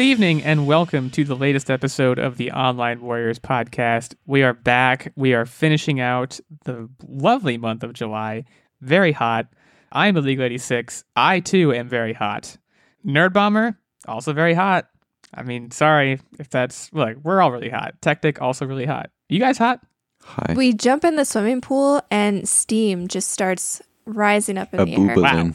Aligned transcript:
Good 0.00 0.06
evening 0.06 0.42
and 0.44 0.66
welcome 0.66 1.10
to 1.10 1.24
the 1.24 1.36
latest 1.36 1.70
episode 1.70 2.18
of 2.18 2.38
the 2.38 2.52
Online 2.52 3.02
Warriors 3.02 3.38
podcast. 3.38 4.14
We 4.24 4.42
are 4.42 4.54
back. 4.54 5.12
We 5.14 5.34
are 5.34 5.44
finishing 5.44 6.00
out 6.00 6.40
the 6.64 6.88
lovely 7.06 7.58
month 7.58 7.82
of 7.82 7.92
July. 7.92 8.46
Very 8.80 9.12
hot. 9.12 9.48
I'm 9.92 10.16
a 10.16 10.20
Illegal 10.20 10.46
86. 10.46 11.04
I 11.16 11.40
too 11.40 11.74
am 11.74 11.86
very 11.86 12.14
hot. 12.14 12.56
Nerd 13.04 13.34
Bomber, 13.34 13.78
also 14.08 14.32
very 14.32 14.54
hot. 14.54 14.88
I 15.34 15.42
mean, 15.42 15.70
sorry 15.70 16.18
if 16.38 16.48
that's 16.48 16.90
like 16.94 17.18
we're 17.22 17.42
all 17.42 17.52
really 17.52 17.68
hot. 17.68 18.00
Tactic 18.00 18.40
also 18.40 18.64
really 18.64 18.86
hot. 18.86 19.10
You 19.28 19.38
guys 19.38 19.58
hot? 19.58 19.82
Hi. 20.22 20.54
We 20.56 20.72
jump 20.72 21.04
in 21.04 21.16
the 21.16 21.26
swimming 21.26 21.60
pool 21.60 22.00
and 22.10 22.48
steam 22.48 23.06
just 23.06 23.32
starts 23.32 23.82
rising 24.06 24.56
up 24.56 24.72
in 24.72 24.80
a 24.80 24.84
the 24.86 24.96
air. 24.96 25.14
Wow. 25.14 25.50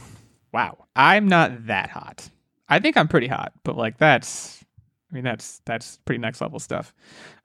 Wow. 0.53 0.85
I'm 0.95 1.27
not 1.27 1.65
that 1.65 1.89
hot. 1.89 2.29
I 2.67 2.79
think 2.79 2.97
I'm 2.97 3.07
pretty 3.07 3.27
hot, 3.27 3.53
but 3.63 3.77
like 3.77 3.97
that's 3.97 4.63
I 5.11 5.15
mean 5.15 5.23
that's 5.23 5.61
that's 5.65 5.99
pretty 6.05 6.19
next 6.19 6.41
level 6.41 6.59
stuff. 6.59 6.93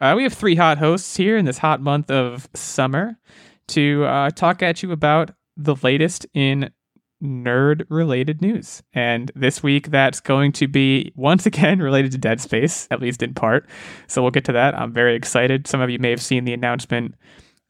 Uh, 0.00 0.14
we 0.16 0.22
have 0.22 0.32
three 0.32 0.54
hot 0.54 0.78
hosts 0.78 1.16
here 1.16 1.36
in 1.36 1.44
this 1.44 1.58
hot 1.58 1.80
month 1.80 2.10
of 2.10 2.48
summer 2.54 3.16
to 3.68 4.04
uh, 4.04 4.30
talk 4.30 4.62
at 4.62 4.82
you 4.82 4.92
about 4.92 5.30
the 5.56 5.76
latest 5.82 6.26
in 6.34 6.70
nerd 7.22 7.84
related 7.90 8.40
news. 8.40 8.82
And 8.94 9.30
this 9.34 9.62
week 9.62 9.90
that's 9.90 10.20
going 10.20 10.52
to 10.52 10.66
be 10.66 11.12
once 11.16 11.44
again 11.46 11.80
related 11.80 12.12
to 12.12 12.18
Dead 12.18 12.40
Space, 12.40 12.88
at 12.90 13.00
least 13.00 13.22
in 13.22 13.34
part. 13.34 13.68
So 14.06 14.22
we'll 14.22 14.30
get 14.30 14.46
to 14.46 14.52
that. 14.52 14.74
I'm 14.74 14.92
very 14.92 15.14
excited. 15.14 15.66
Some 15.66 15.80
of 15.80 15.90
you 15.90 15.98
may 15.98 16.10
have 16.10 16.22
seen 16.22 16.44
the 16.44 16.54
announcement 16.54 17.14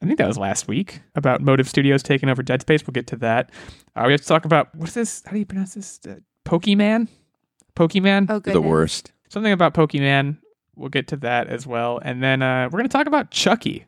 I 0.01 0.07
think 0.07 0.17
that 0.17 0.27
was 0.27 0.37
last 0.37 0.67
week 0.67 1.01
about 1.13 1.41
Motive 1.41 1.69
Studios 1.69 2.01
taking 2.01 2.27
over 2.27 2.41
Dead 2.41 2.61
Space. 2.61 2.85
We'll 2.85 2.93
get 2.93 3.07
to 3.07 3.15
that. 3.17 3.51
Uh, 3.95 4.05
we 4.07 4.13
have 4.13 4.21
to 4.21 4.27
talk 4.27 4.45
about 4.45 4.73
what's 4.73 4.93
this? 4.93 5.21
How 5.25 5.33
do 5.33 5.39
you 5.39 5.45
pronounce 5.45 5.75
this? 5.75 5.99
Uh, 6.07 6.15
Pokemon? 6.43 7.07
Pokemon? 7.87 8.27
Oh, 8.29 8.39
the 8.39 8.61
worst. 8.61 9.11
Something 9.29 9.51
about 9.53 9.73
Pokemon. 9.73 10.37
We'll 10.75 10.89
get 10.89 11.07
to 11.09 11.17
that 11.17 11.47
as 11.47 11.65
well. 11.67 11.99
And 12.03 12.21
then 12.23 12.41
uh, 12.41 12.65
we're 12.65 12.77
going 12.79 12.89
to 12.89 12.97
talk 12.97 13.07
about 13.07 13.31
Chucky. 13.31 13.85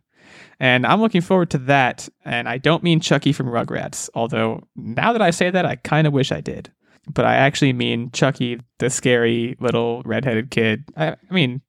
And 0.59 0.85
I'm 0.85 1.01
looking 1.01 1.21
forward 1.21 1.49
to 1.51 1.57
that. 1.59 2.07
And 2.25 2.47
I 2.47 2.57
don't 2.57 2.83
mean 2.83 2.99
Chucky 2.99 3.33
from 3.33 3.47
Rugrats, 3.47 4.09
although 4.13 4.63
now 4.75 5.13
that 5.13 5.21
I 5.21 5.31
say 5.31 5.49
that, 5.49 5.65
I 5.65 5.75
kind 5.77 6.07
of 6.07 6.13
wish 6.13 6.31
I 6.31 6.41
did. 6.41 6.71
But 7.11 7.25
I 7.25 7.35
actually 7.35 7.73
mean 7.73 8.11
Chucky, 8.11 8.59
the 8.79 8.89
scary 8.89 9.57
little 9.59 10.01
redheaded 10.05 10.51
kid. 10.51 10.85
I, 10.95 11.09
I 11.11 11.33
mean, 11.33 11.61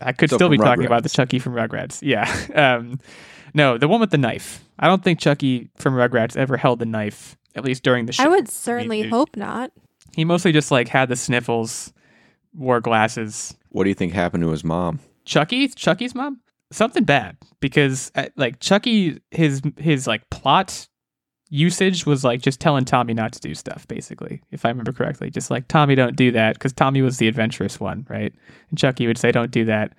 I 0.00 0.12
could 0.12 0.30
So 0.30 0.36
still 0.36 0.48
be 0.48 0.56
from 0.56 0.66
talking 0.66 0.84
about 0.84 1.02
the 1.02 1.08
Chucky 1.08 1.38
from 1.38 1.54
Rugrats. 1.54 2.00
Yeah. 2.02 2.28
Um, 2.54 3.00
no, 3.54 3.76
the 3.76 3.86
one 3.88 4.00
with 4.00 4.10
the 4.10 4.18
knife. 4.18 4.64
I 4.78 4.86
don't 4.88 5.04
think 5.04 5.18
Chucky 5.20 5.70
from 5.76 5.94
Rugrats 5.94 6.36
ever 6.38 6.56
held 6.56 6.78
the 6.78 6.86
knife, 6.86 7.36
at 7.54 7.64
least 7.64 7.82
during 7.82 8.06
the 8.06 8.12
show. 8.12 8.24
I 8.24 8.28
would 8.28 8.48
certainly 8.48 9.02
it- 9.02 9.10
hope 9.10 9.36
not. 9.36 9.72
He 10.14 10.24
mostly 10.24 10.52
just 10.52 10.70
like 10.70 10.88
had 10.88 11.08
the 11.08 11.16
sniffles, 11.16 11.92
wore 12.54 12.80
glasses. 12.80 13.54
What 13.70 13.84
do 13.84 13.88
you 13.88 13.94
think 13.94 14.12
happened 14.12 14.42
to 14.42 14.50
his 14.50 14.64
mom? 14.64 15.00
Chucky, 15.24 15.68
Chucky's 15.68 16.14
mom, 16.14 16.40
something 16.70 17.04
bad 17.04 17.36
because 17.60 18.10
uh, 18.14 18.26
like 18.36 18.60
Chucky, 18.60 19.20
his 19.30 19.62
his 19.76 20.06
like 20.06 20.28
plot 20.30 20.88
usage 21.48 22.06
was 22.06 22.24
like 22.24 22.40
just 22.40 22.60
telling 22.60 22.84
Tommy 22.84 23.14
not 23.14 23.32
to 23.32 23.40
do 23.40 23.54
stuff, 23.54 23.86
basically, 23.86 24.42
if 24.50 24.64
I 24.64 24.68
remember 24.70 24.92
correctly. 24.92 25.30
Just 25.30 25.50
like 25.50 25.68
Tommy, 25.68 25.94
don't 25.94 26.16
do 26.16 26.30
that 26.32 26.54
because 26.54 26.72
Tommy 26.72 27.02
was 27.02 27.18
the 27.18 27.28
adventurous 27.28 27.78
one, 27.78 28.06
right? 28.08 28.32
And 28.70 28.78
Chucky 28.78 29.06
would 29.06 29.18
say, 29.18 29.32
don't 29.32 29.50
do 29.50 29.64
that, 29.66 29.92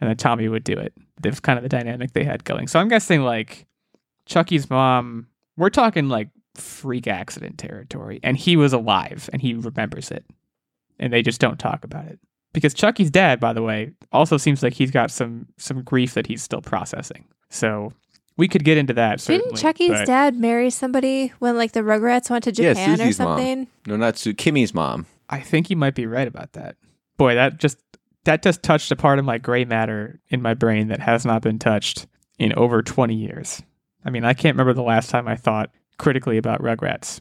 and 0.00 0.08
then 0.08 0.16
Tommy 0.16 0.48
would 0.48 0.64
do 0.64 0.74
it. 0.74 0.92
That's 1.20 1.40
kind 1.40 1.58
of 1.58 1.62
the 1.62 1.68
dynamic 1.68 2.12
they 2.12 2.24
had 2.24 2.44
going. 2.44 2.68
So 2.68 2.78
I'm 2.78 2.88
guessing 2.88 3.22
like 3.22 3.66
Chucky's 4.26 4.70
mom, 4.70 5.26
we're 5.56 5.70
talking 5.70 6.08
like 6.08 6.28
freak 6.54 7.06
accident 7.06 7.58
territory, 7.58 8.20
and 8.22 8.36
he 8.36 8.56
was 8.56 8.72
alive 8.72 9.28
and 9.32 9.40
he 9.42 9.54
remembers 9.54 10.10
it, 10.10 10.24
and 10.98 11.12
they 11.12 11.22
just 11.22 11.40
don't 11.40 11.58
talk 11.58 11.84
about 11.84 12.06
it 12.06 12.18
because 12.52 12.74
Chucky's 12.74 13.10
dad, 13.10 13.40
by 13.40 13.52
the 13.52 13.62
way, 13.62 13.92
also 14.12 14.36
seems 14.36 14.62
like 14.62 14.74
he's 14.74 14.90
got 14.90 15.10
some 15.10 15.46
some 15.56 15.82
grief 15.82 16.14
that 16.14 16.26
he's 16.26 16.42
still 16.42 16.60
processing. 16.62 17.24
So 17.50 17.92
we 18.36 18.48
could 18.48 18.64
get 18.64 18.78
into 18.78 18.92
that. 18.94 19.18
Didn't 19.20 19.56
Chucky's 19.56 19.90
but- 19.90 20.06
dad 20.06 20.36
marry 20.36 20.70
somebody 20.70 21.32
when 21.38 21.56
like 21.56 21.72
the 21.72 21.80
Rugrats 21.80 22.30
went 22.30 22.44
to 22.44 22.50
Yeah, 22.52 22.72
Japan 22.74 22.94
or 22.94 22.96
Susie's 22.96 23.18
mom. 23.18 23.38
something? 23.38 23.66
No, 23.86 23.96
not 23.96 24.16
Sue. 24.18 24.34
Kimi's 24.34 24.72
mom. 24.74 25.06
I 25.28 25.40
think 25.40 25.70
you 25.70 25.76
might 25.76 25.94
be 25.94 26.06
right 26.06 26.28
about 26.28 26.52
that. 26.52 26.76
Boy, 27.16 27.34
that 27.34 27.58
just 27.58 27.78
that 28.24 28.42
just 28.42 28.62
touched 28.62 28.90
a 28.92 28.96
part 28.96 29.18
of 29.18 29.24
my 29.24 29.38
gray 29.38 29.64
matter 29.64 30.20
in 30.28 30.40
my 30.42 30.54
brain 30.54 30.88
that 30.88 31.00
has 31.00 31.24
not 31.26 31.42
been 31.42 31.58
touched 31.58 32.06
in 32.38 32.52
over 32.54 32.82
20 32.82 33.14
years. 33.14 33.62
I 34.04 34.10
mean, 34.10 34.24
I 34.24 34.32
can't 34.34 34.54
remember 34.54 34.72
the 34.74 34.82
last 34.82 35.10
time 35.10 35.26
I 35.28 35.36
thought 35.36 35.70
critically 36.02 36.36
about 36.36 36.60
Rugrats, 36.60 37.20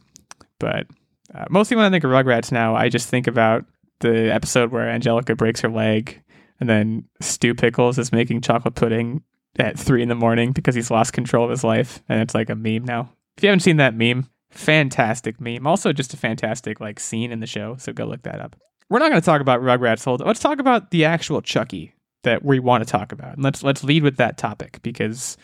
but 0.59 0.87
uh, 1.33 1.45
mostly 1.49 1.77
when 1.77 1.85
I 1.85 1.89
think 1.91 2.03
of 2.03 2.09
Rugrats 2.09 2.51
now, 2.51 2.75
I 2.75 2.89
just 2.89 3.07
think 3.07 3.27
about 3.27 3.63
the 3.99 4.33
episode 4.33 4.71
where 4.71 4.89
Angelica 4.89 5.35
breaks 5.35 5.61
her 5.61 5.69
leg, 5.69 6.21
and 6.59 6.67
then 6.67 7.05
Stu 7.21 7.53
Pickles 7.53 7.99
is 7.99 8.11
making 8.11 8.41
chocolate 8.41 8.75
pudding 8.75 9.23
at 9.59 9.77
three 9.77 10.01
in 10.01 10.09
the 10.09 10.15
morning 10.15 10.51
because 10.51 10.73
he's 10.73 10.89
lost 10.89 11.13
control 11.13 11.45
of 11.45 11.51
his 11.51 11.63
life, 11.63 12.01
and 12.09 12.21
it's 12.21 12.33
like 12.33 12.49
a 12.49 12.55
meme 12.55 12.83
now. 12.83 13.13
If 13.37 13.43
you 13.43 13.49
haven't 13.49 13.61
seen 13.61 13.77
that 13.77 13.95
meme, 13.95 14.27
fantastic 14.49 15.39
meme. 15.39 15.67
Also, 15.67 15.93
just 15.93 16.13
a 16.15 16.17
fantastic 16.17 16.81
like 16.81 16.99
scene 16.99 17.31
in 17.31 17.39
the 17.39 17.47
show. 17.47 17.75
So 17.77 17.93
go 17.93 18.05
look 18.05 18.23
that 18.23 18.41
up. 18.41 18.55
We're 18.89 18.99
not 18.99 19.09
going 19.09 19.21
to 19.21 19.25
talk 19.25 19.41
about 19.41 19.61
Rugrats. 19.61 20.03
Hold. 20.03 20.21
Let's 20.25 20.39
talk 20.39 20.59
about 20.59 20.89
the 20.91 21.05
actual 21.05 21.41
Chucky 21.41 21.93
that 22.23 22.43
we 22.43 22.59
want 22.59 22.83
to 22.83 22.91
talk 22.91 23.11
about, 23.11 23.35
and 23.35 23.43
let's 23.43 23.63
let's 23.63 23.83
lead 23.83 24.01
with 24.01 24.17
that 24.17 24.37
topic 24.37 24.79
because 24.81 25.37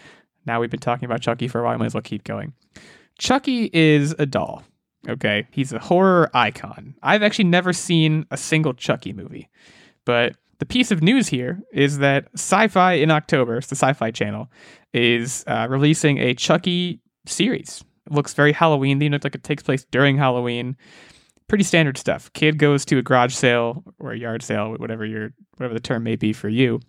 now 0.47 0.59
we've 0.59 0.71
been 0.71 0.79
talking 0.79 1.05
about 1.05 1.21
Chucky 1.21 1.47
for 1.47 1.61
a 1.61 1.63
while. 1.63 1.77
Might 1.77 1.85
as 1.85 1.93
well 1.93 2.01
keep 2.01 2.23
going. 2.23 2.53
Chucky 3.17 3.69
is 3.73 4.15
a 4.19 4.25
doll. 4.25 4.63
Okay, 5.07 5.47
he's 5.51 5.71
a 5.71 5.79
horror 5.79 6.29
icon. 6.33 6.95
I've 7.01 7.23
actually 7.23 7.45
never 7.45 7.71
seen 7.71 8.25
a 8.31 8.37
single 8.37 8.73
Chucky 8.73 9.13
movie, 9.13 9.49
but 10.05 10.35
the 10.59 10.65
piece 10.65 10.91
of 10.91 11.03
news 11.03 11.27
here 11.27 11.61
is 11.71 11.99
that 11.99 12.27
Sci-Fi 12.33 12.93
in 12.93 13.11
October, 13.11 13.57
it's 13.57 13.67
the 13.67 13.75
Sci-Fi 13.75 14.11
Channel, 14.11 14.51
is 14.93 15.43
uh, 15.47 15.67
releasing 15.69 16.17
a 16.17 16.33
Chucky 16.33 16.99
series. 17.25 17.83
It 18.07 18.13
looks 18.13 18.33
very 18.33 18.51
Halloween 18.51 18.99
themed. 18.99 19.11
Looks 19.11 19.25
like 19.25 19.35
it 19.35 19.43
takes 19.43 19.63
place 19.63 19.85
during 19.91 20.17
Halloween. 20.17 20.75
Pretty 21.47 21.63
standard 21.63 21.97
stuff. 21.97 22.31
Kid 22.33 22.57
goes 22.57 22.85
to 22.85 22.97
a 22.97 23.01
garage 23.01 23.33
sale 23.33 23.83
or 23.99 24.13
a 24.13 24.17
yard 24.17 24.41
sale, 24.41 24.73
whatever 24.77 25.05
your 25.05 25.31
whatever 25.57 25.73
the 25.73 25.79
term 25.79 26.03
may 26.03 26.15
be 26.15 26.33
for 26.33 26.49
you, 26.49 26.79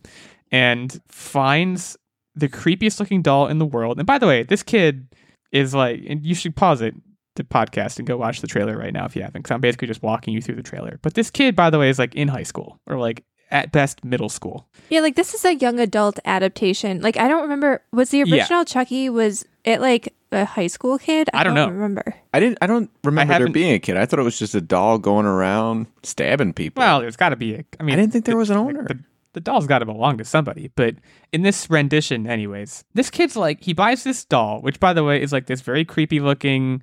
and 0.50 1.00
finds 1.08 1.96
the 2.34 2.48
creepiest 2.48 3.00
looking 3.00 3.20
doll 3.20 3.48
in 3.48 3.58
the 3.58 3.66
world. 3.66 3.98
And 3.98 4.06
by 4.06 4.18
the 4.18 4.26
way, 4.26 4.44
this 4.44 4.62
kid 4.62 5.07
is 5.52 5.74
like, 5.74 6.02
and 6.08 6.24
you 6.24 6.34
should 6.34 6.54
pause 6.56 6.80
it 6.80 6.94
the 7.36 7.44
podcast 7.44 7.98
and 7.98 8.06
go 8.08 8.16
watch 8.16 8.40
the 8.40 8.46
trailer 8.48 8.76
right 8.76 8.92
now 8.92 9.04
if 9.04 9.14
you 9.14 9.22
haven't, 9.22 9.42
because 9.42 9.54
I'm 9.54 9.60
basically 9.60 9.86
just 9.88 10.02
walking 10.02 10.34
you 10.34 10.42
through 10.42 10.56
the 10.56 10.62
trailer. 10.62 10.98
But 11.02 11.14
this 11.14 11.30
kid, 11.30 11.54
by 11.54 11.70
the 11.70 11.78
way, 11.78 11.88
is 11.88 11.98
like 11.98 12.14
in 12.16 12.28
high 12.28 12.42
school 12.42 12.80
or 12.88 12.98
like 12.98 13.24
at 13.50 13.70
best 13.72 14.04
middle 14.04 14.28
school. 14.28 14.68
Yeah, 14.90 15.00
like 15.00 15.14
this 15.14 15.34
is 15.34 15.44
a 15.44 15.54
young 15.54 15.78
adult 15.80 16.18
adaptation. 16.24 17.00
Like 17.00 17.16
I 17.16 17.28
don't 17.28 17.42
remember 17.42 17.82
was 17.92 18.10
the 18.10 18.18
Yeah. 18.26 18.34
original 18.42 18.64
Chucky 18.64 19.08
was 19.08 19.44
it 19.64 19.80
like 19.80 20.12
a 20.32 20.44
high 20.44 20.66
school 20.66 20.98
kid? 20.98 21.30
I 21.32 21.44
don't 21.44 21.54
know. 21.54 21.68
remember. 21.68 22.14
I 22.34 22.40
didn't. 22.40 22.58
I 22.60 22.66
don't 22.66 22.90
remember 23.04 23.38
there 23.38 23.48
being 23.48 23.72
a 23.72 23.78
kid. 23.78 23.96
I 23.96 24.04
thought 24.04 24.18
it 24.18 24.24
was 24.24 24.38
just 24.38 24.54
a 24.54 24.60
doll 24.60 24.98
going 24.98 25.24
around 25.24 25.86
stabbing 26.02 26.52
people. 26.52 26.82
Well, 26.82 27.00
there's 27.00 27.16
got 27.16 27.30
to 27.30 27.36
be. 27.36 27.54
A, 27.54 27.64
I 27.80 27.82
mean, 27.84 27.94
I 27.94 27.96
didn't 27.96 28.12
think 28.12 28.24
there 28.26 28.34
the- 28.34 28.38
was 28.38 28.50
an 28.50 28.56
owner. 28.58 28.84
The, 28.84 28.98
the 29.32 29.40
doll's 29.40 29.66
got 29.66 29.80
to 29.80 29.86
belong 29.86 30.18
to 30.18 30.24
somebody. 30.24 30.70
But 30.74 30.96
in 31.32 31.42
this 31.42 31.68
rendition, 31.70 32.26
anyways, 32.26 32.84
this 32.94 33.10
kid's 33.10 33.36
like 33.36 33.62
he 33.62 33.72
buys 33.72 34.04
this 34.04 34.24
doll, 34.24 34.60
which 34.60 34.80
by 34.80 34.92
the 34.92 35.04
way 35.04 35.20
is 35.22 35.32
like 35.32 35.46
this 35.46 35.60
very 35.60 35.84
creepy 35.84 36.20
looking 36.20 36.82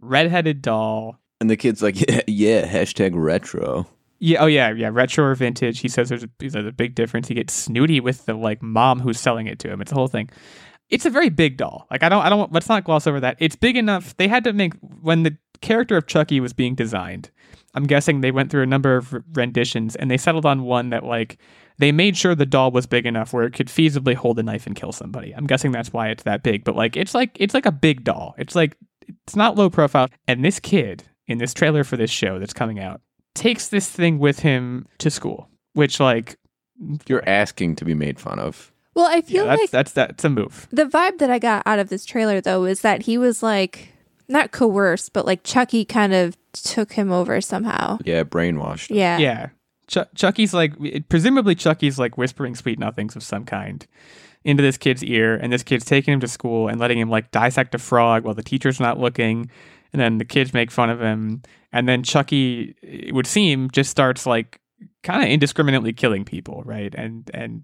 redheaded 0.00 0.62
doll. 0.62 1.18
and 1.40 1.50
the 1.50 1.56
kid's 1.56 1.82
like, 1.82 2.00
yeah, 2.00 2.20
yeah, 2.26 2.66
hashtag 2.66 3.12
retro. 3.14 3.86
Yeah. 4.20 4.42
Oh 4.42 4.46
yeah. 4.46 4.72
Yeah. 4.72 4.90
Retro 4.92 5.24
or 5.26 5.34
vintage. 5.34 5.80
He 5.80 5.88
says 5.88 6.08
there's 6.08 6.24
a, 6.24 6.30
there's 6.38 6.54
a 6.54 6.72
big 6.72 6.94
difference. 6.94 7.28
He 7.28 7.34
gets 7.34 7.54
snooty 7.54 8.00
with 8.00 8.26
the 8.26 8.34
like 8.34 8.62
mom 8.62 9.00
who's 9.00 9.20
selling 9.20 9.46
it 9.46 9.58
to 9.60 9.70
him. 9.70 9.80
It's 9.80 9.92
a 9.92 9.94
whole 9.94 10.08
thing. 10.08 10.28
It's 10.90 11.06
a 11.06 11.10
very 11.10 11.28
big 11.28 11.56
doll. 11.56 11.86
Like 11.90 12.02
I 12.02 12.08
don't. 12.08 12.24
I 12.24 12.28
don't. 12.28 12.52
Let's 12.52 12.68
not 12.68 12.84
gloss 12.84 13.06
over 13.06 13.20
that. 13.20 13.36
It's 13.38 13.54
big 13.56 13.76
enough. 13.76 14.16
They 14.16 14.26
had 14.26 14.42
to 14.44 14.52
make 14.52 14.72
when 15.02 15.22
the 15.22 15.36
character 15.60 15.96
of 15.96 16.06
Chucky 16.06 16.40
was 16.40 16.52
being 16.52 16.74
designed. 16.74 17.30
I'm 17.74 17.84
guessing 17.84 18.20
they 18.20 18.30
went 18.30 18.50
through 18.50 18.62
a 18.62 18.66
number 18.66 18.96
of 18.96 19.14
renditions 19.34 19.94
and 19.94 20.10
they 20.10 20.16
settled 20.16 20.46
on 20.46 20.62
one 20.62 20.90
that 20.90 21.04
like 21.04 21.38
they 21.78 21.92
made 21.92 22.16
sure 22.16 22.34
the 22.34 22.46
doll 22.46 22.70
was 22.70 22.86
big 22.86 23.06
enough 23.06 23.32
where 23.32 23.44
it 23.44 23.52
could 23.52 23.68
feasibly 23.68 24.14
hold 24.14 24.38
a 24.38 24.42
knife 24.42 24.66
and 24.66 24.74
kill 24.76 24.92
somebody. 24.92 25.32
I'm 25.32 25.46
guessing 25.46 25.72
that's 25.72 25.92
why 25.92 26.08
it's 26.08 26.24
that 26.24 26.42
big. 26.42 26.64
But 26.64 26.76
like 26.76 26.96
it's 26.96 27.14
like 27.14 27.36
it's 27.40 27.54
like 27.54 27.66
a 27.66 27.72
big 27.72 28.04
doll. 28.04 28.34
It's 28.38 28.54
like 28.54 28.76
it's 29.06 29.36
not 29.36 29.56
low 29.56 29.70
profile. 29.70 30.08
And 30.26 30.44
this 30.44 30.60
kid 30.60 31.04
in 31.26 31.38
this 31.38 31.54
trailer 31.54 31.84
for 31.84 31.96
this 31.96 32.10
show 32.10 32.38
that's 32.38 32.52
coming 32.52 32.80
out 32.80 33.00
takes 33.34 33.68
this 33.68 33.88
thing 33.88 34.18
with 34.18 34.40
him 34.40 34.86
to 34.98 35.10
school, 35.10 35.48
which 35.74 36.00
like 36.00 36.36
You're 37.06 37.26
asking 37.28 37.76
to 37.76 37.84
be 37.84 37.94
made 37.94 38.18
fun 38.18 38.38
of. 38.38 38.72
Well, 38.94 39.06
I 39.06 39.16
yeah, 39.16 39.20
feel 39.20 39.44
that's 39.46 39.60
like 39.60 39.70
that's 39.70 39.92
that's 39.92 40.24
a 40.24 40.28
move. 40.30 40.66
the 40.72 40.84
vibe 40.84 41.18
that 41.18 41.30
I 41.30 41.38
got 41.38 41.62
out 41.66 41.78
of 41.78 41.88
this 41.88 42.04
trailer 42.04 42.40
though 42.40 42.64
is 42.64 42.80
that 42.80 43.02
he 43.02 43.16
was 43.16 43.42
like 43.42 43.92
not 44.28 44.50
coerced, 44.50 45.12
but 45.12 45.24
like 45.24 45.44
Chucky 45.44 45.84
kind 45.84 46.12
of 46.12 46.36
took 46.52 46.92
him 46.92 47.12
over 47.12 47.40
somehow. 47.40 47.98
Yeah, 48.04 48.24
brainwashed. 48.24 48.94
Yeah. 48.94 49.18
Yeah. 49.18 49.48
Ch- 49.88 50.14
Chucky's 50.14 50.54
like, 50.54 50.74
presumably 51.08 51.54
Chucky's 51.54 51.98
like 51.98 52.16
whispering 52.16 52.54
sweet 52.54 52.78
nothings 52.78 53.16
of 53.16 53.22
some 53.22 53.44
kind 53.44 53.86
into 54.44 54.62
this 54.62 54.76
kid's 54.76 55.02
ear, 55.02 55.34
and 55.34 55.52
this 55.52 55.62
kid's 55.62 55.84
taking 55.84 56.14
him 56.14 56.20
to 56.20 56.28
school 56.28 56.68
and 56.68 56.78
letting 56.78 56.98
him 56.98 57.10
like 57.10 57.30
dissect 57.30 57.74
a 57.74 57.78
frog 57.78 58.24
while 58.24 58.34
the 58.34 58.42
teacher's 58.42 58.78
not 58.78 58.98
looking, 58.98 59.50
and 59.92 60.00
then 60.00 60.18
the 60.18 60.24
kids 60.24 60.54
make 60.54 60.70
fun 60.70 60.90
of 60.90 61.00
him, 61.00 61.42
and 61.72 61.88
then 61.88 62.02
Chucky, 62.02 62.76
it 62.82 63.14
would 63.14 63.26
seem, 63.26 63.70
just 63.70 63.90
starts 63.90 64.26
like 64.26 64.60
kind 65.02 65.22
of 65.22 65.28
indiscriminately 65.28 65.92
killing 65.92 66.24
people, 66.24 66.62
right? 66.64 66.94
And 66.94 67.30
and 67.34 67.62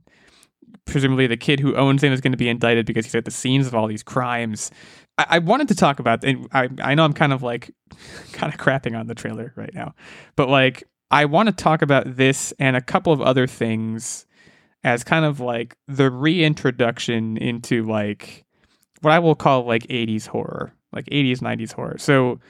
presumably 0.85 1.27
the 1.27 1.37
kid 1.37 1.61
who 1.61 1.77
owns 1.77 2.03
him 2.03 2.13
is 2.13 2.21
going 2.21 2.33
to 2.33 2.39
be 2.39 2.49
indicted 2.49 2.87
because 2.87 3.07
he's 3.07 3.15
at 3.15 3.25
the 3.25 3.31
scenes 3.31 3.67
of 3.67 3.75
all 3.75 3.87
these 3.87 4.03
crimes. 4.03 4.71
I, 5.17 5.27
I 5.31 5.39
wanted 5.39 5.69
to 5.69 5.75
talk 5.75 6.01
about, 6.01 6.25
and 6.25 6.49
I 6.53 6.69
I 6.83 6.95
know 6.95 7.05
I'm 7.05 7.13
kind 7.13 7.33
of 7.33 7.43
like 7.43 7.75
kind 8.33 8.53
of 8.53 8.59
crapping 8.59 8.99
on 8.99 9.07
the 9.07 9.15
trailer 9.15 9.53
right 9.57 9.73
now, 9.75 9.95
but 10.37 10.49
like 10.49 10.85
I 11.11 11.25
want 11.27 11.49
to 11.49 11.55
talk 11.55 11.83
about 11.83 12.17
this 12.17 12.53
and 12.59 12.77
a 12.77 12.81
couple 12.81 13.13
of 13.13 13.21
other 13.21 13.47
things 13.47 14.27
as 14.83 15.05
kind 15.05 15.25
of 15.25 15.41
like 15.41 15.77
the 15.89 16.11
reintroduction 16.11 17.37
into 17.37 17.85
like 17.85 18.45
what 19.01 19.13
I 19.13 19.19
will 19.19 19.35
call 19.35 19.65
like 19.65 19.83
80s 19.85 20.27
horror, 20.27 20.73
like 20.93 21.07
80s 21.07 21.39
90s 21.41 21.73
horror. 21.73 21.97
So 21.99 22.41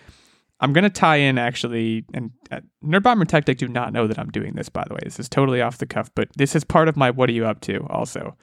I'm 0.60 0.72
going 0.72 0.84
to 0.84 0.90
tie 0.90 1.16
in 1.16 1.36
actually, 1.36 2.04
and 2.14 2.30
uh, 2.50 2.60
Nerd 2.84 3.02
Bomber 3.02 3.24
Tactic 3.24 3.58
do 3.58 3.68
not 3.68 3.92
know 3.92 4.06
that 4.06 4.18
I'm 4.18 4.30
doing 4.30 4.54
this, 4.54 4.68
by 4.68 4.84
the 4.86 4.94
way. 4.94 5.00
This 5.04 5.18
is 5.20 5.28
totally 5.28 5.60
off 5.60 5.78
the 5.78 5.86
cuff, 5.86 6.10
but 6.14 6.28
this 6.36 6.54
is 6.54 6.64
part 6.64 6.88
of 6.88 6.96
my 6.96 7.10
What 7.10 7.28
Are 7.28 7.32
You 7.32 7.44
Up 7.46 7.60
To 7.62 7.86
also. 7.90 8.36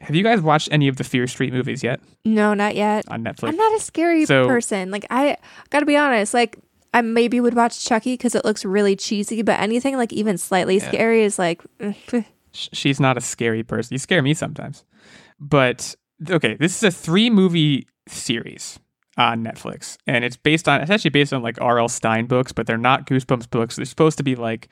Have 0.00 0.16
you 0.16 0.22
guys 0.22 0.40
watched 0.40 0.70
any 0.72 0.88
of 0.88 0.96
the 0.96 1.04
Fear 1.04 1.26
Street 1.26 1.52
movies 1.52 1.82
yet 1.82 2.00
No, 2.24 2.54
not 2.54 2.74
yet. 2.74 3.04
on 3.08 3.22
Netflix? 3.22 3.48
I'm 3.50 3.56
not 3.56 3.76
a 3.76 3.80
scary 3.80 4.24
So- 4.24 4.46
person. 4.46 4.90
Like 4.90 5.06
I 5.10 5.36
gotta 5.68 5.84
be 5.86 5.96
honest. 5.96 6.32
Like 6.32 6.58
I 6.92 7.02
maybe 7.02 7.40
would 7.40 7.54
watch 7.54 7.84
Chucky 7.84 8.14
because 8.14 8.34
it 8.34 8.44
looks 8.44 8.64
really 8.64 8.96
cheesy, 8.96 9.42
but 9.42 9.60
anything 9.60 9.96
like 9.96 10.12
even 10.12 10.38
slightly 10.38 10.78
scary 10.78 11.22
is 11.22 11.38
like. 11.38 11.62
eh, 11.80 12.22
she's 12.52 12.98
not 12.98 13.16
a 13.16 13.20
scary 13.20 13.62
person. 13.62 13.94
You 13.94 13.98
scare 13.98 14.22
me 14.22 14.34
sometimes. 14.34 14.84
But 15.38 15.94
okay, 16.28 16.56
this 16.56 16.76
is 16.76 16.82
a 16.82 16.90
three 16.90 17.30
movie 17.30 17.86
series 18.08 18.78
on 19.16 19.44
Netflix, 19.44 19.96
and 20.06 20.24
it's 20.24 20.36
based 20.36 20.68
on 20.68 20.80
it's 20.80 20.90
actually 20.90 21.10
based 21.10 21.32
on 21.32 21.42
like 21.42 21.60
R.L. 21.60 21.88
Stine 21.88 22.26
books, 22.26 22.52
but 22.52 22.66
they're 22.66 22.76
not 22.76 23.06
Goosebumps 23.06 23.50
books. 23.50 23.76
They're 23.76 23.84
supposed 23.84 24.18
to 24.18 24.24
be 24.24 24.34
like 24.34 24.68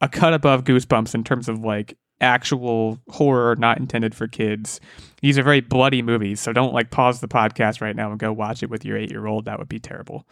a 0.00 0.08
cut 0.08 0.34
above 0.34 0.64
Goosebumps 0.64 1.14
in 1.14 1.24
terms 1.24 1.48
of 1.48 1.60
like 1.60 1.96
actual 2.20 2.98
horror 3.08 3.56
not 3.56 3.78
intended 3.78 4.14
for 4.14 4.28
kids. 4.28 4.80
These 5.20 5.38
are 5.38 5.42
very 5.42 5.60
bloody 5.60 6.02
movies, 6.02 6.40
so 6.40 6.52
don't 6.52 6.72
like 6.74 6.90
pause 6.90 7.20
the 7.20 7.28
podcast 7.28 7.80
right 7.80 7.96
now 7.96 8.10
and 8.10 8.18
go 8.18 8.32
watch 8.32 8.62
it 8.62 8.70
with 8.70 8.84
your 8.84 8.96
eight 8.96 9.10
year 9.10 9.26
old. 9.26 9.46
That 9.46 9.58
would 9.58 9.68
be 9.68 9.80
terrible. 9.80 10.26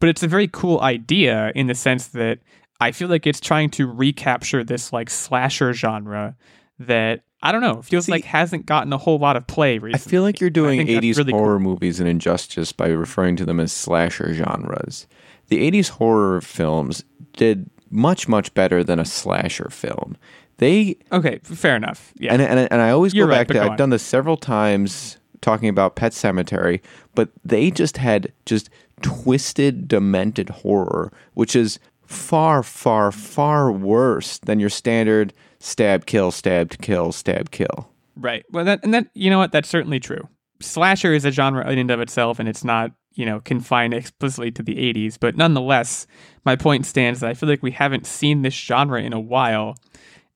But 0.00 0.08
it's 0.08 0.22
a 0.22 0.28
very 0.28 0.48
cool 0.48 0.80
idea 0.80 1.52
in 1.54 1.66
the 1.66 1.74
sense 1.74 2.08
that 2.08 2.40
I 2.80 2.92
feel 2.92 3.08
like 3.08 3.26
it's 3.26 3.40
trying 3.40 3.70
to 3.70 3.86
recapture 3.86 4.64
this 4.64 4.92
like 4.92 5.08
slasher 5.10 5.72
genre 5.72 6.36
that 6.78 7.22
I 7.42 7.52
don't 7.52 7.60
know 7.60 7.82
feels 7.82 8.06
See- 8.06 8.12
like 8.12 8.24
hasn't 8.24 8.66
gotten 8.66 8.92
a 8.92 8.98
whole 8.98 9.18
lot 9.18 9.36
of 9.36 9.46
play 9.46 9.78
recently. 9.78 9.94
I 9.94 10.10
feel 10.10 10.22
like 10.22 10.40
you're 10.40 10.50
doing 10.50 10.86
80s 10.86 11.16
really 11.18 11.32
cool. 11.32 11.40
horror 11.40 11.60
movies 11.60 12.00
an 12.00 12.06
injustice 12.06 12.72
by 12.72 12.88
referring 12.88 13.36
to 13.36 13.44
them 13.44 13.60
as 13.60 13.72
slasher 13.72 14.32
genres. 14.34 15.06
The 15.48 15.70
80s 15.70 15.90
horror 15.90 16.40
films 16.40 17.04
did 17.34 17.70
much, 17.90 18.26
much 18.28 18.52
better 18.54 18.82
than 18.82 18.98
a 18.98 19.04
slasher 19.04 19.68
film. 19.70 20.16
They 20.58 20.96
Okay, 21.12 21.38
fair 21.44 21.76
enough. 21.76 22.12
Yeah, 22.18 22.32
and 22.32 22.40
and, 22.42 22.68
and 22.72 22.80
I 22.82 22.90
always 22.90 23.12
You're 23.14 23.26
go 23.26 23.32
right, 23.32 23.38
back 23.40 23.48
to 23.48 23.54
go 23.54 23.62
I've 23.62 23.70
on. 23.72 23.76
done 23.76 23.90
this 23.90 24.02
several 24.02 24.36
times 24.36 25.18
talking 25.40 25.68
about 25.68 25.94
Pet 25.96 26.12
Sematary, 26.12 26.80
but 27.14 27.28
they 27.44 27.70
just 27.70 27.98
had 27.98 28.32
just 28.46 28.70
twisted, 29.04 29.86
demented 29.86 30.48
horror, 30.48 31.12
which 31.34 31.54
is 31.54 31.78
far, 32.06 32.62
far, 32.62 33.12
far 33.12 33.70
worse 33.70 34.38
than 34.38 34.58
your 34.58 34.70
standard 34.70 35.32
stab, 35.60 36.06
kill, 36.06 36.30
stab, 36.30 36.70
kill, 36.80 37.12
stab, 37.12 37.50
kill. 37.50 37.90
right. 38.16 38.44
Well, 38.50 38.64
that 38.64 38.80
and 38.82 38.94
that 38.94 39.08
you 39.14 39.30
know 39.30 39.38
what 39.38 39.52
that's 39.52 39.68
certainly 39.68 40.00
true. 40.00 40.26
Slasher 40.60 41.12
is 41.12 41.26
a 41.26 41.30
genre 41.30 41.70
in 41.70 41.78
and 41.78 41.90
of 41.90 42.00
itself, 42.00 42.38
and 42.38 42.48
it's 42.48 42.64
not 42.64 42.92
you 43.12 43.26
know 43.26 43.40
confined 43.40 43.92
explicitly 43.92 44.50
to 44.52 44.62
the 44.62 44.76
'80s. 44.76 45.18
But 45.20 45.36
nonetheless, 45.36 46.06
my 46.46 46.56
point 46.56 46.86
stands 46.86 47.20
that 47.20 47.28
I 47.28 47.34
feel 47.34 47.48
like 47.48 47.62
we 47.62 47.72
haven't 47.72 48.06
seen 48.06 48.40
this 48.40 48.54
genre 48.54 49.02
in 49.02 49.12
a 49.12 49.20
while, 49.20 49.76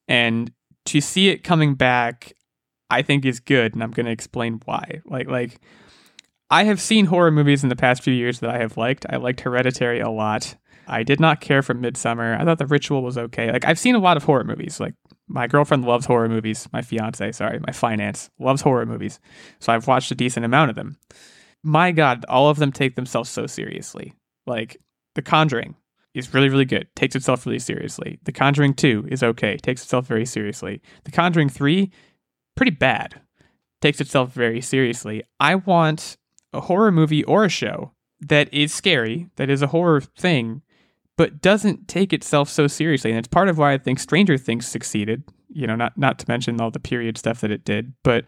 and 0.06 0.52
to 0.86 1.00
see 1.00 1.30
it 1.30 1.42
coming 1.42 1.74
back, 1.74 2.34
I 2.90 3.00
think 3.00 3.24
is 3.24 3.40
good, 3.40 3.72
and 3.72 3.82
I'm 3.82 3.92
going 3.92 4.06
to 4.06 4.12
explain 4.12 4.60
why. 4.66 5.00
Like 5.06 5.26
like. 5.26 5.58
I 6.50 6.64
have 6.64 6.80
seen 6.80 7.06
horror 7.06 7.30
movies 7.30 7.62
in 7.62 7.68
the 7.68 7.76
past 7.76 8.02
few 8.02 8.14
years 8.14 8.40
that 8.40 8.50
I 8.50 8.58
have 8.58 8.76
liked. 8.76 9.04
I 9.08 9.16
liked 9.16 9.40
Hereditary 9.40 10.00
a 10.00 10.10
lot. 10.10 10.56
I 10.86 11.02
did 11.02 11.20
not 11.20 11.42
care 11.42 11.62
for 11.62 11.74
Midsommar. 11.74 12.40
I 12.40 12.44
thought 12.44 12.58
The 12.58 12.66
Ritual 12.66 13.02
was 13.02 13.18
okay. 13.18 13.52
Like 13.52 13.66
I've 13.66 13.78
seen 13.78 13.94
a 13.94 14.00
lot 14.00 14.16
of 14.16 14.24
horror 14.24 14.44
movies. 14.44 14.80
Like 14.80 14.94
my 15.28 15.46
girlfriend 15.46 15.84
loves 15.84 16.06
horror 16.06 16.28
movies. 16.28 16.66
My 16.72 16.80
fiance, 16.80 17.32
sorry, 17.32 17.60
my 17.60 17.72
finance 17.72 18.30
loves 18.38 18.62
horror 18.62 18.86
movies. 18.86 19.20
So 19.58 19.72
I've 19.72 19.86
watched 19.86 20.10
a 20.10 20.14
decent 20.14 20.46
amount 20.46 20.70
of 20.70 20.76
them. 20.76 20.96
My 21.62 21.92
God, 21.92 22.24
all 22.28 22.48
of 22.48 22.58
them 22.58 22.72
take 22.72 22.96
themselves 22.96 23.28
so 23.28 23.46
seriously. 23.46 24.14
Like 24.46 24.78
The 25.14 25.22
Conjuring 25.22 25.74
is 26.14 26.32
really, 26.32 26.48
really 26.48 26.64
good. 26.64 26.88
Takes 26.96 27.14
itself 27.14 27.44
really 27.44 27.58
seriously. 27.58 28.18
The 28.24 28.32
Conjuring 28.32 28.72
2 28.74 29.08
is 29.10 29.22
okay. 29.22 29.58
Takes 29.58 29.82
itself 29.82 30.06
very 30.06 30.24
seriously. 30.24 30.80
The 31.04 31.10
Conjuring 31.10 31.50
3, 31.50 31.92
pretty 32.56 32.72
bad. 32.72 33.20
Takes 33.82 34.00
itself 34.00 34.32
very 34.32 34.62
seriously. 34.62 35.22
I 35.38 35.56
want 35.56 36.16
a 36.52 36.60
horror 36.62 36.92
movie 36.92 37.24
or 37.24 37.44
a 37.44 37.48
show 37.48 37.92
that 38.20 38.52
is 38.52 38.72
scary, 38.72 39.28
that 39.36 39.50
is 39.50 39.62
a 39.62 39.68
horror 39.68 40.00
thing, 40.00 40.62
but 41.16 41.40
doesn't 41.40 41.88
take 41.88 42.12
itself 42.12 42.48
so 42.48 42.66
seriously. 42.66 43.10
And 43.10 43.18
it's 43.18 43.28
part 43.28 43.48
of 43.48 43.58
why 43.58 43.72
I 43.72 43.78
think 43.78 43.98
Stranger 43.98 44.38
Things 44.38 44.66
succeeded. 44.66 45.24
You 45.50 45.66
know, 45.66 45.76
not 45.76 45.96
not 45.96 46.18
to 46.20 46.26
mention 46.28 46.60
all 46.60 46.70
the 46.70 46.78
period 46.80 47.16
stuff 47.18 47.40
that 47.40 47.50
it 47.50 47.64
did, 47.64 47.94
but 48.02 48.18
it 48.18 48.26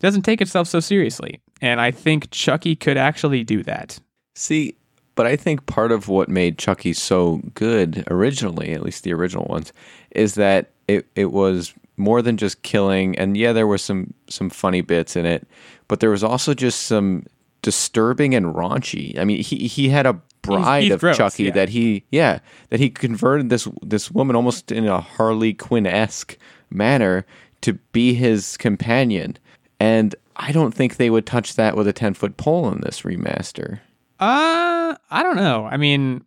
doesn't 0.00 0.22
take 0.22 0.40
itself 0.40 0.68
so 0.68 0.80
seriously. 0.80 1.40
And 1.60 1.80
I 1.80 1.90
think 1.90 2.30
Chucky 2.30 2.76
could 2.76 2.96
actually 2.96 3.44
do 3.44 3.62
that. 3.62 3.98
See, 4.34 4.76
but 5.14 5.26
I 5.26 5.36
think 5.36 5.66
part 5.66 5.90
of 5.90 6.08
what 6.08 6.28
made 6.28 6.58
Chucky 6.58 6.92
so 6.92 7.40
good 7.54 8.04
originally, 8.08 8.72
at 8.72 8.82
least 8.82 9.02
the 9.02 9.12
original 9.12 9.46
ones, 9.46 9.72
is 10.12 10.34
that 10.34 10.70
it, 10.86 11.06
it 11.16 11.32
was 11.32 11.74
more 11.96 12.22
than 12.22 12.36
just 12.36 12.62
killing 12.62 13.18
and 13.18 13.36
yeah, 13.36 13.52
there 13.52 13.66
was 13.66 13.82
some 13.82 14.14
some 14.28 14.50
funny 14.50 14.80
bits 14.80 15.16
in 15.16 15.26
it, 15.26 15.46
but 15.88 16.00
there 16.00 16.10
was 16.10 16.22
also 16.22 16.54
just 16.54 16.82
some 16.82 17.24
disturbing 17.68 18.34
and 18.34 18.54
raunchy. 18.54 19.18
I 19.18 19.24
mean, 19.26 19.42
he 19.42 19.68
he 19.68 19.90
had 19.90 20.06
a 20.06 20.14
bride 20.40 20.84
he's 20.84 20.92
of 20.92 21.00
gross, 21.00 21.18
Chucky 21.18 21.44
yeah. 21.44 21.50
that 21.50 21.68
he 21.68 22.06
yeah, 22.10 22.38
that 22.70 22.80
he 22.80 22.88
converted 22.88 23.50
this 23.50 23.68
this 23.82 24.10
woman 24.10 24.34
almost 24.34 24.72
in 24.72 24.86
a 24.86 25.02
Harley 25.02 25.52
Quinn-esque 25.52 26.38
manner 26.70 27.26
to 27.60 27.74
be 27.92 28.14
his 28.14 28.56
companion. 28.56 29.36
And 29.78 30.14
I 30.34 30.50
don't 30.50 30.72
think 30.72 30.96
they 30.96 31.10
would 31.10 31.26
touch 31.26 31.56
that 31.56 31.76
with 31.76 31.86
a 31.86 31.92
10-foot 31.92 32.38
pole 32.38 32.72
in 32.72 32.80
this 32.80 33.02
remaster. 33.02 33.80
Uh, 34.18 34.96
I 35.10 35.22
don't 35.22 35.36
know. 35.36 35.66
I 35.66 35.76
mean, 35.76 36.24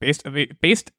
based 0.00 0.26
based 0.62 0.92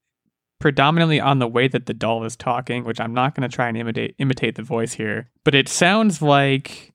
predominantly 0.60 1.20
on 1.20 1.40
the 1.40 1.48
way 1.48 1.68
that 1.68 1.88
the 1.88 1.94
doll 1.96 2.24
is 2.24 2.36
talking, 2.36 2.84
which 2.84 3.00
I'm 3.00 3.16
not 3.16 3.34
going 3.34 3.50
to 3.50 3.54
try 3.54 3.68
and 3.68 3.76
imitate 3.76 4.14
imitate 4.20 4.54
the 4.54 4.62
voice 4.62 4.94
here, 4.94 5.32
but 5.44 5.56
it 5.56 5.68
sounds 5.68 6.22
like 6.22 6.94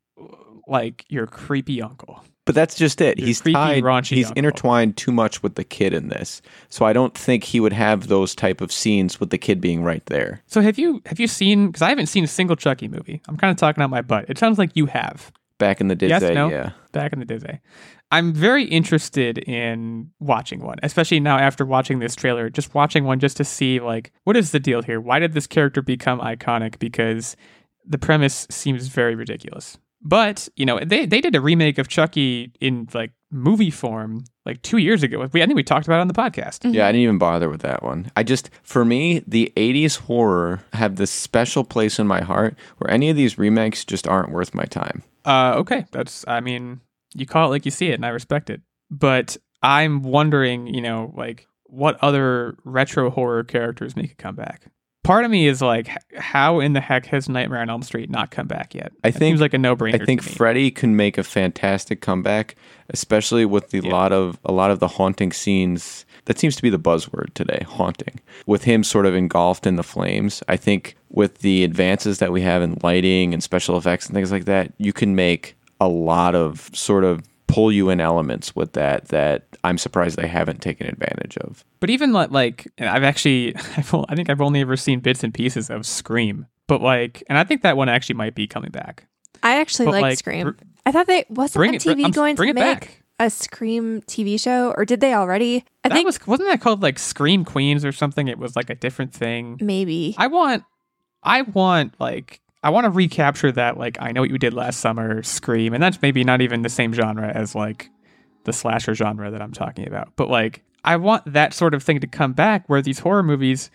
like 0.69 1.05
your 1.09 1.26
creepy 1.26 1.83
uncle. 1.83 2.23
But 2.47 2.55
that's 2.55 2.76
just 2.76 3.00
it. 3.00 3.19
He's 3.19 3.41
creepy, 3.43 3.55
tied. 3.55 3.83
raunchy 3.83 4.15
He's 4.17 4.31
intertwined 4.31 4.97
too 4.97 5.12
much 5.12 5.43
with 5.43 5.57
the 5.57 5.65
kid 5.65 5.93
in 5.93 6.09
this, 6.09 6.41
so 6.69 6.87
I 6.87 6.93
don't 6.95 7.12
think 7.12 7.45
he 7.45 7.61
would 7.61 7.73
have 7.75 8.07
those 8.09 8.35
type 8.35 8.61
of 8.61 8.71
scenes 8.73 9.21
with 9.21 9.31
the 9.31 9.37
kid 9.38 9.61
being 9.61 9.83
right 9.83 10.05
there. 10.07 10.43
So 10.47 10.61
have 10.62 10.79
you 10.79 11.03
have 11.07 11.21
you 11.21 11.26
seen? 11.26 11.67
Because 11.67 11.83
I 11.83 11.88
haven't 11.88 12.07
seen 12.07 12.25
a 12.25 12.29
single 12.29 12.57
Chucky 12.57 12.88
movie. 12.88 13.21
I'm 13.29 13.37
kind 13.37 13.50
of 13.50 13.57
talking 13.57 13.83
out 13.83 13.91
my 13.91 14.00
butt. 14.00 14.26
It 14.31 14.38
sounds 14.38 14.59
like 14.59 14.71
you 14.75 14.87
have. 14.87 15.33
Back 15.59 15.81
in 15.81 15.88
the 15.88 15.95
day, 15.97 16.09
Yes, 16.09 16.23
no? 16.23 16.49
yeah. 16.50 16.73
back 16.93 17.12
in 17.15 17.19
the 17.19 17.25
day. 17.25 17.61
I'm 18.12 18.33
very 18.35 18.62
interested 18.65 19.38
in 19.38 20.11
watching 20.21 20.61
one, 20.61 20.76
especially 20.83 21.19
now 21.19 21.38
after 21.38 21.65
watching 21.65 21.99
this 21.99 22.15
trailer, 22.15 22.50
just 22.50 22.75
watching 22.75 23.05
one 23.05 23.19
just 23.19 23.38
to 23.38 23.45
see 23.45 23.81
like 23.81 24.12
what 24.25 24.37
is 24.37 24.53
the 24.53 24.61
deal 24.61 24.83
here? 24.83 25.00
Why 25.00 25.19
did 25.19 25.33
this 25.33 25.47
character 25.47 25.83
become 25.83 26.21
iconic? 26.21 26.79
Because 26.79 27.37
the 27.85 27.99
premise 27.99 28.47
seems 28.50 28.87
very 28.88 29.15
ridiculous. 29.17 29.79
But, 30.03 30.49
you 30.57 30.67
know, 30.67 30.79
they 30.79 31.07
they 31.07 31.21
did 31.21 31.35
a 31.35 31.41
remake 31.41 31.79
of 31.79 31.88
Chucky 31.88 32.53
in 32.61 32.88
like 32.95 33.12
movie 33.31 33.71
form 33.71 34.25
like 34.45 34.62
2 34.62 34.79
years 34.79 35.03
ago. 35.03 35.26
We 35.33 35.43
I 35.43 35.47
think 35.47 35.57
we 35.57 35.65
talked 35.65 35.87
about 35.87 35.99
it 35.99 36.03
on 36.03 36.09
the 36.09 36.15
podcast. 36.15 36.73
Yeah, 36.73 36.87
I 36.87 36.93
didn't 36.93 37.03
even 37.03 37.19
bother 37.19 37.49
with 37.49 37.62
that 37.62 37.83
one. 37.83 38.11
I 38.15 38.23
just, 38.23 38.50
for 38.62 38.85
me, 38.85 39.23
the 39.26 39.53
80s 39.57 39.99
horror 39.99 40.62
have 40.75 40.97
this 40.97 41.11
special 41.11 41.65
place 41.65 41.99
in 41.99 42.07
my 42.07 42.21
heart 42.21 42.57
where 42.79 42.91
any 42.91 43.11
of 43.11 43.17
these 43.17 43.38
remakes 43.38 43.85
just 43.85 44.07
aren't 44.07 44.31
worth 44.31 44.55
my 44.55 44.65
time. 44.65 45.03
Uh, 45.25 45.55
okay, 45.57 45.87
that's. 45.91 46.25
I 46.29 46.41
mean, 46.41 46.81
you 47.15 47.26
call 47.26 47.49
it 47.49 47.50
like 47.50 47.65
you 47.65 47.71
see 47.73 47.88
it, 47.88 47.95
and 47.95 48.07
I 48.07 48.11
respect 48.11 48.49
it. 48.50 48.61
But 48.91 49.37
I'm 49.62 50.03
wondering, 50.03 50.69
you 50.69 50.81
know, 50.81 51.12
like 51.17 51.49
what 51.65 51.99
other 52.00 52.57
retro 52.65 53.11
horror 53.11 53.43
characters 53.43 53.97
make 53.97 54.12
a 54.12 54.17
comeback. 54.17 54.71
Part 55.06 55.25
of 55.25 55.30
me 55.30 55.46
is 55.46 55.62
like, 55.62 55.88
how 56.16 56.58
in 56.58 56.72
the 56.72 56.80
heck 56.80 57.06
has 57.06 57.28
Nightmare 57.28 57.60
on 57.60 57.70
Elm 57.70 57.82
Street 57.82 58.10
not 58.10 58.30
come 58.32 58.48
back 58.48 58.75
yet? 58.75 58.92
I 59.04 59.10
That 59.10 59.18
think- 59.18 59.30
seems 59.30 59.40
like 59.40 59.54
a 59.54 59.58
no-brainer. 59.58 60.02
I 60.02 60.04
think. 60.04 60.22
Freddy 60.22 60.70
can 60.72 60.96
make 60.96 61.16
a 61.16 61.22
fantastic 61.22 62.00
comeback, 62.00 62.56
especially 62.90 63.44
with 63.44 63.70
the 63.70 63.80
Yeah. 63.84 63.92
lot 63.92 64.12
of 64.12 64.38
a 64.44 64.52
lot 64.52 64.70
of 64.72 64.80
the 64.80 64.88
haunting 64.88 65.32
scenes. 65.32 66.04
That 66.25 66.40
seems 66.40 66.56
to 66.56 66.62
be 66.62 66.70
the 66.70 66.78
buzzword 66.78 67.32
today, 67.34 67.64
haunting. 67.68 68.18
With 68.46 68.64
him 68.64 68.82
sort 68.82 69.06
of 69.06 69.14
engulfed 69.14 69.64
in 69.64 69.76
the 69.76 69.84
flames, 69.84 70.42
I 70.48 70.56
think 70.56 70.96
with 71.08 71.38
the 71.38 71.62
advances 71.62 72.18
that 72.18 72.32
we 72.32 72.40
have 72.42 72.62
in 72.62 72.76
lighting 72.82 73.32
and 73.32 73.40
special 73.42 73.76
effects 73.78 74.06
and 74.06 74.14
things 74.14 74.32
like 74.32 74.44
that, 74.46 74.72
you 74.76 74.92
can 74.92 75.14
make 75.14 75.56
a 75.80 75.86
lot 75.86 76.34
of 76.34 76.68
sort 76.72 77.04
of 77.04 77.22
pull 77.46 77.70
you 77.70 77.90
in 77.90 78.00
elements 78.00 78.56
with 78.56 78.72
that 78.72 79.06
that 79.08 79.44
I'm 79.66 79.78
surprised 79.78 80.16
they 80.16 80.26
haven't 80.28 80.62
taken 80.62 80.87
advantage 80.87 81.37
of. 81.38 81.64
But 81.80 81.90
even 81.90 82.12
like, 82.12 82.30
like 82.30 82.66
I've 82.80 83.02
actually, 83.04 83.54
I've, 83.76 83.92
o- 83.94 84.04
I 84.08 84.14
think 84.14 84.30
I've 84.30 84.40
only 84.40 84.61
ever 84.61 84.76
seen 84.76 85.00
bits 85.00 85.23
and 85.25 85.32
pieces 85.35 85.68
of 85.70 85.85
Scream. 85.87 86.46
But 86.68 86.80
like, 86.80 87.23
and 87.28 87.38
I 87.38 87.44
think 87.44 87.62
that 87.62 87.76
one 87.76 87.88
actually 87.88 88.16
might 88.16 88.35
be 88.35 88.46
coming 88.46 88.70
back. 88.70 89.06
I 89.42 89.61
actually 89.61 89.87
But, 89.87 89.92
like, 89.92 90.02
like, 90.02 90.18
Scream. 90.18 90.44
br- 90.52 90.64
I 90.87 90.92
thought 90.92 91.06
they 91.06 91.25
wasn't 91.28 91.54
Bring 91.61 91.75
it, 91.75 91.82
TV 91.82 92.02
I'm- 92.02 92.11
going 92.11 92.37
bring 92.37 92.54
to 92.54 92.61
it 92.61 92.64
make 92.64 92.80
back. 92.80 93.02
a 93.20 93.28
Scream 93.30 94.02
TV 94.02 94.40
show, 94.40 94.73
or 94.76 94.85
did 94.85 95.00
they 95.00 95.14
already? 95.14 95.64
I 95.85 95.88
that 95.88 95.94
think 95.94 96.06
was 96.06 96.25
wasn't 96.26 96.49
that 96.49 96.61
called 96.61 96.82
like 96.82 96.99
Scream 96.99 97.44
Queens 97.44 97.85
or 97.85 97.92
something? 97.92 98.28
It 98.28 98.38
was 98.38 98.56
like 98.56 98.70
a 98.70 98.75
different 98.75 99.12
thing. 99.12 99.58
maybe. 99.61 100.14
I 100.18 100.26
want, 100.28 100.64
I 101.23 101.42
want 101.42 101.94
like. 102.00 102.40
I 102.62 102.70
want 102.70 102.85
to 102.85 102.90
recapture 102.90 103.52
that, 103.52 103.78
like, 103.78 103.96
I 104.00 104.11
know 104.11 104.23
what 104.23 104.30
you 104.30 104.38
did 104.38 104.52
last 104.52 104.80
summer, 104.80 105.23
Scream, 105.23 105.73
and 105.73 105.80
that's 105.80 106.02
maybe 106.02 106.25
not 106.25 106.40
even 106.40 106.62
the 106.62 106.68
same 106.68 106.92
genre 106.92 107.28
as 107.28 107.54
like 107.54 107.90
the 108.47 108.53
slasher 108.53 108.95
genre 108.95 109.31
that 109.31 109.43
I'm 109.43 109.53
talking 109.53 109.87
about. 109.87 110.17
But 110.17 110.31
like, 110.31 110.65
I 110.85 110.97
want 110.97 111.31
that 111.33 111.53
sort 111.53 111.75
of 111.75 111.83
thing 111.83 112.00
to 112.00 112.07
come 112.07 112.33
back 112.33 112.67
where 112.69 112.81
these 112.81 113.00
horror 113.00 113.23
movies 113.23 113.71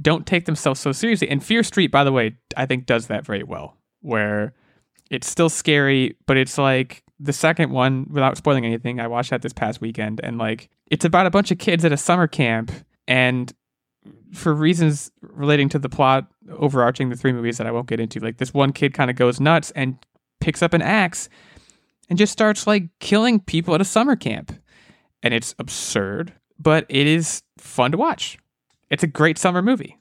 don't 0.00 0.26
take 0.26 0.44
themselves 0.44 0.78
so 0.78 0.92
seriously. 0.92 1.28
And 1.28 1.42
Fear 1.42 1.64
Street, 1.64 1.90
by 1.90 2.04
the 2.04 2.12
way, 2.12 2.36
I 2.56 2.66
think 2.66 2.86
does 2.86 3.08
that 3.08 3.26
very 3.26 3.42
well, 3.42 3.76
where 4.00 4.54
it's 5.10 5.28
still 5.28 5.48
scary, 5.48 6.16
but 6.26 6.36
it's 6.36 6.56
like 6.56 7.02
the 7.18 7.32
second 7.32 7.70
one, 7.70 8.06
without 8.10 8.36
spoiling 8.36 8.64
anything, 8.64 9.00
I 9.00 9.06
watched 9.06 9.30
that 9.30 9.42
this 9.42 9.52
past 9.52 9.80
weekend, 9.80 10.20
and 10.22 10.38
like 10.38 10.70
it's 10.86 11.04
about 11.04 11.26
a 11.26 11.30
bunch 11.30 11.50
of 11.50 11.58
kids 11.58 11.84
at 11.84 11.92
a 11.92 11.96
summer 11.96 12.26
camp, 12.26 12.72
and 13.08 13.52
for 14.32 14.54
reasons 14.54 15.10
relating 15.20 15.68
to 15.70 15.78
the 15.78 15.88
plot 15.88 16.26
overarching 16.58 17.10
the 17.10 17.16
three 17.16 17.32
movies 17.32 17.58
that 17.58 17.66
I 17.66 17.70
won't 17.72 17.88
get 17.88 18.00
into, 18.00 18.20
like 18.20 18.38
this 18.38 18.54
one 18.54 18.72
kid 18.72 18.94
kind 18.94 19.10
of 19.10 19.16
goes 19.16 19.40
nuts 19.40 19.70
and 19.72 19.98
picks 20.40 20.62
up 20.62 20.72
an 20.72 20.82
axe 20.82 21.28
and 22.10 22.18
just 22.18 22.32
starts 22.32 22.66
like 22.66 22.88
killing 22.98 23.40
people 23.40 23.74
at 23.74 23.80
a 23.80 23.84
summer 23.86 24.16
camp. 24.16 24.52
And 25.22 25.32
it's 25.32 25.54
absurd, 25.58 26.32
but 26.58 26.84
it 26.88 27.06
is 27.06 27.42
fun 27.58 27.92
to 27.92 27.96
watch. 27.98 28.36
It's 28.90 29.02
a 29.02 29.06
great 29.06 29.38
summer 29.38 29.62
movie. 29.62 29.98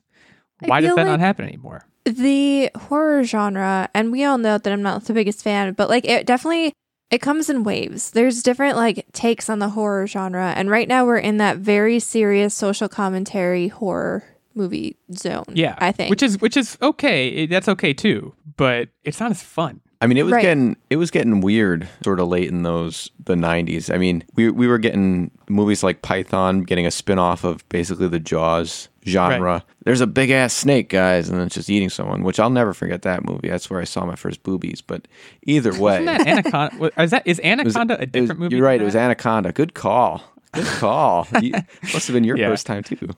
Why 0.66 0.82
does 0.82 0.90
that 0.96 1.04
like- 1.04 1.06
not 1.08 1.20
happen 1.22 1.46
anymore? 1.46 1.86
the 2.06 2.72
horror 2.76 3.24
genre 3.24 3.88
and 3.94 4.12
we 4.12 4.24
all 4.24 4.38
know 4.40 4.58
that 4.58 4.72
i'm 4.74 4.82
not 4.82 5.04
the 5.04 5.14
biggest 5.14 5.44
fan 5.44 5.74
but 5.74 5.90
like 5.90 6.06
it 6.06 6.26
definitely 6.26 6.74
it 7.12 7.20
comes 7.20 7.50
in 7.52 7.64
waves 7.64 8.12
there's 8.12 8.42
different 8.42 8.76
like 8.78 9.06
takes 9.12 9.48
on 9.48 9.60
the 9.60 9.70
horror 9.70 10.08
genre 10.08 10.54
and 10.56 10.72
right 10.72 10.88
now 10.88 11.06
we're 11.06 11.18
in 11.20 11.38
that 11.38 11.58
very 11.58 12.00
serious 12.00 12.56
social 12.56 12.90
commentary 12.90 13.68
horror 13.68 14.24
movie 14.56 14.98
zone 15.14 15.44
Yeah, 15.50 15.76
i 15.78 15.92
think 15.92 16.10
which 16.10 16.24
is 16.24 16.40
which 16.42 16.58
is 16.58 16.78
okay. 16.82 17.46
That's 17.46 17.68
okay 17.68 17.94
too, 17.94 18.34
but 18.58 18.90
it's 19.04 19.20
not 19.20 19.30
as 19.30 19.44
fun. 19.44 19.82
I 20.02 20.08
mean, 20.08 20.18
it 20.18 20.24
was 20.24 20.32
Right. 20.34 20.42
getting 20.44 20.78
it 20.90 20.96
was 20.96 21.12
getting 21.12 21.42
weird 21.42 21.88
sort 22.04 22.20
of 22.22 22.28
late 22.30 22.48
in 22.50 22.64
those 22.64 23.12
the 23.26 23.36
'90s. 23.36 23.94
I 23.94 23.98
mean, 23.98 24.24
we 24.36 24.50
we 24.50 24.66
were 24.68 24.78
getting 24.78 25.30
movies 25.50 25.84
like 25.84 26.02
Python 26.02 26.64
getting 26.64 26.86
a 26.86 26.92
spin 26.92 27.20
off 27.20 27.44
of 27.44 27.68
basically 27.68 28.08
the 28.08 28.20
Jaws 28.20 28.88
genre. 29.06 29.66
There's 29.84 30.00
a 30.00 30.08
big 30.08 30.30
ass 30.30 30.54
snake, 30.54 30.88
guys, 30.88 31.28
and 31.28 31.38
then 31.38 31.48
it's 31.48 31.56
just 31.56 31.70
eating 31.70 31.90
someone. 31.90 32.24
Which 32.24 32.40
I'll 32.40 32.50
never 32.50 32.74
forget 32.74 33.02
that 33.02 33.26
movie. 33.26 33.50
That's 33.50 33.70
where 33.70 33.82
I 33.82 33.84
saw 33.84 34.06
my 34.06 34.16
first 34.16 34.42
boobies. 34.44 34.82
But 34.82 35.06
either 35.44 35.78
way, 35.78 36.06
that 36.06 36.26
Anaconda? 36.26 36.92
Is 37.02 37.12
that 37.12 37.24
is 37.28 37.40
it 37.44 37.64
was- 37.66 37.76
Anaconda 37.76 37.96
a 38.00 38.04
it 38.04 38.06
was- 38.06 38.12
different 38.12 38.40
movie? 38.40 38.56
You're 38.56 38.66
right. 38.66 38.80
It 38.82 38.86
was? 38.86 38.96
Anaconda. 38.96 39.52
Good 39.52 39.74
call. 39.74 40.24
Good 40.54 40.66
call. 40.66 41.28
You, 41.42 41.52
must 41.94 42.08
have 42.08 42.14
been 42.14 42.24
your 42.24 42.38
Yeah. 42.38 42.48
first 42.50 42.66
time 42.66 42.84
too. 42.84 43.10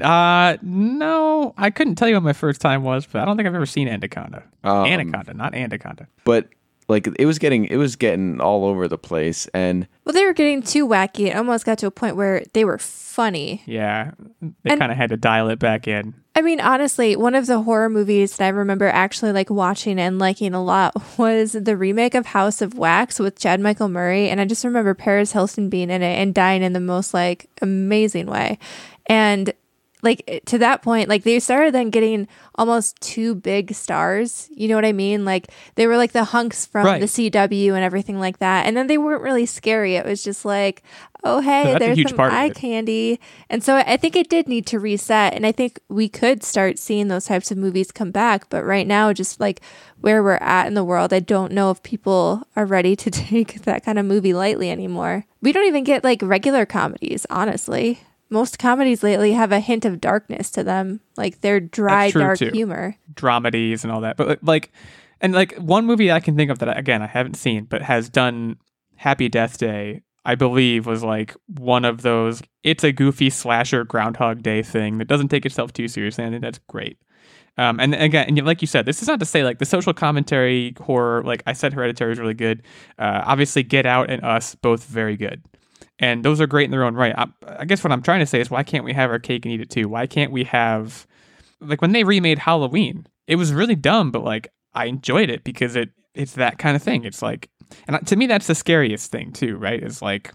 Uh, 0.00 0.56
no, 0.62 1.54
I 1.56 1.70
couldn't 1.70 1.94
tell 1.94 2.08
you 2.08 2.14
what 2.14 2.22
my 2.22 2.32
first 2.32 2.60
time 2.60 2.82
was, 2.82 3.06
but 3.06 3.22
I 3.22 3.24
don't 3.24 3.36
think 3.36 3.46
I've 3.48 3.54
ever 3.54 3.66
seen 3.66 3.88
Anaconda. 3.88 4.44
Um, 4.62 4.86
Anaconda, 4.86 5.34
not 5.34 5.54
Anaconda. 5.54 6.06
But 6.24 6.48
like 6.88 7.08
it 7.18 7.26
was 7.26 7.38
getting 7.38 7.64
it 7.64 7.76
was 7.76 7.96
getting 7.96 8.40
all 8.40 8.64
over 8.64 8.88
the 8.88 8.98
place, 8.98 9.46
and 9.48 9.88
well 10.04 10.12
they 10.12 10.24
were 10.24 10.32
getting 10.32 10.62
too 10.62 10.86
wacky 10.86 11.26
it 11.26 11.36
almost 11.36 11.66
got 11.66 11.78
to 11.78 11.86
a 11.86 11.90
point 11.90 12.16
where 12.16 12.44
they 12.52 12.64
were 12.64 12.78
funny 12.78 13.62
Yeah, 13.66 14.12
they 14.62 14.76
kind 14.76 14.92
of 14.92 14.98
had 14.98 15.10
to 15.10 15.16
dial 15.16 15.48
it 15.48 15.58
back 15.58 15.88
in. 15.88 16.14
I 16.36 16.42
mean, 16.42 16.60
honestly, 16.60 17.16
one 17.16 17.34
of 17.34 17.46
the 17.46 17.62
horror 17.62 17.88
movies 17.88 18.36
that 18.36 18.44
I 18.44 18.48
remember 18.48 18.86
actually 18.88 19.32
like 19.32 19.48
watching 19.48 19.98
and 19.98 20.18
liking 20.18 20.52
a 20.52 20.62
lot 20.62 20.94
was 21.18 21.52
the 21.52 21.76
remake 21.76 22.14
of 22.14 22.26
House 22.26 22.60
of 22.60 22.74
Wax 22.74 23.18
with 23.18 23.38
Chad 23.38 23.58
Michael 23.58 23.88
Murray, 23.88 24.28
and 24.28 24.40
I 24.40 24.44
just 24.44 24.64
remember 24.64 24.94
Paris 24.94 25.32
Hilton 25.32 25.70
being 25.70 25.90
in 25.90 26.02
it 26.02 26.16
and 26.16 26.34
dying 26.34 26.62
in 26.62 26.72
the 26.72 26.80
most 26.80 27.14
like 27.14 27.48
amazing 27.62 28.26
way, 28.26 28.58
and 29.08 29.52
like 30.02 30.42
to 30.46 30.58
that 30.58 30.82
point, 30.82 31.08
like 31.08 31.24
they 31.24 31.40
started 31.40 31.74
then 31.74 31.90
getting 31.90 32.28
almost 32.54 33.00
two 33.00 33.34
big 33.34 33.74
stars. 33.74 34.48
You 34.54 34.68
know 34.68 34.74
what 34.76 34.84
I 34.84 34.92
mean? 34.92 35.24
Like 35.24 35.48
they 35.74 35.86
were 35.86 35.96
like 35.96 36.12
the 36.12 36.24
hunks 36.24 36.66
from 36.66 36.86
Right. 36.86 37.00
the 37.00 37.06
CW 37.06 37.74
and 37.74 37.82
everything 37.82 38.20
like 38.20 38.38
that, 38.38 38.66
and 38.66 38.76
then 38.76 38.86
they 38.86 38.98
weren't 38.98 39.22
really 39.22 39.46
scary. 39.46 39.96
It 39.96 40.04
was 40.04 40.22
just 40.22 40.44
like, 40.44 40.82
oh 41.24 41.40
hey, 41.40 41.74
a 41.74 41.78
there's 41.78 42.08
some 42.08 42.20
eye 42.20 42.50
candy. 42.50 43.18
And 43.50 43.64
so 43.64 43.76
I 43.76 43.96
think 43.96 44.14
it 44.14 44.28
did 44.28 44.46
need 44.48 44.66
to 44.66 44.78
reset. 44.78 45.32
And 45.34 45.44
I 45.46 45.50
think 45.50 45.80
we 45.88 46.08
could 46.08 46.44
start 46.44 46.78
seeing 46.78 47.08
those 47.08 47.24
types 47.24 47.50
of 47.50 47.56
movies 47.58 47.90
come 47.90 48.10
back. 48.12 48.48
But 48.48 48.64
right 48.64 48.86
now, 48.86 49.12
just 49.12 49.40
like 49.40 49.60
where 50.00 50.22
we're 50.22 50.34
at 50.34 50.66
in 50.66 50.74
the 50.74 50.84
world, 50.84 51.12
I 51.12 51.20
don't 51.20 51.52
know 51.52 51.70
if 51.70 51.82
people 51.82 52.46
are 52.54 52.66
ready 52.66 52.94
to 52.96 53.10
take 53.10 53.62
that 53.62 53.84
kind 53.84 53.98
of 53.98 54.04
movie 54.06 54.34
lightly 54.34 54.70
anymore. 54.70 55.24
We 55.40 55.52
don't 55.52 55.66
even 55.66 55.84
get 55.84 56.04
like 56.04 56.20
regular 56.22 56.66
comedies, 56.66 57.26
honestly. 57.30 58.00
Most 58.28 58.58
comedies 58.58 59.02
lately 59.02 59.32
have 59.32 59.52
a 59.52 59.60
hint 59.60 59.84
of 59.84 60.00
darkness 60.00 60.50
to 60.50 60.64
them. 60.64 61.00
Like 61.16 61.40
they're 61.40 61.60
dry, 61.60 62.10
dark 62.10 62.38
too. 62.38 62.50
humor. 62.50 62.96
dramedies 63.14 63.84
and 63.84 63.92
all 63.92 64.00
that. 64.00 64.16
But 64.16 64.42
like, 64.42 64.72
and 65.20 65.32
like 65.32 65.54
one 65.56 65.86
movie 65.86 66.10
I 66.10 66.20
can 66.20 66.36
think 66.36 66.50
of 66.50 66.58
that 66.58 66.76
again 66.76 67.02
I 67.02 67.06
haven't 67.06 67.34
seen, 67.34 67.64
but 67.64 67.82
has 67.82 68.08
done 68.08 68.56
Happy 68.96 69.28
Death 69.28 69.58
Day. 69.58 70.02
I 70.24 70.34
believe 70.34 70.86
was 70.86 71.04
like 71.04 71.36
one 71.46 71.84
of 71.84 72.02
those. 72.02 72.42
It's 72.64 72.82
a 72.82 72.90
goofy 72.90 73.30
slasher 73.30 73.84
Groundhog 73.84 74.42
Day 74.42 74.60
thing 74.62 74.98
that 74.98 75.06
doesn't 75.06 75.28
take 75.28 75.46
itself 75.46 75.72
too 75.72 75.86
seriously. 75.86 76.24
I 76.24 76.30
think 76.30 76.42
that's 76.42 76.58
great. 76.66 76.98
Um, 77.58 77.80
and 77.80 77.94
again, 77.94 78.26
and 78.28 78.44
like 78.44 78.60
you 78.60 78.66
said, 78.66 78.84
this 78.84 79.00
is 79.00 79.08
not 79.08 79.20
to 79.20 79.26
say 79.26 79.42
like 79.44 79.58
the 79.58 79.64
social 79.64 79.94
commentary 79.94 80.74
horror. 80.78 81.22
Like 81.22 81.42
I 81.46 81.52
said, 81.52 81.72
Hereditary 81.72 82.12
is 82.12 82.18
really 82.18 82.34
good. 82.34 82.62
Uh, 82.98 83.22
obviously, 83.24 83.62
Get 83.62 83.86
Out 83.86 84.10
and 84.10 84.22
Us 84.24 84.54
both 84.56 84.84
very 84.84 85.16
good, 85.16 85.42
and 85.98 86.24
those 86.24 86.40
are 86.40 86.46
great 86.46 86.64
in 86.66 86.70
their 86.70 86.84
own 86.84 86.94
right. 86.94 87.14
I, 87.16 87.26
I 87.60 87.64
guess 87.64 87.82
what 87.82 87.92
I'm 87.92 88.02
trying 88.02 88.20
to 88.20 88.26
say 88.26 88.40
is 88.40 88.50
why 88.50 88.62
can't 88.62 88.84
we 88.84 88.92
have 88.92 89.10
our 89.10 89.18
cake 89.18 89.44
and 89.44 89.54
eat 89.54 89.60
it 89.60 89.70
too? 89.70 89.88
Why 89.88 90.06
can't 90.06 90.32
we 90.32 90.44
have 90.44 91.06
like 91.60 91.80
when 91.80 91.92
they 91.92 92.04
remade 92.04 92.38
Halloween? 92.38 93.06
It 93.26 93.36
was 93.36 93.52
really 93.52 93.74
dumb, 93.76 94.10
but 94.10 94.22
like 94.24 94.48
I 94.74 94.86
enjoyed 94.86 95.30
it 95.30 95.42
because 95.44 95.76
it 95.76 95.90
it's 96.14 96.32
that 96.34 96.58
kind 96.58 96.76
of 96.76 96.82
thing. 96.82 97.04
It's 97.04 97.20
like, 97.22 97.50
and 97.88 98.06
to 98.06 98.16
me, 98.16 98.26
that's 98.26 98.46
the 98.46 98.54
scariest 98.54 99.10
thing 99.10 99.32
too, 99.32 99.56
right? 99.56 99.82
Is 99.82 100.00
like 100.02 100.32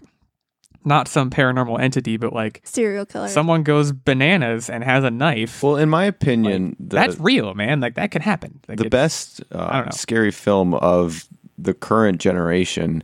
not 0.84 1.06
some 1.08 1.30
paranormal 1.30 1.80
entity, 1.80 2.16
but 2.16 2.32
like 2.32 2.60
Serial 2.64 3.06
killer. 3.06 3.28
someone 3.28 3.62
goes 3.62 3.92
bananas 3.92 4.68
and 4.68 4.82
has 4.82 5.04
a 5.04 5.10
knife. 5.10 5.62
well, 5.62 5.76
in 5.76 5.88
my 5.88 6.04
opinion, 6.04 6.76
the, 6.80 6.96
that's 6.96 7.18
real, 7.20 7.54
man. 7.54 7.80
Like 7.80 7.94
that 7.94 8.10
can 8.10 8.22
happen. 8.22 8.60
Like, 8.68 8.78
the 8.78 8.86
it's- 8.86 8.90
best 8.90 9.42
I 9.52 9.56
don't 9.58 9.70
uh, 9.70 9.84
know. 9.84 9.90
scary 9.92 10.30
film 10.32 10.74
of 10.74 11.28
the 11.58 11.74
current 11.74 12.20
generation 12.20 13.02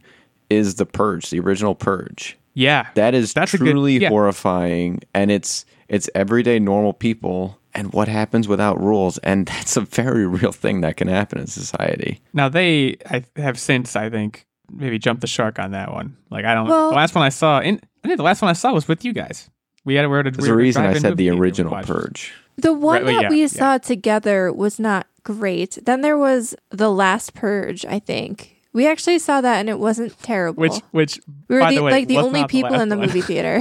is 0.50 0.76
The 0.76 0.86
Purge, 0.86 1.30
the 1.30 1.40
original 1.40 1.74
Purge. 1.74 2.37
Yeah, 2.58 2.86
That 2.94 3.14
is 3.14 3.32
That's 3.32 3.54
a 3.54 3.58
good- 3.58 3.70
truly 3.72 3.98
yeah. 3.98 4.08
horrifying, 4.08 5.00
and 5.14 5.30
it's 5.30 5.64
it's 5.88 6.10
everyday 6.14 6.58
normal 6.58 6.92
people 6.92 7.58
and 7.74 7.92
what 7.92 8.08
happens 8.08 8.48
without 8.48 8.80
rules, 8.80 9.18
and 9.18 9.46
that's 9.52 9.76
a 9.76 9.82
very 9.82 10.26
real 10.26 10.52
thing 10.52 10.80
that 10.80 10.96
can 10.96 11.08
happen 11.08 11.38
in 11.38 11.46
society. 11.46 12.20
Now 12.32 12.48
they 12.48 12.96
I 13.08 13.24
have 13.36 13.58
since 13.58 13.94
I 13.96 14.10
think 14.10 14.44
maybe 14.70 14.98
jumped 14.98 15.20
the 15.20 15.26
shark 15.26 15.58
on 15.58 15.70
that 15.70 15.92
one. 15.92 16.16
Like 16.30 16.44
I 16.44 16.54
don't. 16.54 16.68
Well- 16.68 16.90
the 16.90 16.96
last 16.96 17.14
one 17.14 17.24
I 17.24 17.28
saw, 17.30 17.60
in 17.60 17.80
I 18.04 18.08
think 18.08 18.16
the 18.16 18.24
last 18.24 18.42
one 18.42 18.48
I 18.50 18.54
saw 18.54 18.72
was 18.72 18.88
with 18.88 19.04
you 19.04 19.12
guys. 19.12 19.48
We 19.84 19.94
had 19.94 20.02
we 20.02 20.08
were 20.08 20.20
at 20.20 20.26
a, 20.26 20.30
There's 20.32 20.42
we 20.42 20.48
a 20.50 20.52
were 20.52 20.58
at 20.58 20.62
a 20.62 20.66
reason 20.66 20.84
I 20.84 20.94
said 20.98 21.16
the 21.16 21.30
original. 21.30 21.72
Purge. 21.82 22.32
The 22.56 22.72
one 22.72 23.04
Right, 23.04 23.14
that 23.14 23.22
yeah, 23.22 23.28
we 23.30 23.42
yeah. 23.42 23.46
saw 23.46 23.78
together 23.78 24.52
was 24.52 24.80
not 24.80 25.06
great. 25.22 25.78
Then 25.86 26.00
there 26.00 26.18
was 26.18 26.56
The 26.70 26.90
Last 26.90 27.32
Purge, 27.34 27.84
I 27.86 28.00
think. 28.00 28.56
We 28.78 28.86
actually 28.86 29.18
saw 29.18 29.40
that 29.40 29.58
and 29.58 29.68
it 29.68 29.80
wasn't 29.80 30.16
terrible. 30.22 30.60
Which 30.60 30.78
which 30.92 31.18
we 31.48 31.56
were 31.56 31.60
by 31.62 31.70
the, 31.70 31.76
the 31.78 31.82
way, 31.82 31.90
like 31.90 32.06
the 32.08 32.18
only 32.18 32.46
people 32.46 32.70
last 32.70 32.82
in 32.82 32.88
the 32.90 32.96
one. 32.96 33.06
movie 33.08 33.22
theater. 33.22 33.60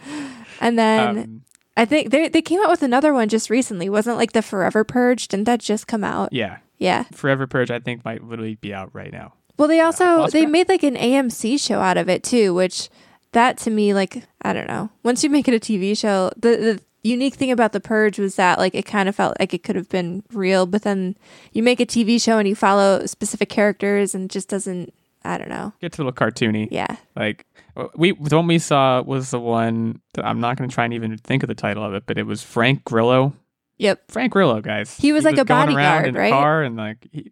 and 0.60 0.78
then 0.78 1.18
Um, 1.18 1.42
I 1.76 1.84
think 1.84 2.10
they 2.10 2.28
they 2.28 2.40
came 2.40 2.60
out 2.62 2.70
with 2.70 2.82
another 2.82 3.12
one 3.12 3.28
just 3.28 3.50
recently. 3.50 3.90
Wasn't 3.90 4.16
like 4.16 4.32
the 4.32 4.40
Forever 4.40 4.82
Purge? 4.82 5.28
Didn't 5.28 5.44
that 5.44 5.60
just 5.60 5.86
come 5.86 6.02
out? 6.02 6.32
yeah, 6.32 6.58
Yeah. 6.78 7.02
Forever 7.12 7.46
Purge 7.46 7.70
I 7.70 7.80
think 7.80 8.02
might 8.04 8.24
literally 8.24 8.54
be 8.56 8.72
out 8.72 8.88
right 8.94 9.12
now. 9.12 9.34
Well, 9.58 9.68
they 9.68 9.80
also 9.80 10.04
well, 10.04 10.28
they 10.28 10.46
made 10.46 10.68
like 10.70 10.82
an 10.82 10.96
AMC 10.96 11.60
show 11.60 11.80
out 11.80 11.98
of 11.98 12.08
it 12.08 12.22
too, 12.22 12.54
which 12.54 12.88
that 13.32 13.58
to 13.58 13.70
me 13.70 13.92
like 13.92 14.24
I 14.40 14.54
don't 14.54 14.68
know. 14.68 14.88
Once 15.02 15.22
you 15.22 15.28
make 15.28 15.48
it 15.48 15.54
a 15.54 15.60
TV 15.60 15.96
show, 15.98 16.30
the 16.36 16.56
the 16.56 16.80
unique 17.06 17.34
thing 17.34 17.50
about 17.50 17.72
the 17.72 17.80
purge 17.80 18.18
was 18.18 18.36
that 18.36 18.58
like 18.58 18.74
it 18.74 18.84
kind 18.84 19.08
of 19.08 19.14
felt 19.14 19.36
like 19.38 19.54
it 19.54 19.62
could 19.62 19.76
have 19.76 19.88
been 19.88 20.22
real, 20.32 20.66
but 20.66 20.82
then 20.82 21.16
you 21.52 21.62
make 21.62 21.80
a 21.80 21.86
TV 21.86 22.20
show 22.20 22.38
and 22.38 22.48
you 22.48 22.54
follow 22.54 23.06
specific 23.06 23.48
characters 23.48 24.14
and 24.14 24.24
it 24.24 24.30
just 24.30 24.48
doesn't 24.48 24.92
I 25.24 25.38
don't 25.38 25.48
know. 25.48 25.72
Gets 25.80 25.98
a 25.98 26.02
little 26.02 26.12
cartoony. 26.12 26.68
Yeah. 26.70 26.96
Like 27.16 27.46
uh, 27.76 27.88
we 27.96 28.12
the 28.12 28.36
one 28.36 28.46
we 28.46 28.58
saw 28.58 29.02
was 29.02 29.30
the 29.30 29.40
one 29.40 30.00
that 30.14 30.24
I'm 30.24 30.40
not 30.40 30.56
going 30.56 30.68
to 30.68 30.74
try 30.74 30.84
and 30.84 30.94
even 30.94 31.16
think 31.18 31.42
of 31.42 31.48
the 31.48 31.54
title 31.54 31.84
of 31.84 31.94
it, 31.94 32.04
but 32.06 32.18
it 32.18 32.26
was 32.26 32.42
Frank 32.42 32.84
Grillo 32.84 33.34
Yep. 33.78 34.10
Frank 34.10 34.32
Grillo, 34.32 34.60
guys. 34.60 34.96
He 34.96 35.12
was 35.12 35.24
like 35.24 35.36
a 35.38 35.44
going 35.44 35.74
bodyguard, 35.74 36.08
in 36.08 36.14
right? 36.14 36.28
A 36.28 36.30
car 36.30 36.62
and 36.62 36.76
like, 36.76 37.08
he, 37.12 37.30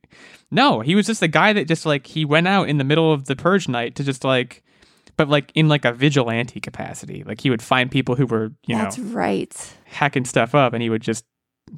no, 0.50 0.81
he 0.81 0.95
was 0.95 1.07
just 1.07 1.23
a 1.23 1.28
guy 1.28 1.52
that 1.54 1.66
just 1.66 1.87
like 1.87 2.07
he 2.07 2.25
went 2.25 2.47
out 2.47 2.69
in 2.69 2.76
the 2.78 2.85
middle 2.85 3.12
of 3.12 3.25
the 3.26 3.37
purge 3.37 3.69
night 3.69 3.95
to 3.97 4.04
just 4.04 4.25
like, 4.25 4.62
but 5.16 5.28
like 5.28 5.52
in 5.54 5.68
like 5.68 5.85
a 5.85 5.92
vigilante 5.92 6.61
capacity. 6.61 7.25
Like 7.25 7.40
he 7.40 7.50
would 7.50 7.62
find 7.62 7.90
people 7.90 8.16
who 8.16 8.26
were 8.26 8.52
you 8.66 8.76
That's 8.76 8.99
know 8.99 9.04
right. 9.12 9.75
hacking 9.85 10.25
stuff 10.25 10.54
up, 10.54 10.73
and 10.73 10.83
he 10.83 10.90
would 10.90 11.02
just 11.02 11.25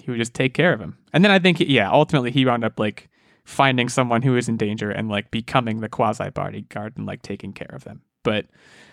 he 0.03 0.11
would 0.11 0.19
just 0.19 0.35
take 0.35 0.55
care 0.55 0.73
of 0.73 0.81
him. 0.81 0.99
And 1.13 1.25
then 1.25 1.31
I 1.31 1.39
think 1.39 1.61
yeah, 1.61 1.91
ultimately 1.91 2.31
he 2.31 2.45
wound 2.45 2.65
up 2.65 2.79
like 2.79 3.09
finding 3.45 3.89
someone 3.89 4.23
who 4.23 4.37
is 4.37 4.49
in 4.49 4.57
danger 4.57 4.91
and 4.91 5.09
like 5.09 5.31
becoming 5.31 5.81
the 5.81 5.89
quasi 5.89 6.31
bodyguard 6.31 6.97
and 6.97 7.07
like 7.07 7.23
taking 7.23 7.53
care 7.53 7.71
of 7.73 7.85
them. 7.85 8.03
But 8.25 8.47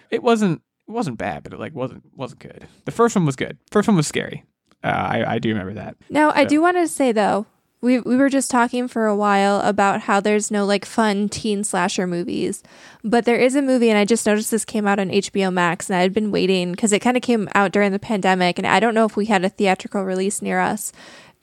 it 0.09 0.21
wasn't 0.23 0.61
it 0.87 0.91
wasn't 0.91 1.17
bad, 1.17 1.43
but 1.43 1.53
it 1.53 1.59
like 1.59 1.73
wasn't 1.73 2.03
wasn't 2.15 2.41
good. 2.41 2.67
The 2.85 2.91
first 2.91 3.15
one 3.15 3.25
was 3.25 3.35
good. 3.35 3.57
First 3.71 3.87
one 3.87 3.97
was 3.97 4.07
scary. 4.07 4.43
Uh, 4.83 4.87
I 4.87 5.35
I 5.35 5.39
do 5.39 5.49
remember 5.49 5.73
that. 5.73 5.95
Now, 6.09 6.31
I 6.31 6.43
do 6.43 6.61
want 6.61 6.77
to 6.77 6.87
say 6.87 7.11
though, 7.11 7.45
we 7.83 7.99
we 7.99 8.15
were 8.15 8.29
just 8.29 8.49
talking 8.49 8.87
for 8.87 9.05
a 9.05 9.15
while 9.15 9.59
about 9.61 10.01
how 10.01 10.19
there's 10.19 10.49
no 10.49 10.65
like 10.65 10.85
fun 10.85 11.27
teen 11.29 11.63
slasher 11.63 12.07
movies, 12.07 12.63
but 13.03 13.25
there 13.25 13.37
is 13.37 13.55
a 13.55 13.61
movie, 13.61 13.89
and 13.89 13.97
I 13.99 14.05
just 14.05 14.25
noticed 14.25 14.49
this 14.51 14.65
came 14.65 14.87
out 14.87 14.99
on 14.99 15.09
HBO 15.09 15.51
Max, 15.51 15.89
and 15.89 15.97
I 15.97 16.01
had 16.01 16.13
been 16.13 16.31
waiting 16.31 16.71
because 16.71 16.93
it 16.93 16.99
kind 16.99 17.17
of 17.17 17.21
came 17.23 17.49
out 17.53 17.71
during 17.73 17.91
the 17.91 17.99
pandemic, 17.99 18.57
and 18.57 18.65
I 18.65 18.79
don't 18.79 18.95
know 18.95 19.05
if 19.05 19.15
we 19.17 19.25
had 19.25 19.43
a 19.43 19.49
theatrical 19.49 20.03
release 20.03 20.41
near 20.41 20.59
us. 20.59 20.91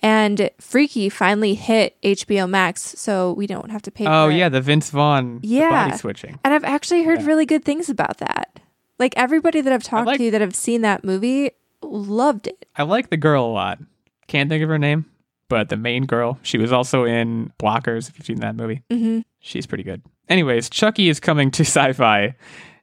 And 0.02 0.48
Freaky 0.58 1.10
finally 1.10 1.52
hit 1.54 1.94
HBO 2.02 2.48
Max, 2.48 2.80
so 2.98 3.34
we 3.34 3.46
don't 3.46 3.70
have 3.70 3.82
to 3.82 3.90
pay. 3.90 4.06
Oh 4.06 4.28
yeah, 4.28 4.48
the 4.48 4.62
Vince 4.62 4.88
Vaughn 4.88 5.40
Yeah. 5.42 5.88
body 5.88 5.98
switching. 5.98 6.38
And 6.42 6.54
I've 6.54 6.64
actually 6.64 7.02
heard 7.04 7.20
Yeah. 7.20 7.26
really 7.26 7.44
good 7.44 7.66
things 7.66 7.90
about 7.90 8.16
that. 8.16 8.60
Like 8.98 9.12
everybody 9.18 9.60
that 9.60 9.72
I've 9.72 9.82
talked 9.82 10.06
like- 10.06 10.18
to 10.18 10.30
that 10.30 10.40
have 10.40 10.54
seen 10.54 10.80
that 10.80 11.04
movie 11.04 11.50
loved 11.82 12.46
it. 12.46 12.64
I 12.76 12.84
like 12.84 13.10
the 13.10 13.18
girl 13.18 13.44
a 13.44 13.52
lot. 13.52 13.78
Can't 14.26 14.48
think 14.48 14.62
of 14.62 14.70
her 14.70 14.78
name, 14.78 15.04
but 15.50 15.68
the 15.68 15.76
main 15.76 16.06
girl. 16.06 16.38
She 16.42 16.56
was 16.56 16.72
also 16.72 17.04
in 17.04 17.52
Blockers. 17.62 18.08
If 18.08 18.18
you've 18.18 18.26
seen 18.26 18.40
that 18.40 18.56
movie, 18.56 18.82
hmm 18.90 19.20
she's 19.40 19.66
pretty 19.66 19.84
good. 19.84 20.00
Anyways, 20.30 20.70
Chucky 20.70 21.10
is 21.10 21.20
coming 21.20 21.50
to 21.50 21.62
Sci-Fi 21.66 22.34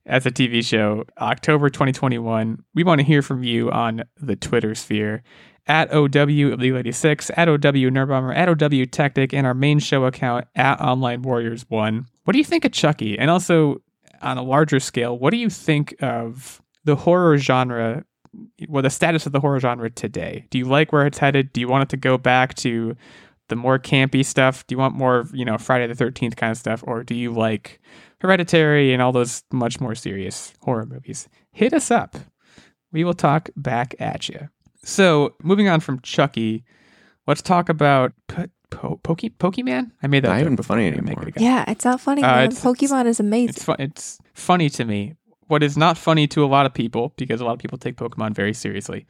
as 0.06 0.26
a 0.28 0.32
TV 0.32 0.64
show 0.64 1.06
October 1.20 1.70
2021. 1.70 2.64
We 2.76 2.84
want 2.84 3.00
to 3.00 3.06
hear 3.06 3.24
from 3.24 3.44
you 3.44 3.72
on 3.72 4.04
the 4.22 4.36
Twitter 4.36 4.76
sphere 4.76 5.24
at 5.68 5.92
OW 5.94 6.04
of 6.54 6.60
League 6.60 6.76
86, 6.76 7.30
at 7.36 7.50
OW 7.50 7.56
Nerdbomber, 7.56 8.36
at 8.36 8.48
OW 8.50 8.86
Tactic, 8.86 9.34
and 9.34 9.46
our 9.46 9.54
main 9.54 9.80
show 9.80 10.06
account 10.06 10.46
at 10.56 10.80
Online 10.80 11.22
Warriors 11.24 11.66
One. 11.70 12.06
What 12.24 12.34
do 12.34 12.40
you 12.40 12.46
think 12.46 12.64
of 12.66 12.72
Chucky? 12.72 13.18
And 13.18 13.30
also 13.30 13.82
on 14.22 14.38
a 14.38 14.44
larger 14.44 14.80
scale, 14.80 15.18
what 15.18 15.32
do 15.32 15.38
you 15.38 15.50
think 15.50 15.96
of 16.02 16.62
the 16.86 16.96
horror 16.96 17.38
genre? 17.38 18.06
Well, 18.68 18.84
the 18.84 18.90
status 18.90 19.26
of 19.26 19.32
the 19.32 19.40
horror 19.40 19.60
genre 19.60 19.90
today. 19.90 20.46
Do 20.50 20.58
you 20.58 20.66
like 20.66 20.92
where 20.92 21.06
it's 21.06 21.18
headed? 21.18 21.54
Do 21.54 21.62
you 21.62 21.68
want 21.68 21.84
it 21.84 21.90
to 21.90 21.98
go 21.98 22.18
back 22.18 22.54
to 22.56 22.96
the 23.50 23.56
more 23.56 23.80
campy 23.80 24.26
stuff? 24.26 24.66
Do 24.68 24.74
you 24.76 24.80
want 24.80 24.96
more, 24.96 25.26
you 25.34 25.46
know, 25.46 25.58
Friday 25.58 25.88
the 25.92 25.94
13th 26.06 26.36
kind 26.36 26.52
of 26.52 26.58
stuff? 26.58 26.84
Or 26.86 27.04
do 27.04 27.16
you 27.16 27.32
like 27.32 27.80
Hereditary 28.22 28.94
and 28.94 29.02
all 29.02 29.12
those 29.12 29.44
much 29.52 29.80
more 29.80 29.96
serious 29.96 30.54
horror 30.62 30.86
movies? 30.86 31.30
Hit 31.52 31.74
us 31.74 31.90
up. 31.92 32.16
We 32.92 33.04
will 33.04 33.14
talk 33.14 33.50
back 33.56 33.96
at 34.00 34.28
you. 34.30 34.50
So, 34.84 35.36
moving 35.44 35.68
on 35.68 35.80
from 35.82 36.00
Chucky, 36.02 36.64
let's 37.26 37.42
talk 37.42 37.68
about 37.70 38.14
po- 38.28 38.46
po- 38.70 39.00
Poke- 39.04 39.38
Pokemon. 39.40 39.92
I 40.02 40.08
made 40.08 40.24
that 40.24 40.30
Not 40.30 40.36
joke 40.36 40.42
even 40.42 40.56
before, 40.56 40.76
funny 40.76 40.88
I'm 40.88 40.94
gonna 40.94 41.04
make 41.04 41.18
anymore. 41.18 41.34
it. 41.36 41.42
Yeah, 41.42 41.66
it's 41.68 41.84
not 41.86 42.00
funny, 42.00 42.24
Uh, 42.24 42.44
it's- 42.44 42.64
Pokemon 42.64 43.06
is 43.08 43.20
amazing. 43.20 43.50
It's 43.50 43.64
fun. 43.64 43.76
It's 43.80 44.20
funny 44.34 44.70
to 44.72 44.86
me. 44.86 45.16
What 45.48 45.64
is 45.64 45.78
not 45.78 45.98
funny 45.98 46.28
to 46.28 46.44
a 46.44 46.48
lot 46.48 46.66
of 46.66 46.74
people, 46.74 47.14
because 47.18 47.42
a 47.42 47.46
lot 47.46 47.54
of 47.54 47.60
people 47.60 47.78
take 47.78 47.96
Pokemon 47.96 48.36
very 48.36 48.54
seriously. 48.54 49.06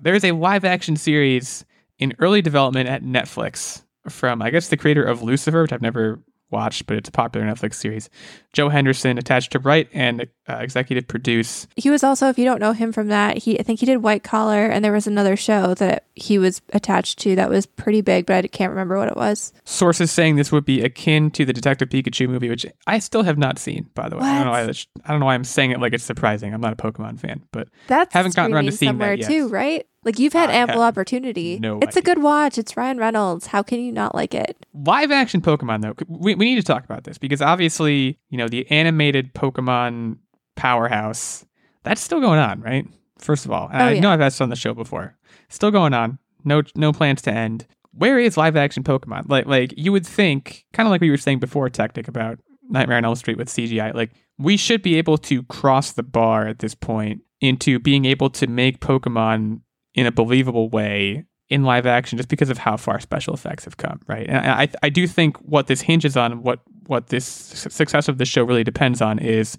There 0.00 0.14
is 0.14 0.24
a 0.24 0.32
live 0.32 0.64
action 0.64 0.96
series 0.96 1.64
in 1.98 2.14
early 2.18 2.42
development 2.42 2.88
at 2.88 3.02
Netflix 3.02 3.82
from, 4.08 4.42
I 4.42 4.50
guess, 4.50 4.68
the 4.68 4.76
creator 4.76 5.04
of 5.04 5.22
Lucifer, 5.22 5.62
which 5.62 5.72
I've 5.72 5.82
never 5.82 6.22
watched, 6.50 6.86
but 6.86 6.96
it's 6.96 7.08
a 7.08 7.12
popular 7.12 7.46
Netflix 7.46 7.74
series. 7.74 8.08
Joe 8.52 8.68
Henderson 8.68 9.18
attached 9.18 9.52
to 9.52 9.58
write 9.58 9.88
and 9.92 10.26
uh, 10.48 10.56
executive 10.56 11.08
produce. 11.08 11.66
he 11.76 11.90
was 11.90 12.04
also, 12.04 12.28
if 12.28 12.38
you 12.38 12.44
don't 12.44 12.60
know 12.60 12.72
him 12.72 12.92
from 12.92 13.08
that, 13.08 13.38
he 13.38 13.58
I 13.58 13.62
think 13.62 13.80
he 13.80 13.86
did 13.86 14.02
White 14.02 14.22
Collar, 14.22 14.66
and 14.66 14.84
there 14.84 14.92
was 14.92 15.06
another 15.06 15.36
show 15.36 15.74
that 15.74 16.04
he 16.14 16.38
was 16.38 16.60
attached 16.72 17.18
to 17.20 17.34
that 17.36 17.48
was 17.50 17.66
pretty 17.66 18.00
big, 18.00 18.26
but 18.26 18.44
I 18.44 18.48
can't 18.48 18.70
remember 18.70 18.98
what 18.98 19.08
it 19.08 19.16
was. 19.16 19.52
Sources 19.64 20.10
saying 20.10 20.36
this 20.36 20.52
would 20.52 20.64
be 20.64 20.82
akin 20.82 21.30
to 21.32 21.44
the 21.44 21.52
Detective 21.52 21.88
Pikachu 21.88 22.28
movie, 22.28 22.48
which 22.48 22.66
I 22.86 22.98
still 22.98 23.22
have 23.22 23.38
not 23.38 23.58
seen, 23.58 23.88
by 23.94 24.08
the 24.08 24.16
way. 24.16 24.22
I 24.24 24.36
don't 24.36 24.44
know 24.46 24.50
why. 24.52 24.66
What? 24.66 24.86
I 25.04 25.10
don't 25.10 25.20
know 25.20 25.26
why 25.26 25.34
I'm 25.34 25.44
saying 25.44 25.70
it 25.70 25.80
like 25.80 25.92
it's 25.92 26.04
surprising. 26.04 26.52
I'm 26.52 26.60
not 26.60 26.72
a 26.72 26.76
Pokemon 26.76 27.20
fan, 27.20 27.42
but 27.52 27.68
That's 27.86 28.12
Haven't 28.12 28.34
gotten 28.34 28.54
around 28.54 28.66
to 28.66 28.72
seeing 28.72 28.90
that 28.90 28.92
somewhere 28.92 29.14
yet. 29.14 29.28
too, 29.28 29.48
right? 29.48 29.86
Like 30.04 30.18
you've 30.18 30.34
had 30.34 30.50
I 30.50 30.54
ample 30.54 30.82
opportunity. 30.82 31.58
no 31.58 31.78
it's 31.80 31.96
a 31.96 32.02
good 32.02 32.22
watch. 32.22 32.58
It's 32.58 32.76
Ryan 32.76 32.98
Reynolds. 32.98 33.46
How 33.46 33.62
can 33.62 33.80
you 33.80 33.90
not 33.90 34.14
like 34.14 34.34
it? 34.34 34.54
live 34.74 35.10
action 35.10 35.40
Pokemon 35.40 35.80
though, 35.80 35.94
we, 36.06 36.34
we 36.34 36.44
need 36.44 36.56
to 36.56 36.62
talk 36.62 36.84
about 36.84 37.04
this 37.04 37.16
because 37.16 37.40
obviously, 37.40 38.18
you 38.28 38.36
know, 38.36 38.46
the 38.48 38.70
animated 38.70 39.32
Pokemon 39.32 40.18
powerhouse, 40.56 41.44
that's 41.82 42.00
still 42.00 42.20
going 42.20 42.38
on, 42.38 42.60
right? 42.60 42.86
First 43.18 43.44
of 43.44 43.50
all, 43.52 43.68
Oh, 43.72 43.76
I 43.76 43.92
yeah. 43.92 44.00
know 44.00 44.10
I've 44.10 44.20
asked 44.20 44.40
on 44.40 44.48
the 44.50 44.56
show 44.56 44.74
before. 44.74 45.16
Still 45.48 45.70
going 45.70 45.94
on. 45.94 46.18
No 46.44 46.62
no 46.74 46.92
plans 46.92 47.22
to 47.22 47.32
end. 47.32 47.66
Where 47.92 48.18
is 48.18 48.36
live 48.36 48.56
action 48.56 48.82
Pokemon? 48.82 49.28
Like 49.28 49.46
like 49.46 49.72
you 49.76 49.92
would 49.92 50.06
think, 50.06 50.64
kind 50.72 50.86
of 50.86 50.90
like 50.90 51.00
we 51.00 51.10
were 51.10 51.16
saying 51.16 51.38
before, 51.38 51.68
Tactic 51.70 52.08
about 52.08 52.38
Nightmare 52.68 52.98
on 52.98 53.04
Elm 53.04 53.14
Street 53.14 53.38
with 53.38 53.48
CGI. 53.48 53.94
Like 53.94 54.12
we 54.38 54.56
should 54.56 54.82
be 54.82 54.96
able 54.96 55.16
to 55.18 55.42
cross 55.44 55.92
the 55.92 56.02
bar 56.02 56.46
at 56.48 56.58
this 56.58 56.74
point 56.74 57.22
into 57.40 57.78
being 57.78 58.04
able 58.04 58.30
to 58.30 58.46
make 58.46 58.80
Pokemon 58.80 59.60
in 59.94 60.06
a 60.06 60.12
believable 60.12 60.68
way 60.68 61.24
in 61.50 61.62
live 61.62 61.86
action 61.86 62.16
just 62.16 62.28
because 62.28 62.50
of 62.50 62.58
how 62.58 62.76
far 62.76 62.98
special 63.00 63.32
effects 63.34 63.64
have 63.64 63.76
come, 63.76 64.00
right? 64.08 64.26
And 64.28 64.38
I 64.50 64.68
I 64.82 64.88
do 64.88 65.06
think 65.06 65.36
what 65.38 65.66
this 65.68 65.80
hinges 65.82 66.16
on, 66.16 66.42
what 66.42 66.60
what 66.86 67.06
this 67.08 67.24
su- 67.24 67.70
success 67.70 68.08
of 68.08 68.18
the 68.18 68.24
show 68.26 68.42
really 68.44 68.64
depends 68.64 69.00
on 69.00 69.18
is 69.18 69.56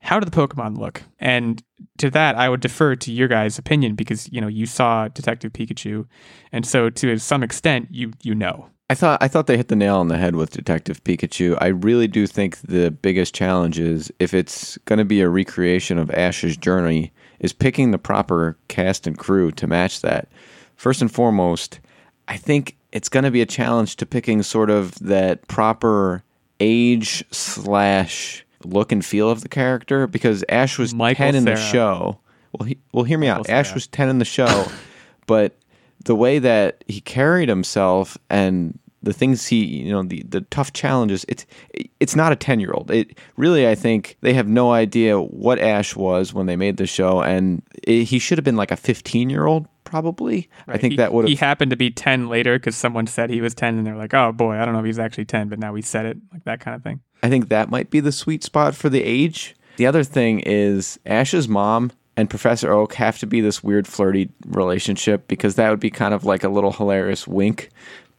how 0.00 0.18
do 0.18 0.24
the 0.28 0.30
Pokemon 0.30 0.78
look? 0.78 1.02
And 1.18 1.62
to 1.98 2.10
that, 2.10 2.36
I 2.36 2.48
would 2.48 2.60
defer 2.60 2.96
to 2.96 3.12
your 3.12 3.28
guys' 3.28 3.58
opinion 3.58 3.94
because 3.94 4.30
you 4.32 4.40
know 4.40 4.48
you 4.48 4.66
saw 4.66 5.08
Detective 5.08 5.52
Pikachu, 5.52 6.06
and 6.52 6.66
so 6.66 6.90
to 6.90 7.18
some 7.18 7.42
extent, 7.42 7.88
you 7.90 8.12
you 8.22 8.34
know. 8.34 8.68
I 8.88 8.94
thought 8.94 9.22
I 9.22 9.28
thought 9.28 9.46
they 9.46 9.56
hit 9.56 9.68
the 9.68 9.76
nail 9.76 9.96
on 9.96 10.08
the 10.08 10.18
head 10.18 10.34
with 10.34 10.50
Detective 10.50 11.04
Pikachu. 11.04 11.56
I 11.60 11.68
really 11.68 12.08
do 12.08 12.26
think 12.26 12.56
the 12.58 12.90
biggest 12.90 13.34
challenge 13.34 13.78
is 13.78 14.12
if 14.18 14.34
it's 14.34 14.78
going 14.78 14.98
to 14.98 15.04
be 15.04 15.20
a 15.20 15.28
recreation 15.28 15.98
of 15.98 16.10
Ash's 16.10 16.56
journey, 16.56 17.12
is 17.38 17.52
picking 17.52 17.90
the 17.90 17.98
proper 17.98 18.56
cast 18.68 19.06
and 19.06 19.18
crew 19.18 19.50
to 19.52 19.66
match 19.66 20.00
that. 20.00 20.28
First 20.76 21.02
and 21.02 21.12
foremost, 21.12 21.78
I 22.26 22.36
think 22.36 22.76
it's 22.90 23.08
going 23.08 23.24
to 23.24 23.30
be 23.30 23.42
a 23.42 23.46
challenge 23.46 23.96
to 23.96 24.06
picking 24.06 24.42
sort 24.42 24.70
of 24.70 24.98
that 25.00 25.46
proper 25.46 26.22
age 26.58 27.24
slash 27.30 28.44
look 28.64 28.92
and 28.92 29.04
feel 29.04 29.30
of 29.30 29.42
the 29.42 29.48
character 29.48 30.06
because 30.06 30.44
Ash 30.48 30.78
was 30.78 30.94
Michael 30.94 31.26
ten 31.26 31.34
in 31.34 31.44
the 31.44 31.56
show. 31.56 32.18
Well, 32.52 32.66
he, 32.66 32.78
well, 32.92 33.04
hear 33.04 33.18
me 33.18 33.28
out. 33.28 33.38
Michael 33.38 33.54
Ash 33.54 33.74
was 33.74 33.86
ten 33.86 34.08
in 34.08 34.18
the 34.18 34.24
show, 34.24 34.66
but 35.26 35.56
the 36.04 36.14
way 36.14 36.38
that 36.38 36.84
he 36.88 37.00
carried 37.00 37.48
himself 37.48 38.16
and 38.28 38.78
the 39.02 39.12
things 39.12 39.46
he 39.46 39.64
you 39.64 39.90
know 39.90 40.02
the 40.02 40.22
the 40.28 40.42
tough 40.42 40.72
challenges 40.72 41.24
it's 41.28 41.46
it's 42.00 42.14
not 42.14 42.32
a 42.32 42.36
10 42.36 42.60
year 42.60 42.72
old 42.72 42.90
it 42.90 43.16
really 43.36 43.66
i 43.66 43.74
think 43.74 44.16
they 44.20 44.34
have 44.34 44.46
no 44.46 44.72
idea 44.72 45.18
what 45.18 45.58
ash 45.58 45.96
was 45.96 46.34
when 46.34 46.46
they 46.46 46.56
made 46.56 46.76
the 46.76 46.86
show 46.86 47.22
and 47.22 47.62
it, 47.82 48.04
he 48.04 48.18
should 48.18 48.36
have 48.36 48.44
been 48.44 48.56
like 48.56 48.70
a 48.70 48.76
15 48.76 49.30
probably 49.90 50.48
i 50.68 50.78
think 50.78 50.92
he, 50.92 50.96
that 50.96 51.12
would 51.12 51.26
he 51.26 51.34
happened 51.34 51.70
to 51.70 51.76
be 51.76 51.90
ten 51.90 52.28
later 52.28 52.58
because 52.58 52.76
someone 52.76 53.06
said 53.06 53.28
he 53.28 53.40
was 53.40 53.54
ten, 53.54 53.76
and 53.76 53.86
they're 53.86 53.96
like, 53.96 54.14
oh 54.14 54.30
boy, 54.32 54.54
I 54.56 54.64
don't 54.64 54.72
know 54.74 54.80
if 54.80 54.86
he's 54.86 54.98
actually 55.00 55.24
ten, 55.24 55.48
but 55.48 55.58
now 55.58 55.72
we 55.72 55.82
said 55.82 56.06
it, 56.06 56.16
like 56.32 56.44
that 56.44 56.60
kind 56.60 56.76
of 56.76 56.82
thing. 56.82 57.00
i 57.22 57.28
think 57.28 57.48
that 57.48 57.68
might 57.70 57.90
be 57.90 57.98
the 58.00 58.12
sweet 58.12 58.44
spot 58.44 58.74
for 58.74 58.88
the 58.88 59.02
age 59.02 59.56
the 59.76 59.86
other 59.86 60.04
thing 60.04 60.40
is 60.40 60.98
ash's 61.06 61.48
mom 61.48 61.90
and 62.16 62.30
professor 62.30 62.72
oak 62.72 62.94
have 62.94 63.18
to 63.18 63.26
be 63.26 63.40
this 63.40 63.64
weird 63.64 63.86
flirty 63.88 64.30
relationship 64.46 65.26
because 65.26 65.56
that 65.56 65.70
would 65.70 65.80
be 65.80 65.90
kind 65.90 66.14
of 66.14 66.24
like 66.24 66.44
a 66.44 66.48
little 66.48 66.72
hilarious 66.72 67.26
wink 67.26 67.70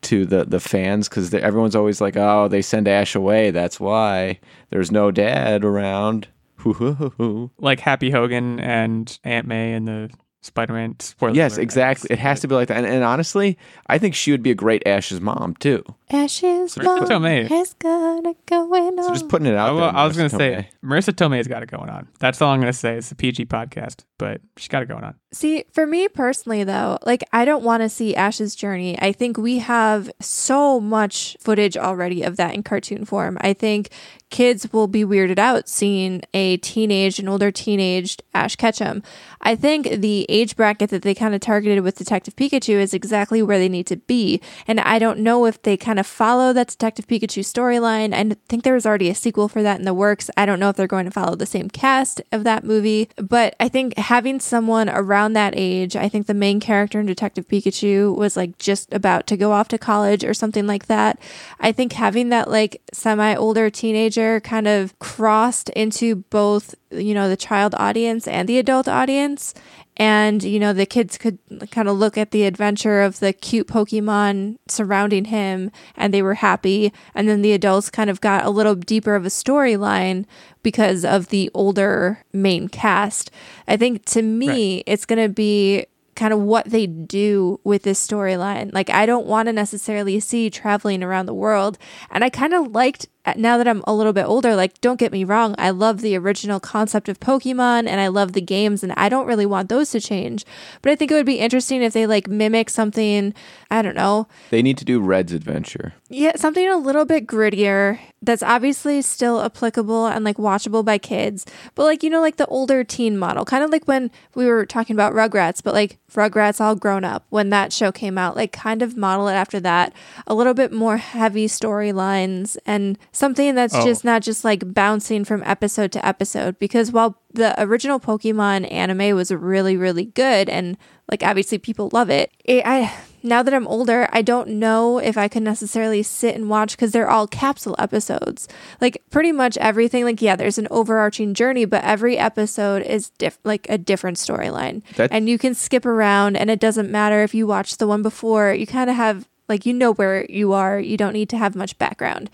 to 0.02 0.26
the 0.26 0.44
the 0.46 0.60
fans 0.60 1.08
because 1.08 1.32
everyone's 1.34 1.76
always 1.76 2.02
like, 2.02 2.18
"Oh, 2.18 2.48
they 2.48 2.64
send 2.64 2.88
Ash 2.88 3.14
away. 3.14 3.52
That's 3.52 3.80
why 3.80 4.40
there's 4.72 4.92
no 4.92 5.12
dad 5.12 5.64
around." 5.64 6.28
Like 7.60 7.80
Happy 7.80 8.10
Hogan 8.12 8.60
and 8.60 9.20
Aunt 9.24 9.48
May 9.48 9.74
and 9.74 9.88
the 9.88 10.10
Spider-Man. 10.42 11.00
Spoiler 11.00 11.36
Yes, 11.36 11.54
alert, 11.54 11.64
exactly. 11.64 12.08
It 12.12 12.20
has 12.20 12.40
to 12.42 12.48
be 12.48 12.56
like 12.56 12.68
that. 12.68 12.78
And, 12.78 12.86
and 12.86 13.04
honestly, 13.04 13.58
I 13.88 13.98
think 13.98 14.16
she 14.16 14.32
would 14.32 14.44
be 14.44 14.52
a 14.52 14.56
great 14.56 14.86
Ash's 14.86 15.22
mom 15.22 15.56
too. 15.60 15.84
Ashes 16.14 16.76
Marisa 16.76 16.84
mom 16.84 17.06
Tomei. 17.06 17.48
has 17.48 17.74
got 17.76 18.26
it 18.26 18.46
going 18.46 19.00
on. 19.00 19.06
So 19.06 19.14
just 19.14 19.30
putting 19.30 19.48
it 19.48 19.56
out 19.56 19.76
I, 19.76 19.80
there. 19.80 19.96
I 19.96 20.06
was 20.06 20.18
going 20.18 20.30
to 20.30 20.36
say 20.36 20.70
Marisa 20.84 21.14
Tomei's 21.14 21.48
got 21.48 21.64
it 21.64 21.72
going 21.72 21.90
on. 21.90 22.08
That's 22.20 22.42
all 22.42 22.52
I'm 22.52 22.60
going 22.60 22.72
to 22.72 22.78
say. 22.78 22.98
It's 22.98 23.12
a 23.12 23.16
PG 23.16 23.46
podcast, 23.46 24.04
but 24.18 24.42
she's 24.58 24.68
got 24.68 24.84
it 24.84 24.88
going 24.88 25.04
on. 25.04 25.16
See, 25.34 25.64
for 25.72 25.88
me 25.88 26.08
personally, 26.10 26.64
though, 26.64 26.98
like 27.06 27.24
I 27.32 27.46
don't 27.46 27.64
want 27.64 27.82
to 27.84 27.90
see 27.90 28.16
Ash's 28.16 28.56
journey. 28.56 29.00
I 29.02 29.14
think 29.14 29.38
we 29.38 29.60
have 29.60 30.12
so 30.20 30.80
much 30.80 31.38
footage 31.40 31.78
already 31.78 32.24
of 32.24 32.36
that 32.38 32.54
in 32.54 32.64
cartoon 32.64 33.06
form. 33.06 33.38
I 33.40 33.54
think 33.54 33.90
kids 34.30 34.72
will 34.74 34.88
be 34.88 35.06
weirded 35.06 35.38
out 35.38 35.70
seeing 35.70 36.22
a 36.34 36.58
teenage 36.58 37.20
an 37.20 37.28
older 37.28 37.52
teenaged 37.52 38.24
Ash 38.34 38.56
Ketchum. 38.56 39.04
I 39.42 39.56
think 39.56 39.90
the 39.90 40.26
age 40.30 40.56
bracket 40.56 40.90
that 40.90 41.02
they 41.02 41.14
kind 41.14 41.36
of 41.36 41.42
targeted 41.42 41.84
with 41.84 41.98
Detective 41.98 42.36
Pikachu 42.36 42.76
is 42.76 42.94
exactly 42.94 43.42
where 43.42 43.60
they 43.60 43.70
need 43.70 43.88
to 43.88 43.98
be. 43.98 44.42
And 44.68 44.80
I 44.80 45.00
don't 45.00 45.20
know 45.20 45.46
if 45.46 45.62
they 45.62 45.78
kind 45.78 46.00
of 46.00 46.01
follow 46.04 46.54
that 46.54 46.68
Detective 46.68 47.08
Pikachu 47.08 47.44
storyline. 47.44 48.14
I 48.14 48.36
think 48.48 48.64
there 48.64 48.74
was 48.74 48.86
already 48.86 49.10
a 49.10 49.16
sequel 49.16 49.48
for 49.48 49.64
that 49.64 49.80
in 49.80 49.86
the 49.86 49.94
works. 49.94 50.30
I 50.38 50.46
don't 50.46 50.60
know 50.60 50.70
if 50.70 50.76
they're 50.76 50.88
going 50.88 51.06
to 51.06 51.12
follow 51.12 51.36
the 51.36 51.46
same 51.46 51.70
cast 51.70 52.22
of 52.32 52.44
that 52.44 52.64
movie, 52.64 53.10
but 53.18 53.56
I 53.60 53.70
think 53.70 53.98
having 53.98 54.40
someone 54.40 54.90
around 54.90 55.34
that 55.34 55.54
age, 55.56 55.96
I 55.96 56.10
think 56.10 56.28
the 56.28 56.34
main 56.34 56.60
character 56.60 57.00
in 57.00 57.06
Detective 57.06 57.48
Pikachu 57.48 58.16
was 58.16 58.38
like 58.38 58.58
just 58.58 58.94
about 58.94 59.28
to 59.28 59.38
go 59.38 59.52
off 59.52 59.68
to 59.70 59.78
college 59.78 60.24
or 60.24 60.34
something 60.34 60.68
like 60.68 60.88
that. 60.88 61.20
I 61.60 61.72
think 61.72 61.94
having 61.94 62.30
that 62.30 62.50
like 62.50 62.82
semi 62.94 63.36
older 63.36 63.70
teenager 63.70 64.40
kind 64.40 64.68
of 64.68 64.98
crossed 65.00 65.70
into 65.70 66.16
both, 66.16 66.76
you 66.92 67.14
know, 67.14 67.30
the 67.30 67.38
child 67.38 67.76
audience 67.78 68.28
and 68.28 68.48
the 68.48 68.60
adult 68.60 68.88
audience. 68.88 69.54
And, 69.98 70.42
you 70.42 70.60
know, 70.60 70.74
the 70.74 70.86
kids 70.86 71.18
could 71.18 71.38
kind 71.70 71.88
of 71.88 71.98
look 71.98 72.18
at 72.18 72.32
the 72.32 72.44
adventure 72.44 73.02
of 73.02 73.20
the 73.20 73.34
cute 73.34 73.68
Pokemon 73.68 74.58
surrounding 74.68 75.26
him 75.26 75.70
and 75.96 76.14
they 76.14 76.22
were 76.22 76.36
happy. 76.36 76.94
And 77.14 77.28
then 77.28 77.42
the 77.42 77.54
adults 77.54 77.90
kind 77.90 78.10
of 78.10 78.22
got 78.22 78.46
a 78.46 78.50
little 78.50 78.74
deeper 78.74 79.16
of 79.16 79.26
a 79.26 79.30
storyline 79.30 80.26
because 80.64 81.04
of 81.04 81.28
the 81.28 81.52
older 81.54 82.24
main 82.34 82.68
cast. 82.70 83.32
I 83.68 83.78
think 83.78 84.06
to 84.06 84.22
me, 84.22 84.84
it's 84.88 85.06
going 85.06 85.22
to 85.22 85.34
be 85.34 85.86
kind 86.16 86.34
of 86.34 86.40
what 86.40 86.66
they 86.68 86.88
do 86.88 87.60
with 87.64 87.84
this 87.84 88.06
storyline. 88.06 88.74
Like, 88.74 88.90
I 88.90 89.06
don't 89.06 89.26
want 89.26 89.48
to 89.48 89.54
necessarily 89.54 90.20
see 90.20 90.50
traveling 90.50 91.04
around 91.04 91.26
the 91.26 91.34
world. 91.34 91.78
And 92.10 92.24
I 92.24 92.30
kind 92.30 92.54
of 92.54 92.72
liked, 92.72 93.08
Uh, 93.24 93.34
now 93.38 93.58
that 93.58 93.68
I'm 93.68 93.84
a 93.86 93.94
little 93.94 94.14
bit 94.14 94.26
older, 94.26 94.56
like, 94.56 94.82
don't 94.82 95.00
get 95.00 95.12
me 95.12 95.24
wrong, 95.24 95.54
I 95.60 95.70
love 95.70 96.02
the 96.02 96.16
original 96.18 96.60
concept 96.60 97.08
of 97.08 97.20
Pokemon 97.20 97.88
and 97.88 98.02
I 98.02 98.08
love 98.08 98.34
the 98.34 98.42
games, 98.42 98.82
and 98.82 98.92
I 98.94 99.10
don't 99.10 99.28
really 99.28 99.46
want 99.46 99.70
those 99.70 99.92
to 99.92 100.00
change. 100.02 100.44
But 100.82 100.92
I 100.92 100.96
think 100.96 101.12
it 101.12 101.14
would 101.14 101.26
be 101.26 101.38
interesting 101.40 101.84
if 101.84 101.94
they 101.94 102.08
like 102.08 102.28
mimic 102.28 102.70
something, 102.72 103.34
I 103.70 103.82
don't 103.84 103.96
know, 103.96 104.28
They 104.50 104.64
need 104.64 104.78
to 104.80 104.86
do 104.86 105.00
Red's 105.00 105.34
adventure. 105.34 105.94
yeah, 106.10 106.36
something 106.36 106.68
a 106.68 106.78
little 106.78 107.06
bit 107.06 107.28
grittier 107.28 108.00
that's 108.24 108.44
obviously 108.44 109.02
still 109.02 109.42
applicable 109.42 110.06
and 110.08 110.24
like 110.26 110.38
watchable 110.38 110.84
by 110.86 110.98
kids, 110.98 111.46
but 111.76 111.84
like, 111.84 112.02
you 112.04 112.10
know, 112.10 112.22
like 112.22 112.38
the 112.38 112.46
older 112.48 112.84
teen 112.84 113.18
model, 113.18 113.46
kind 113.46 113.64
of 113.64 113.70
like 113.72 113.88
when 113.88 114.10
we 114.36 114.46
were 114.48 114.66
talking 114.66 114.96
about 114.96 115.14
Rugrats, 115.14 115.62
but 115.64 115.74
like 115.74 115.98
Rugrats 116.14 116.60
all 116.62 116.76
grown 116.76 117.04
up 117.04 117.26
when 117.30 117.50
that 117.52 117.72
show 117.74 117.92
came 117.92 118.18
out, 118.18 118.36
like 118.36 118.52
kind 118.52 118.82
of 118.82 118.98
model 118.98 119.28
it 119.28 119.34
after 119.34 119.60
that, 119.62 119.94
a 120.28 120.34
little 120.36 120.54
bit 120.54 120.72
more 120.72 120.98
heavy 120.98 121.48
storylines 121.48 122.58
and 122.66 122.98
something 123.12 123.56
that's 123.56 123.76
Oh. 123.76 123.84
just 123.84 124.04
not 124.06 124.22
just 124.22 124.44
like 124.46 124.74
bouncing 124.74 125.24
from 125.26 125.44
episode 125.46 125.92
to 125.94 126.06
episode. 126.06 126.58
Because 126.60 126.92
while 126.92 127.18
the 127.34 127.54
original 127.62 128.00
Pokemon 128.00 128.72
anime 128.72 129.16
was 129.16 129.32
really, 129.32 129.76
really 129.78 130.06
good 130.06 130.50
and 130.50 130.78
like 131.10 131.24
obviously 131.24 131.58
people 131.58 131.90
love 131.92 132.10
it, 132.10 132.32
it 132.46 132.66
I 132.66 132.94
now 133.24 133.44
that 133.44 133.54
I'm 133.54 133.68
older, 133.68 134.10
I 134.12 134.24
don't 134.24 134.48
know 134.50 134.98
if 134.98 135.16
I 135.18 135.28
could 135.28 135.44
necessarily 135.44 136.02
sit 136.02 136.34
and 136.36 136.50
watch 136.50 136.72
because 136.72 136.92
they're 136.92 137.10
all 137.10 137.28
capsule 137.28 137.76
episodes. 137.78 138.48
Like 138.80 139.04
pretty 139.12 139.32
much 139.32 139.58
everything, 139.58 140.06
like 140.06 140.22
yeah, 140.22 140.36
there's 140.36 140.58
an 140.58 140.68
overarching 140.72 141.34
journey, 141.36 141.66
but 141.66 141.84
every 141.84 142.18
episode 142.18 142.82
is 142.82 143.10
diff- 143.12 143.38
like 143.44 143.68
a 143.70 143.78
different 143.78 144.18
storyline, 144.18 144.82
and 145.12 145.30
you 145.30 145.38
can 145.38 145.54
skip 145.54 145.86
around, 145.86 146.36
and 146.36 146.50
it 146.50 146.60
doesn't 146.60 146.90
matter 146.90 147.22
if 147.22 147.36
you 147.36 147.46
watch 147.46 147.78
the 147.78 147.86
one 147.88 148.02
before. 148.02 148.54
You 148.54 148.66
kind 148.66 148.90
of 148.90 148.96
have 148.96 149.28
like 149.48 149.66
you 149.68 149.74
know 149.74 149.94
where 149.94 150.26
you 150.28 150.54
are. 150.54 150.80
You 150.80 150.98
don't 150.98 151.14
need 151.14 151.30
to 151.30 151.38
have 151.38 151.56
much 151.56 151.78
background. 151.78 152.30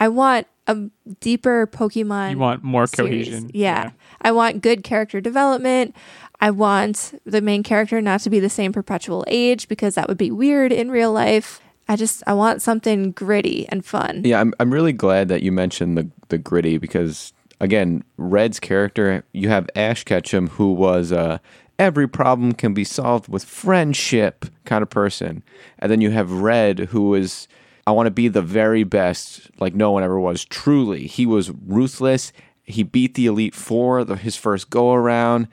I 0.00 0.08
want 0.08 0.46
a 0.66 0.76
deeper 1.20 1.66
Pokemon 1.66 2.30
You 2.32 2.38
want 2.38 2.64
more 2.64 2.86
series. 2.86 3.26
cohesion. 3.28 3.50
Yeah. 3.54 3.90
I 4.22 4.32
want 4.32 4.62
good 4.62 4.82
character 4.82 5.20
development. 5.20 5.94
I 6.40 6.50
want 6.50 7.20
the 7.26 7.40
main 7.42 7.62
character 7.62 8.00
not 8.00 8.20
to 8.20 8.30
be 8.30 8.40
the 8.40 8.48
same 8.48 8.72
perpetual 8.72 9.24
age 9.28 9.68
because 9.68 9.94
that 9.96 10.08
would 10.08 10.16
be 10.18 10.30
weird 10.30 10.72
in 10.72 10.90
real 10.90 11.12
life. 11.12 11.60
I 11.88 11.96
just 11.96 12.22
I 12.26 12.32
want 12.34 12.62
something 12.62 13.12
gritty 13.12 13.66
and 13.68 13.84
fun. 13.84 14.22
Yeah, 14.24 14.40
I'm 14.40 14.54
I'm 14.60 14.72
really 14.72 14.92
glad 14.92 15.28
that 15.28 15.42
you 15.42 15.52
mentioned 15.52 15.98
the 15.98 16.08
the 16.28 16.38
gritty 16.38 16.78
because 16.78 17.32
again, 17.60 18.04
Red's 18.16 18.60
character, 18.60 19.24
you 19.32 19.48
have 19.48 19.68
Ash 19.76 20.04
Ketchum 20.04 20.48
who 20.48 20.72
was 20.72 21.10
uh 21.12 21.38
every 21.78 22.06
problem 22.08 22.52
can 22.52 22.72
be 22.74 22.84
solved 22.84 23.28
with 23.28 23.44
friendship 23.44 24.44
kind 24.64 24.82
of 24.82 24.88
person. 24.90 25.42
And 25.78 25.90
then 25.90 26.00
you 26.00 26.10
have 26.10 26.30
Red 26.30 26.78
who 26.90 27.14
is 27.14 27.48
I 27.86 27.92
want 27.92 28.06
to 28.06 28.10
be 28.10 28.28
the 28.28 28.42
very 28.42 28.84
best 28.84 29.50
like 29.60 29.74
no 29.74 29.90
one 29.90 30.02
ever 30.02 30.18
was. 30.20 30.44
Truly, 30.44 31.06
he 31.06 31.26
was 31.26 31.50
ruthless. 31.66 32.32
He 32.62 32.82
beat 32.82 33.14
the 33.14 33.26
Elite 33.26 33.54
4 33.54 34.04
the, 34.04 34.16
his 34.16 34.36
first 34.36 34.70
go 34.70 34.92
around. 34.92 35.48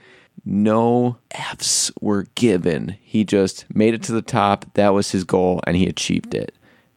No 0.45 1.17
Fs 1.31 1.91
were 1.99 2.25
given. 2.35 2.97
He 3.01 3.23
just 3.23 3.65
made 3.73 3.93
it 3.93 4.03
to 4.03 4.11
the 4.11 4.21
top. 4.21 4.65
That 4.75 4.89
was 4.89 5.11
his 5.11 5.23
goal 5.23 5.61
and 5.65 5.75
he 5.75 5.87
achieved 5.87 6.33
it. 6.35 6.53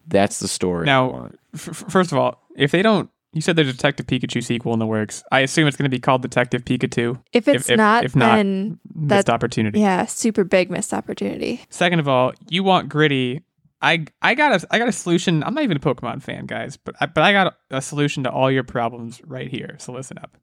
That's 0.06 0.40
the 0.40 0.48
story. 0.48 0.86
Now, 0.86 1.30
f- 1.54 1.68
f- 1.68 1.84
first 1.90 2.12
of 2.12 2.18
all, 2.18 2.42
if 2.56 2.70
they 2.70 2.82
don't, 2.82 3.08
you 3.32 3.40
said 3.40 3.54
there's 3.56 3.68
a 3.68 3.72
Detective 3.72 4.06
Pikachu 4.06 4.42
sequel 4.42 4.72
in 4.72 4.78
the 4.80 4.86
works. 4.86 5.22
I 5.30 5.40
assume 5.40 5.68
it's 5.68 5.76
going 5.76 5.88
to 5.88 5.94
be 5.96 6.00
called 6.00 6.20
Detective 6.22 6.64
Pikachu. 6.64 7.22
If 7.32 7.46
it's 7.48 7.70
if- 7.70 7.76
not, 7.76 8.04
if 8.04 8.14
not, 8.16 8.36
then 8.36 8.78
Missed 8.92 9.26
that 9.26 9.32
opportunity. 9.32 9.80
yeah, 9.80 10.04
super 10.06 10.44
big 10.44 10.68
missed 10.70 10.92
opportunity. 10.92 11.62
Second 11.70 12.00
of 12.00 12.08
all, 12.08 12.32
you 12.48 12.62
want 12.64 12.88
gritty. 12.88 13.42
I 13.82 14.06
I 14.20 14.34
got 14.34 14.62
a 14.62 14.66
I 14.70 14.78
got 14.78 14.88
a 14.88 14.92
solution. 14.92 15.42
I'm 15.42 15.54
not 15.54 15.64
even 15.64 15.76
a 15.76 15.80
Pokemon 15.80 16.22
fan, 16.22 16.46
guys, 16.46 16.76
but 16.76 16.94
I, 17.00 17.06
but 17.06 17.22
I 17.22 17.32
got 17.32 17.56
a 17.70 17.80
solution 17.80 18.24
to 18.24 18.30
all 18.30 18.50
your 18.50 18.64
problems 18.64 19.20
right 19.24 19.48
here. 19.48 19.76
So 19.78 19.92
listen 19.92 20.18
up. 20.18 20.36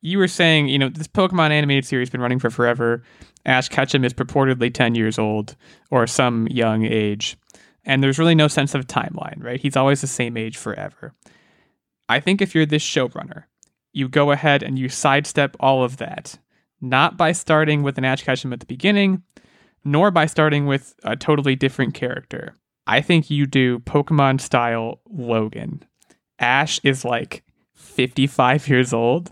You 0.00 0.18
were 0.18 0.28
saying, 0.28 0.68
you 0.68 0.78
know, 0.78 0.88
this 0.88 1.08
Pokemon 1.08 1.50
animated 1.50 1.84
series 1.84 2.06
has 2.06 2.12
been 2.12 2.20
running 2.20 2.38
for 2.38 2.50
forever. 2.50 3.02
Ash 3.44 3.68
Ketchum 3.68 4.04
is 4.04 4.14
purportedly 4.14 4.72
10 4.72 4.94
years 4.94 5.18
old 5.18 5.56
or 5.90 6.06
some 6.06 6.46
young 6.48 6.84
age, 6.84 7.36
and 7.84 8.02
there's 8.02 8.18
really 8.18 8.36
no 8.36 8.46
sense 8.46 8.74
of 8.74 8.86
timeline, 8.86 9.42
right? 9.42 9.60
He's 9.60 9.76
always 9.76 10.00
the 10.00 10.06
same 10.06 10.36
age 10.36 10.56
forever. 10.56 11.14
I 12.08 12.20
think 12.20 12.40
if 12.40 12.54
you're 12.54 12.64
this 12.64 12.82
showrunner, 12.82 13.44
you 13.92 14.08
go 14.08 14.30
ahead 14.30 14.62
and 14.62 14.78
you 14.78 14.88
sidestep 14.88 15.56
all 15.58 15.82
of 15.82 15.96
that, 15.96 16.38
not 16.80 17.16
by 17.16 17.32
starting 17.32 17.82
with 17.82 17.98
an 17.98 18.04
Ash 18.04 18.22
Ketchum 18.22 18.52
at 18.52 18.60
the 18.60 18.66
beginning, 18.66 19.24
nor 19.84 20.12
by 20.12 20.26
starting 20.26 20.66
with 20.66 20.94
a 21.02 21.16
totally 21.16 21.56
different 21.56 21.94
character. 21.94 22.54
I 22.88 23.02
think 23.02 23.30
you 23.30 23.46
do 23.46 23.80
Pokemon 23.80 24.40
style 24.40 25.00
Logan. 25.08 25.84
Ash 26.38 26.80
is 26.82 27.04
like 27.04 27.44
55 27.74 28.66
years 28.66 28.94
old 28.94 29.30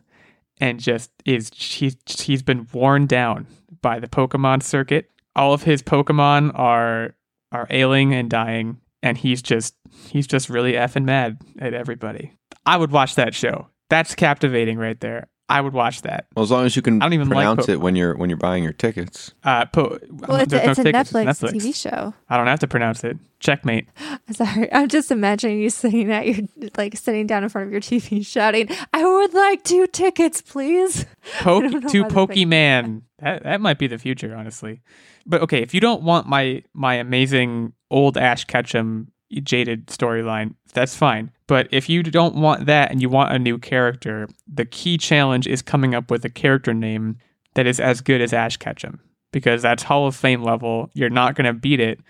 and 0.60 0.78
just 0.78 1.10
is 1.24 1.50
he's 1.54 1.96
he's 2.06 2.42
been 2.42 2.68
worn 2.72 3.06
down 3.06 3.46
by 3.80 3.98
the 3.98 4.08
Pokemon 4.08 4.62
circuit. 4.62 5.10
All 5.34 5.54
of 5.54 5.62
his 5.62 5.82
Pokemon 5.82 6.56
are 6.58 7.14
are 7.50 7.66
ailing 7.70 8.12
and 8.12 8.28
dying 8.28 8.78
and 9.02 9.16
he's 9.16 9.40
just 9.40 9.74
he's 10.10 10.26
just 10.26 10.50
really 10.50 10.74
effing 10.74 11.04
mad 11.04 11.40
at 11.58 11.72
everybody. 11.72 12.32
I 12.66 12.76
would 12.76 12.90
watch 12.90 13.14
that 13.14 13.34
show. 13.34 13.68
That's 13.88 14.14
captivating 14.14 14.78
right 14.78 15.00
there. 15.00 15.28
I 15.48 15.60
would 15.60 15.74
watch 15.74 16.02
that. 16.02 16.26
Well, 16.34 16.42
as 16.42 16.50
long 16.50 16.66
as 16.66 16.74
you 16.74 16.82
can 16.82 17.00
I 17.00 17.04
don't 17.04 17.12
even 17.12 17.28
like 17.28 17.36
pronounce 17.36 17.68
it 17.68 17.80
when 17.80 17.94
you're 17.94 18.16
when 18.16 18.28
you're 18.28 18.36
buying 18.36 18.64
your 18.64 18.72
tickets. 18.72 19.32
Uh, 19.44 19.64
po- 19.66 19.98
Well, 20.10 20.40
it's, 20.40 20.50
there's 20.50 20.62
a, 20.62 20.66
no 20.66 20.70
it's 20.72 20.78
a 20.80 20.84
tickets, 20.84 21.12
Netflix, 21.12 21.24
Netflix. 21.24 21.52
TV 21.52 21.74
show. 21.74 22.14
I 22.28 22.36
don't 22.36 22.48
have 22.48 22.58
to 22.60 22.66
pronounce 22.66 23.04
it. 23.04 23.18
Checkmate. 23.38 23.88
Sorry, 24.32 24.72
I'm 24.72 24.88
just 24.88 25.12
imagining 25.12 25.60
you 25.60 25.70
sitting 25.70 26.10
at 26.10 26.26
your 26.26 26.48
like 26.76 26.96
sitting 26.96 27.28
down 27.28 27.44
in 27.44 27.48
front 27.48 27.66
of 27.66 27.72
your 27.72 27.80
TV, 27.80 28.26
shouting, 28.26 28.68
"I 28.92 29.04
would 29.04 29.34
like 29.34 29.62
two 29.62 29.86
tickets, 29.86 30.42
please." 30.42 31.06
Poke 31.38 31.62
don't 31.62 31.70
to 31.70 32.02
why 32.02 32.08
they're 32.08 32.26
thinking 32.26 32.50
Pokemon. 32.50 33.02
That 33.20 33.44
that 33.44 33.60
might 33.60 33.78
be 33.78 33.86
the 33.86 33.98
future, 33.98 34.34
honestly. 34.34 34.82
But 35.26 35.42
okay, 35.42 35.62
if 35.62 35.74
you 35.74 35.80
don't 35.80 36.02
want 36.02 36.26
my 36.26 36.64
my 36.72 36.94
amazing 36.94 37.72
old 37.90 38.16
Ash 38.18 38.44
Ketchum 38.44 39.12
jaded 39.30 39.86
storyline, 39.88 40.54
that's 40.72 40.94
fine. 40.96 41.30
But 41.46 41.68
if 41.70 41.88
you 41.88 42.02
don't 42.02 42.34
want 42.36 42.66
that 42.66 42.90
and 42.90 43.00
you 43.00 43.08
want 43.08 43.32
a 43.32 43.38
new 43.38 43.58
character, 43.58 44.28
the 44.52 44.64
key 44.64 44.98
challenge 44.98 45.46
is 45.46 45.62
coming 45.62 45.94
up 45.94 46.10
with 46.10 46.24
a 46.24 46.30
character 46.30 46.74
name 46.74 47.18
that 47.54 47.66
is 47.66 47.80
as 47.80 48.00
good 48.00 48.20
as 48.20 48.32
Ash 48.32 48.56
Ketchum 48.56 49.00
because 49.32 49.62
that's 49.62 49.84
Hall 49.84 50.06
of 50.06 50.16
Fame 50.16 50.42
level. 50.42 50.90
You're 50.94 51.10
not 51.10 51.34
going 51.34 51.46
to 51.46 51.52
beat 51.52 51.80
it, 51.80 52.00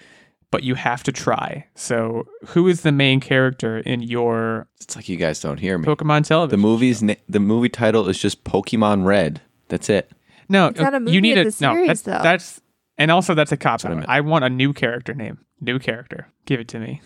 but 0.51 0.63
you 0.63 0.75
have 0.75 1.03
to 1.05 1.13
try. 1.13 1.67
So, 1.75 2.25
who 2.47 2.67
is 2.69 2.81
the 2.83 2.93
main 2.93 3.21
character 3.21 3.79
in 3.79 4.03
your 4.03 4.69
It's 4.81 4.97
like 4.97 5.09
you 5.09 5.17
guys 5.17 5.41
don't 5.41 5.59
hear 5.59 5.77
me. 5.79 5.87
Pokemon 5.87 6.27
television? 6.27 6.51
The 6.61 6.67
movie's 6.69 7.03
na- 7.03 7.15
the 7.29 7.41
movie 7.41 7.69
title 7.69 8.09
is 8.09 8.19
just 8.19 8.43
Pokemon 8.45 9.05
Red. 9.05 9.41
That's 9.69 9.91
it. 9.91 10.11
No, 10.49 10.69
It's 10.69 10.79
not 10.81 10.95
a 10.95 10.99
you 10.99 11.05
movie, 11.05 11.21
need 11.21 11.39
it's 11.39 11.61
a, 11.61 11.69
a 11.71 11.75
no. 11.75 11.87
That's, 11.87 12.03
though. 12.03 12.21
that's 12.23 12.61
and 12.99 13.11
also 13.11 13.35
that's 13.35 13.53
a 13.53 13.57
cop 13.57 13.83
what 13.85 13.93
I 13.93 13.97
out. 13.99 14.09
I 14.09 14.21
want 14.21 14.45
a 14.45 14.51
new 14.51 14.73
character 14.73 15.13
name. 15.13 15.39
New 15.61 15.79
character. 15.79 16.29
Give 16.45 16.61
it 16.61 16.69
to 16.69 16.79
me. 16.79 17.01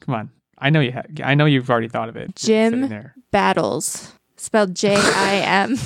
Come 0.00 0.14
on. 0.14 0.30
I 0.58 0.70
know 0.70 0.80
you. 0.80 0.92
Ha- 0.92 1.02
I 1.24 1.34
know 1.34 1.44
you've 1.44 1.70
already 1.70 1.88
thought 1.88 2.08
of 2.08 2.16
it. 2.16 2.34
Jim 2.36 2.88
there. 2.88 3.14
Battles. 3.30 4.12
Spelled 4.36 4.74
J 4.74 4.94
I 4.96 5.66
M. 5.66 5.76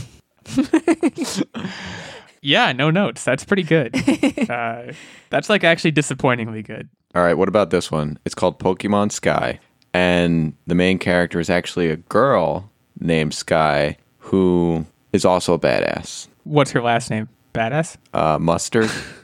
Yeah, 2.43 2.73
no 2.73 2.91
notes. 2.91 3.25
That's 3.25 3.45
pretty 3.45 3.63
good. 3.63 3.95
uh, 4.51 4.93
that's 5.29 5.49
like 5.51 5.65
actually 5.65 5.91
disappointingly 5.91 6.63
good. 6.63 6.89
All 7.15 7.23
right, 7.23 7.35
what 7.35 7.49
about 7.49 7.71
this 7.71 7.91
one? 7.91 8.19
It's 8.25 8.35
called 8.35 8.59
Pokemon 8.59 9.13
Sky, 9.13 9.59
and 9.93 10.55
the 10.67 10.75
main 10.75 10.99
character 10.99 11.41
is 11.41 11.51
actually 11.51 11.91
a 11.91 11.97
girl 11.97 12.71
named 12.99 13.35
Sky 13.35 13.97
who 14.19 14.87
is 15.13 15.25
also 15.25 15.55
a 15.55 15.59
badass. 15.59 16.29
What's 16.45 16.71
her 16.71 16.81
last 16.81 17.11
name? 17.11 17.29
Badass. 17.53 17.97
Uh, 18.15 18.39
mustard. 18.39 18.91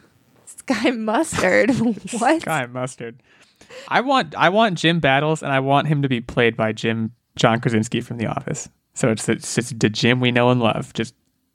Sky 0.69 0.91
Mustard. 0.91 1.71
what? 2.19 2.45
Guy 2.45 2.67
mustard. 2.67 3.23
I 3.89 4.01
want. 4.01 4.35
I 4.37 4.49
want 4.49 4.79
Jim 4.79 5.01
Battles, 5.01 5.43
and 5.43 5.53
I 5.53 5.61
want 5.61 5.89
him 5.89 6.03
to 6.03 6.09
be 6.09 6.21
played 6.21 6.57
by 6.57 6.73
Jim 6.73 7.13
John 7.37 7.61
Krasinski 7.61 8.01
from 8.01 8.19
The 8.19 8.27
Office. 8.27 8.69
So 8.95 9.11
it's 9.11 9.29
it's 9.29 9.55
just 9.55 9.79
the 9.79 9.91
Jim 9.91 10.21
we 10.21 10.31
know 10.31 10.51
and 10.51 10.61
love, 10.61 10.93
just 10.93 11.15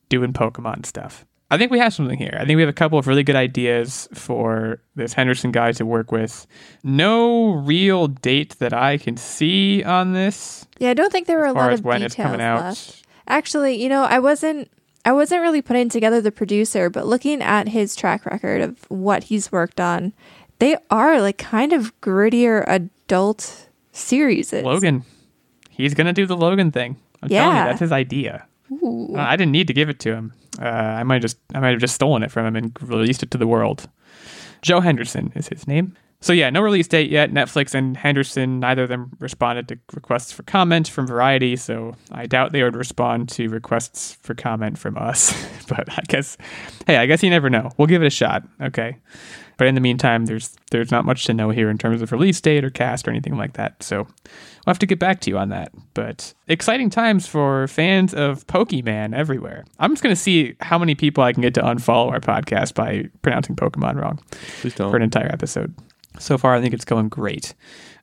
doing 0.10 0.34
Pokemon 0.34 0.86
stuff. 0.86 1.26
I 1.50 1.58
think 1.58 1.70
we 1.70 1.80
have 1.80 1.94
something 1.94 2.18
here. 2.18 2.38
I 2.40 2.46
think 2.46 2.56
we 2.56 2.62
have 2.62 2.70
a 2.70 2.74
couple 2.74 2.98
of 2.98 3.08
really 3.08 3.24
good 3.24 3.36
ideas 3.36 4.08
for 4.14 4.82
this 4.96 5.12
Henderson 5.12 5.52
guy 5.52 5.74
to 5.74 5.86
work 5.86 6.10
with. 6.10 6.48
No 6.82 7.52
real 7.56 8.08
date 8.08 8.58
that 8.60 8.72
I 8.72 8.98
can 8.98 9.18
see 9.18 9.84
on 9.84 10.14
this. 10.14 10.66
Yeah, 10.80 10.92
I 10.92 10.94
don't 10.94 11.12
think 11.12 11.28
there 11.28 11.38
were 11.38 11.46
a 11.46 11.52
lot 11.52 11.74
of 11.74 11.84
when 11.84 11.98
details 11.98 12.14
it's 12.14 12.16
coming 12.16 12.40
out. 12.40 12.64
left. 12.64 13.06
Actually, 13.28 13.84
you 13.84 13.90
know, 13.90 14.04
I 14.04 14.20
wasn't 14.20 14.72
I 15.04 15.12
wasn't 15.14 15.42
really 15.42 15.62
putting 15.62 15.90
together 15.90 16.22
the 16.22 16.32
producer, 16.32 16.90
but 16.90 17.08
looking 17.08 17.42
at 17.42 17.68
his 17.70 17.96
track 17.96 18.26
record 18.26 18.62
of 18.62 18.78
what 18.90 19.26
he's 19.26 19.52
worked 19.52 19.80
on, 19.80 20.14
they 20.60 20.78
are 20.90 21.20
like 21.22 21.38
kind 21.38 21.74
of 21.74 22.00
grittier 22.02 22.64
adult 22.68 23.68
series. 23.92 24.54
Logan, 24.54 25.04
he's 25.70 25.94
gonna 25.94 26.14
do 26.14 26.26
the 26.26 26.38
Logan 26.38 26.72
thing. 26.72 26.98
I'm 27.24 27.30
telling 27.30 27.52
you, 27.52 27.56
Yeah. 27.58 27.66
that's 27.66 27.80
his 27.80 27.92
idea. 27.92 28.46
Ooh. 28.72 29.16
Uh, 29.16 29.20
I 29.22 29.36
didn't 29.36 29.52
need 29.52 29.68
to 29.68 29.74
give 29.74 29.90
it 29.90 30.00
to 30.02 30.14
him. 30.14 30.34
Uh, 30.62 30.66
I 30.66 31.04
might 31.04 31.20
just 31.22 31.38
I 31.54 31.60
might 31.60 31.72
have 31.72 31.80
just 31.80 31.96
stolen 31.96 32.24
it 32.24 32.32
from 32.32 32.46
him 32.46 32.56
and 32.56 32.78
released 32.82 33.24
it 33.24 33.32
to 33.32 33.38
the 33.38 33.48
world. 33.48 33.90
Joe 34.62 34.80
Henderson 34.82 35.32
is 35.36 35.48
his 35.48 35.68
name. 35.68 35.96
So 36.22 36.34
yeah, 36.34 36.52
no 36.52 36.62
release 36.62 36.88
date 36.88 37.10
yet. 37.10 37.32
Netflix 37.32 37.74
and 37.74 37.98
Henderson, 37.98 38.60
neither 38.60 38.84
of 38.84 38.90
them 38.90 39.12
responded 39.20 39.68
to 39.70 39.80
requests 39.94 40.32
for 40.32 40.44
comment 40.44 40.88
from 40.88 41.08
Variety, 41.08 41.56
so 41.56 41.96
I 42.12 42.28
doubt 42.28 42.52
they 42.52 42.62
would 42.62 42.76
respond 42.76 43.30
to 43.30 43.50
requests 43.50 44.14
for 44.22 44.36
comment 44.36 44.78
from 44.78 44.98
us. 44.98 45.34
but 45.68 45.90
I 45.90 46.04
guess, 46.08 46.38
hey, 46.86 46.98
I 46.98 47.08
guess 47.08 47.24
you 47.24 47.32
never 47.32 47.50
know. 47.50 47.72
We'll 47.78 47.88
give 47.88 48.04
it 48.04 48.08
a 48.08 48.12
shot. 48.12 48.44
Okay. 48.62 48.98
But 49.58 49.68
in 49.68 49.76
the 49.76 49.82
meantime, 49.82 50.26
there's 50.26 50.56
there's 50.72 50.90
not 50.90 51.06
much 51.06 51.26
to 51.26 51.36
know 51.36 51.52
here 51.52 51.70
in 51.70 51.78
terms 51.78 52.02
of 52.02 52.12
release 52.12 52.42
date 52.42 52.64
or 52.64 52.72
cast 52.72 53.08
or 53.08 53.12
anything 53.12 53.38
like 53.38 53.54
that. 53.54 53.84
So 53.84 53.98
we'll 53.98 54.08
have 54.66 54.80
to 54.80 54.88
get 54.88 54.98
back 54.98 55.22
to 55.22 55.30
you 55.30 55.38
on 55.38 55.50
that. 55.50 55.72
But 55.94 56.34
exciting 56.48 56.90
times 56.90 57.28
for 57.28 57.68
fans 57.68 58.14
of 58.16 58.48
Pokemon 58.48 59.16
everywhere. 59.16 59.66
I'm 59.78 59.92
just 59.92 60.02
gonna 60.02 60.16
see 60.16 60.56
how 60.62 60.80
many 60.80 60.96
people 60.96 61.24
I 61.24 61.32
can 61.32 61.42
get 61.42 61.54
to 61.56 61.62
unfollow 61.62 62.12
our 62.12 62.20
podcast 62.20 62.74
by 62.74 63.06
pronouncing 63.22 63.56
Pokemon 63.56 64.02
wrong 64.02 64.20
Please 64.62 64.74
for 64.74 64.96
an 64.96 65.04
entire 65.04 65.32
episode. 65.32 65.76
So 66.20 66.38
far, 66.38 66.56
I 66.56 66.62
think 66.62 66.74
it's 66.74 66.86
going 66.86 67.10
great. 67.10 67.54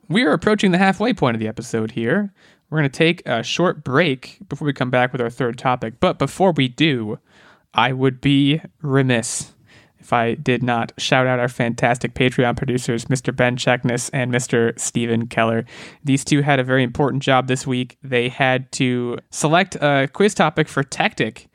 We 0.09 0.25
are 0.25 0.33
approaching 0.33 0.71
the 0.71 0.79
halfway 0.79 1.13
point 1.13 1.37
of 1.37 1.41
the 1.41 1.49
episode 1.49 1.93
here. 1.93 2.33
We're 2.71 2.79
going 2.79 2.91
to 2.91 2.99
take 2.99 3.27
a 3.27 3.43
short 3.43 3.85
break 3.85 4.39
before 4.49 4.67
we 4.67 4.73
come 4.73 4.91
back 4.91 5.13
with 5.13 5.21
our 5.21 5.31
third 5.31 5.59
topic. 5.59 6.01
But 6.01 6.19
before 6.19 6.53
we 6.53 6.69
do, 6.69 7.19
I 7.75 7.93
would 7.93 8.21
be 8.21 8.61
remiss 8.83 9.53
if 9.99 10.13
I 10.13 10.35
did 10.35 10.63
not 10.63 10.93
shout 10.97 11.27
out 11.27 11.39
our 11.39 11.49
fantastic 11.49 12.15
Patreon 12.15 12.57
producers, 12.57 13.07
Mr. 13.07 13.35
Ben 13.35 13.57
Checkness 13.57 14.09
and 14.11 14.33
Mr. 14.33 14.79
Stephen 14.79 15.27
Keller. 15.27 15.65
These 16.05 16.25
two 16.25 16.41
had 16.41 16.59
a 16.61 16.65
very 16.65 16.83
important 16.83 17.23
job 17.23 17.47
this 17.47 17.67
week. 17.67 17.99
They 18.03 18.29
had 18.29 18.71
to 18.73 19.19
select 19.31 19.75
a 19.77 20.09
quiz 20.13 20.35
topic 20.35 20.69
for 20.69 20.83
Tactic 20.83 21.49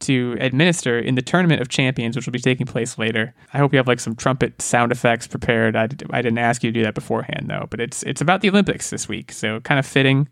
to 0.00 0.36
administer 0.40 0.98
in 0.98 1.14
the 1.14 1.22
Tournament 1.22 1.60
of 1.60 1.68
Champions, 1.68 2.16
which 2.16 2.26
will 2.26 2.32
be 2.32 2.38
taking 2.38 2.66
place 2.66 2.98
later. 2.98 3.34
I 3.52 3.58
hope 3.58 3.72
you 3.72 3.78
have 3.78 3.88
like 3.88 4.00
some 4.00 4.14
trumpet 4.14 4.60
sound 4.60 4.92
effects 4.92 5.26
prepared. 5.26 5.76
I, 5.76 5.88
I 6.10 6.22
didn't 6.22 6.38
ask 6.38 6.62
you 6.62 6.70
to 6.70 6.78
do 6.78 6.84
that 6.84 6.94
beforehand 6.94 7.46
though, 7.48 7.66
but 7.70 7.80
it's 7.80 8.02
it's 8.04 8.20
about 8.20 8.40
the 8.40 8.48
Olympics 8.48 8.90
this 8.90 9.08
week, 9.08 9.32
so 9.32 9.60
kind 9.60 9.78
of 9.78 9.86
fitting 9.86 10.28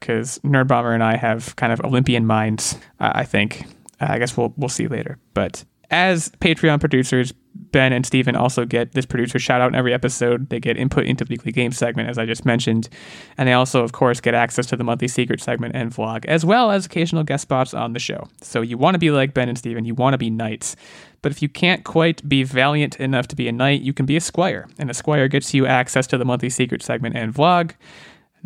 because 0.00 0.38
Nerd 0.40 0.68
Bomber 0.68 0.92
and 0.92 1.02
I 1.02 1.16
have 1.16 1.56
kind 1.56 1.72
of 1.72 1.80
Olympian 1.80 2.26
minds. 2.26 2.76
Uh, 3.00 3.12
I 3.14 3.24
think. 3.24 3.64
Uh, 4.00 4.06
I 4.10 4.18
guess 4.18 4.36
we'll 4.36 4.52
we'll 4.56 4.68
see 4.68 4.88
later. 4.88 5.18
But 5.34 5.64
as 5.90 6.28
Patreon 6.40 6.80
producers, 6.80 7.32
Ben 7.72 7.92
and 7.92 8.06
Steven 8.06 8.36
also 8.36 8.64
get 8.64 8.92
this 8.92 9.06
producer 9.06 9.38
shout 9.38 9.60
out 9.60 9.68
in 9.68 9.74
every 9.74 9.92
episode. 9.92 10.48
They 10.48 10.60
get 10.60 10.76
input 10.76 11.06
into 11.06 11.24
the 11.24 11.32
weekly 11.32 11.52
game 11.52 11.72
segment, 11.72 12.08
as 12.08 12.18
I 12.18 12.26
just 12.26 12.44
mentioned. 12.44 12.88
And 13.36 13.48
they 13.48 13.52
also, 13.52 13.82
of 13.82 13.92
course, 13.92 14.20
get 14.20 14.34
access 14.34 14.66
to 14.66 14.76
the 14.76 14.84
monthly 14.84 15.08
secret 15.08 15.40
segment 15.40 15.74
and 15.74 15.92
vlog, 15.92 16.24
as 16.26 16.44
well 16.44 16.70
as 16.70 16.86
occasional 16.86 17.24
guest 17.24 17.42
spots 17.42 17.74
on 17.74 17.92
the 17.92 17.98
show. 17.98 18.28
So 18.42 18.60
you 18.60 18.78
want 18.78 18.94
to 18.94 18.98
be 18.98 19.10
like 19.10 19.34
Ben 19.34 19.48
and 19.48 19.58
Steven, 19.58 19.84
you 19.84 19.94
want 19.94 20.14
to 20.14 20.18
be 20.18 20.30
knights. 20.30 20.76
But 21.22 21.32
if 21.32 21.42
you 21.42 21.48
can't 21.48 21.82
quite 21.82 22.28
be 22.28 22.44
valiant 22.44 23.00
enough 23.00 23.26
to 23.28 23.36
be 23.36 23.48
a 23.48 23.52
knight, 23.52 23.80
you 23.80 23.92
can 23.92 24.06
be 24.06 24.16
a 24.16 24.20
squire. 24.20 24.68
And 24.78 24.90
a 24.90 24.94
squire 24.94 25.28
gets 25.28 25.52
you 25.54 25.66
access 25.66 26.06
to 26.08 26.18
the 26.18 26.24
monthly 26.24 26.50
secret 26.50 26.82
segment 26.82 27.16
and 27.16 27.34
vlog. 27.34 27.72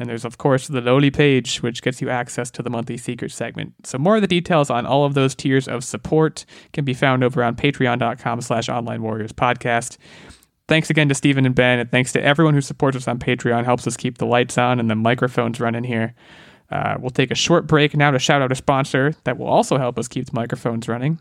And 0.01 0.09
there's, 0.09 0.25
of 0.25 0.39
course, 0.39 0.67
the 0.67 0.81
lowly 0.81 1.11
page, 1.11 1.59
which 1.59 1.83
gets 1.83 2.01
you 2.01 2.09
access 2.09 2.51
to 2.53 2.63
the 2.63 2.71
monthly 2.71 2.97
secret 2.97 3.33
segment. 3.33 3.75
So 3.87 3.99
more 3.99 4.17
of 4.17 4.23
the 4.23 4.27
details 4.29 4.71
on 4.71 4.87
all 4.87 5.05
of 5.05 5.15
those 5.15 5.35
tiers 5.35 5.69
of 5.69 5.85
support 5.85 6.45
can 6.73 6.85
be 6.85 6.95
found 6.95 7.23
over 7.23 7.45
on 7.45 7.55
patreon.com 7.55 8.41
slash 8.41 8.69
online 8.69 9.03
warriors 9.03 9.33
podcast. 9.33 9.99
Thanks 10.69 10.89
again 10.89 11.09
to 11.09 11.15
Stephen 11.15 11.45
and 11.45 11.55
Ben, 11.55 11.81
and 11.81 11.91
thanks 11.91 12.13
to 12.13 12.23
everyone 12.23 12.55
who 12.55 12.61
supports 12.61 12.97
us 12.97 13.09
on 13.09 13.19
Patreon, 13.19 13.65
helps 13.65 13.87
us 13.87 13.97
keep 13.97 14.19
the 14.19 14.27
lights 14.27 14.57
on 14.57 14.81
and 14.81 14.89
the 14.89 14.95
microphones 14.95 15.61
running 15.61 15.85
here. 15.85 16.15
Uh, 16.71 16.97
we'll 17.01 17.11
take 17.11 17.33
a 17.33 17.35
short 17.35 17.67
break 17.67 17.97
now 17.97 18.13
to 18.13 18.19
shout 18.19 18.41
out 18.41 18.53
a 18.53 18.55
sponsor 18.55 19.15
that 19.25 19.37
will 19.37 19.49
also 19.49 19.77
help 19.77 19.99
us 19.99 20.07
keep 20.07 20.27
the 20.27 20.33
microphones 20.33 20.89
running. 20.89 21.19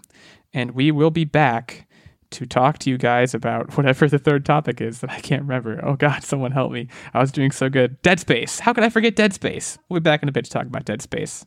And 0.53 0.71
we 0.71 0.91
will 0.91 1.09
be 1.09 1.25
back 1.25 1.87
to 2.31 2.45
talk 2.45 2.79
to 2.79 2.89
you 2.89 2.97
guys 2.97 3.33
about 3.33 3.75
whatever 3.77 4.07
the 4.07 4.19
third 4.19 4.45
topic 4.45 4.81
is 4.81 5.01
that 5.01 5.09
I 5.09 5.19
can't 5.19 5.43
remember. 5.43 5.79
Oh 5.83 5.95
God, 5.95 6.23
someone 6.23 6.51
help 6.51 6.71
me. 6.71 6.87
I 7.13 7.19
was 7.19 7.31
doing 7.31 7.51
so 7.51 7.69
good. 7.69 8.01
Dead 8.01 8.19
Space. 8.19 8.59
How 8.59 8.73
could 8.73 8.83
I 8.83 8.89
forget 8.89 9.15
Dead 9.15 9.33
Space? 9.33 9.77
We'll 9.89 9.99
be 9.99 10.03
back 10.03 10.23
in 10.23 10.29
a 10.29 10.31
bit 10.31 10.45
to 10.45 10.51
talk 10.51 10.65
about 10.65 10.85
Dead 10.85 11.01
Space. 11.01 11.45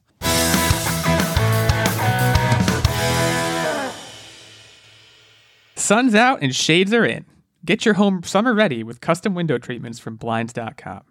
Sun's 5.74 6.14
out 6.14 6.42
and 6.42 6.54
shades 6.54 6.92
are 6.92 7.04
in. 7.04 7.24
Get 7.64 7.84
your 7.84 7.94
home 7.94 8.22
summer 8.22 8.54
ready 8.54 8.82
with 8.82 9.00
custom 9.00 9.34
window 9.34 9.58
treatments 9.58 9.98
from 9.98 10.16
Blinds.com. 10.16 11.02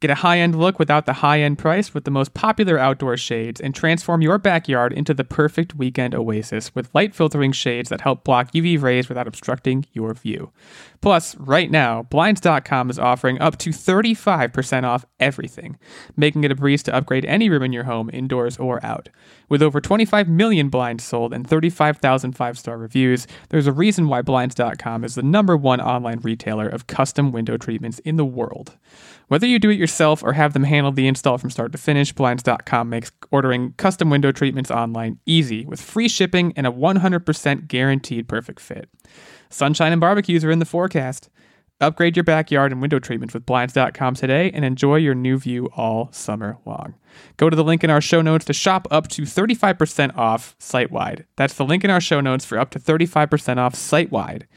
Get 0.00 0.10
a 0.10 0.16
high 0.16 0.38
end 0.38 0.58
look 0.58 0.78
without 0.78 1.06
the 1.06 1.14
high 1.14 1.40
end 1.40 1.58
price 1.58 1.92
with 1.92 2.04
the 2.04 2.10
most 2.10 2.34
popular 2.34 2.78
outdoor 2.78 3.16
shades 3.16 3.60
and 3.60 3.74
transform 3.74 4.22
your 4.22 4.38
backyard 4.38 4.92
into 4.92 5.12
the 5.12 5.24
perfect 5.24 5.74
weekend 5.74 6.14
oasis 6.14 6.74
with 6.74 6.94
light 6.94 7.14
filtering 7.14 7.52
shades 7.52 7.88
that 7.88 8.02
help 8.02 8.22
block 8.22 8.52
UV 8.52 8.80
rays 8.80 9.08
without 9.08 9.26
obstructing 9.26 9.86
your 9.92 10.14
view. 10.14 10.52
Plus, 11.00 11.36
right 11.36 11.70
now, 11.70 12.02
Blinds.com 12.04 12.90
is 12.90 12.98
offering 12.98 13.40
up 13.40 13.58
to 13.58 13.70
35% 13.70 14.84
off 14.84 15.04
everything, 15.18 15.78
making 16.16 16.44
it 16.44 16.52
a 16.52 16.56
breeze 16.56 16.82
to 16.84 16.94
upgrade 16.94 17.24
any 17.24 17.48
room 17.48 17.62
in 17.62 17.72
your 17.72 17.84
home, 17.84 18.10
indoors 18.12 18.56
or 18.56 18.84
out. 18.84 19.08
With 19.48 19.62
over 19.62 19.80
25 19.80 20.28
million 20.28 20.68
blinds 20.68 21.04
sold 21.04 21.32
and 21.32 21.48
35,000 21.48 22.32
five 22.32 22.58
star 22.58 22.76
reviews, 22.76 23.26
there's 23.48 23.66
a 23.66 23.72
reason 23.72 24.08
why 24.08 24.22
Blinds.com 24.22 25.04
is 25.04 25.14
the 25.14 25.22
number 25.22 25.56
one 25.56 25.80
online 25.80 26.20
retailer 26.20 26.68
of 26.68 26.86
custom 26.86 27.32
window 27.32 27.56
treatments 27.56 27.98
in 28.00 28.16
the 28.16 28.24
world. 28.24 28.76
Whether 29.28 29.46
you 29.46 29.58
do 29.58 29.70
it 29.70 29.78
yourself 29.78 30.22
or 30.22 30.32
have 30.32 30.54
them 30.54 30.64
handle 30.64 30.90
the 30.90 31.06
install 31.06 31.38
from 31.38 31.50
start 31.50 31.72
to 31.72 31.78
finish, 31.78 32.12
Blinds.com 32.12 32.88
makes 32.88 33.12
ordering 33.30 33.74
custom 33.76 34.08
window 34.10 34.32
treatments 34.32 34.70
online 34.70 35.18
easy 35.26 35.66
with 35.66 35.80
free 35.80 36.08
shipping 36.08 36.52
and 36.56 36.66
a 36.66 36.72
100% 36.72 37.68
guaranteed 37.68 38.26
perfect 38.26 38.60
fit. 38.60 38.88
Sunshine 39.50 39.92
and 39.92 40.00
barbecues 40.00 40.44
are 40.44 40.50
in 40.50 40.58
the 40.58 40.64
forecast. 40.64 41.28
Upgrade 41.80 42.16
your 42.16 42.24
backyard 42.24 42.72
and 42.72 42.80
window 42.80 42.98
treatments 42.98 43.34
with 43.34 43.46
Blinds.com 43.46 44.14
today 44.14 44.50
and 44.52 44.64
enjoy 44.64 44.96
your 44.96 45.14
new 45.14 45.38
view 45.38 45.68
all 45.76 46.08
summer 46.10 46.58
long. 46.66 46.94
Go 47.36 47.48
to 47.48 47.54
the 47.54 47.62
link 47.62 47.84
in 47.84 47.90
our 47.90 48.00
show 48.00 48.20
notes 48.20 48.44
to 48.46 48.52
shop 48.52 48.88
up 48.90 49.06
to 49.08 49.22
35% 49.22 50.16
off 50.16 50.56
site 50.58 50.90
wide. 50.90 51.24
That's 51.36 51.54
the 51.54 51.64
link 51.64 51.84
in 51.84 51.90
our 51.90 52.00
show 52.00 52.20
notes 52.20 52.44
for 52.44 52.58
up 52.58 52.70
to 52.70 52.80
35% 52.80 53.58
off 53.58 53.76
site 53.76 54.10
wide. 54.10 54.48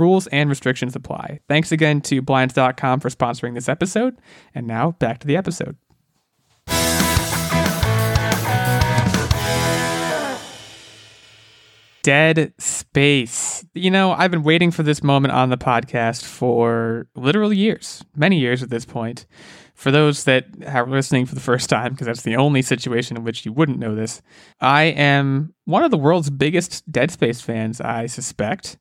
Rules 0.00 0.26
and 0.28 0.48
restrictions 0.48 0.96
apply. 0.96 1.40
Thanks 1.48 1.70
again 1.70 2.00
to 2.02 2.22
Blinds.com 2.22 3.00
for 3.00 3.10
sponsoring 3.10 3.54
this 3.54 3.68
episode. 3.68 4.18
And 4.54 4.66
now 4.66 4.92
back 4.92 5.18
to 5.20 5.26
the 5.26 5.36
episode. 5.36 5.76
Dead 12.02 12.54
Space. 12.58 13.64
You 13.74 13.90
know, 13.90 14.12
I've 14.12 14.30
been 14.30 14.42
waiting 14.42 14.70
for 14.70 14.82
this 14.82 15.02
moment 15.02 15.34
on 15.34 15.50
the 15.50 15.58
podcast 15.58 16.24
for 16.24 17.06
literal 17.14 17.52
years, 17.52 18.02
many 18.16 18.38
years 18.38 18.62
at 18.62 18.70
this 18.70 18.84
point. 18.84 19.26
For 19.74 19.90
those 19.90 20.24
that 20.24 20.46
are 20.66 20.86
listening 20.86 21.24
for 21.24 21.34
the 21.34 21.40
first 21.40 21.70
time, 21.70 21.92
because 21.92 22.06
that's 22.06 22.22
the 22.22 22.36
only 22.36 22.60
situation 22.60 23.16
in 23.16 23.24
which 23.24 23.46
you 23.46 23.52
wouldn't 23.52 23.78
know 23.78 23.94
this, 23.94 24.20
I 24.60 24.84
am 24.84 25.54
one 25.64 25.84
of 25.84 25.90
the 25.90 25.96
world's 25.96 26.28
biggest 26.28 26.90
Dead 26.90 27.10
Space 27.10 27.40
fans, 27.40 27.80
I 27.80 28.06
suspect. 28.06 28.76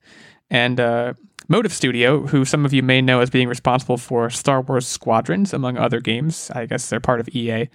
And 0.50 0.80
uh, 0.80 1.14
Motive 1.48 1.74
Studio, 1.74 2.26
who 2.28 2.46
some 2.46 2.66
of 2.66 2.74
you 2.74 2.82
may 2.84 3.02
know 3.02 3.22
as 3.22 3.30
being 3.30 3.48
responsible 3.48 3.98
for 3.98 4.30
Star 4.30 4.62
Wars 4.62 4.88
Squadrons, 4.88 5.54
among 5.54 5.78
other 5.78 6.00
games, 6.00 6.52
I 6.56 6.66
guess 6.66 6.90
they're 6.90 7.00
part 7.00 7.20
of 7.20 7.30
EA, 7.30 7.70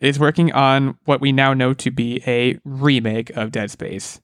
is 0.00 0.18
working 0.18 0.52
on 0.52 0.96
what 1.04 1.20
we 1.20 1.32
now 1.32 1.54
know 1.54 1.74
to 1.74 1.90
be 1.90 2.22
a 2.26 2.58
remake 2.64 3.30
of 3.30 3.50
Dead 3.52 3.70
Space. 3.70 4.20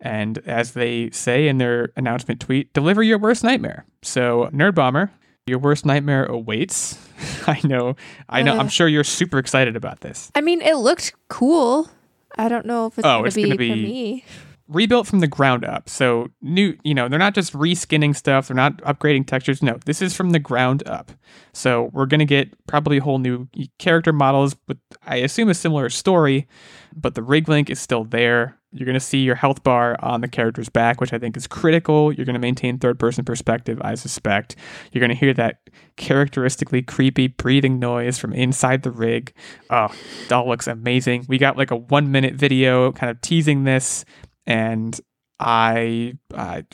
And 0.00 0.38
as 0.46 0.72
they 0.74 1.10
say 1.10 1.48
in 1.48 1.58
their 1.58 1.90
announcement 1.96 2.40
tweet, 2.40 2.72
deliver 2.72 3.02
your 3.02 3.18
worst 3.18 3.42
nightmare. 3.42 3.84
So, 4.02 4.48
Nerd 4.52 4.76
Bomber, 4.76 5.10
your 5.46 5.58
worst 5.58 5.84
nightmare 5.84 6.24
awaits. 6.24 6.96
I 7.48 7.60
know, 7.64 7.96
I 8.28 8.42
know, 8.42 8.54
Uh. 8.54 8.58
I'm 8.60 8.68
sure 8.68 8.86
you're 8.86 9.02
super 9.02 9.38
excited 9.38 9.74
about 9.74 10.00
this. 10.00 10.30
I 10.36 10.40
mean, 10.40 10.60
it 10.62 10.76
looked 10.76 11.12
cool. 11.28 11.90
I 12.36 12.48
don't 12.48 12.66
know 12.66 12.86
if 12.86 12.96
it's 12.98 13.06
Oh, 13.06 13.18
going 13.20 13.30
to 13.30 13.34
be, 13.36 13.42
gonna 13.42 13.54
for 13.54 13.58
be- 13.58 13.82
me. 13.82 14.24
Rebuilt 14.68 15.06
from 15.06 15.20
the 15.20 15.26
ground 15.26 15.64
up. 15.64 15.88
So 15.88 16.28
new, 16.42 16.76
you 16.84 16.94
know, 16.94 17.08
they're 17.08 17.18
not 17.18 17.34
just 17.34 17.54
reskinning 17.54 18.14
stuff, 18.14 18.48
they're 18.48 18.54
not 18.54 18.78
upgrading 18.78 19.26
textures. 19.26 19.62
No, 19.62 19.78
this 19.86 20.02
is 20.02 20.14
from 20.14 20.30
the 20.30 20.38
ground 20.38 20.86
up. 20.86 21.10
So 21.52 21.90
we're 21.92 22.06
going 22.06 22.20
to 22.20 22.26
get 22.26 22.54
probably 22.66 22.98
whole 22.98 23.18
new 23.18 23.48
character 23.78 24.12
models 24.12 24.56
with 24.66 24.78
I 25.06 25.16
assume 25.16 25.48
a 25.48 25.54
similar 25.54 25.88
story, 25.88 26.46
but 26.94 27.14
the 27.14 27.22
rig 27.22 27.48
link 27.48 27.70
is 27.70 27.80
still 27.80 28.04
there. 28.04 28.58
You're 28.70 28.84
going 28.84 28.94
to 28.94 29.00
see 29.00 29.20
your 29.20 29.34
health 29.34 29.62
bar 29.62 29.96
on 30.00 30.20
the 30.20 30.28
character's 30.28 30.68
back, 30.68 31.00
which 31.00 31.14
I 31.14 31.18
think 31.18 31.38
is 31.38 31.46
critical. 31.46 32.12
You're 32.12 32.26
going 32.26 32.34
to 32.34 32.40
maintain 32.40 32.78
third 32.78 32.98
person 32.98 33.24
perspective, 33.24 33.80
I 33.80 33.94
suspect. 33.94 34.56
You're 34.92 35.00
going 35.00 35.08
to 35.08 35.16
hear 35.16 35.32
that 35.34 35.70
characteristically 35.96 36.82
creepy 36.82 37.28
breathing 37.28 37.78
noise 37.78 38.18
from 38.18 38.34
inside 38.34 38.82
the 38.82 38.90
rig. 38.90 39.32
Oh, 39.70 39.88
that 40.28 40.46
looks 40.46 40.66
amazing. 40.66 41.24
We 41.28 41.38
got 41.38 41.56
like 41.56 41.70
a 41.70 41.76
one 41.76 42.12
minute 42.12 42.34
video 42.34 42.92
kind 42.92 43.10
of 43.10 43.22
teasing 43.22 43.64
this 43.64 44.04
and 44.48 44.98
I, 45.38 46.14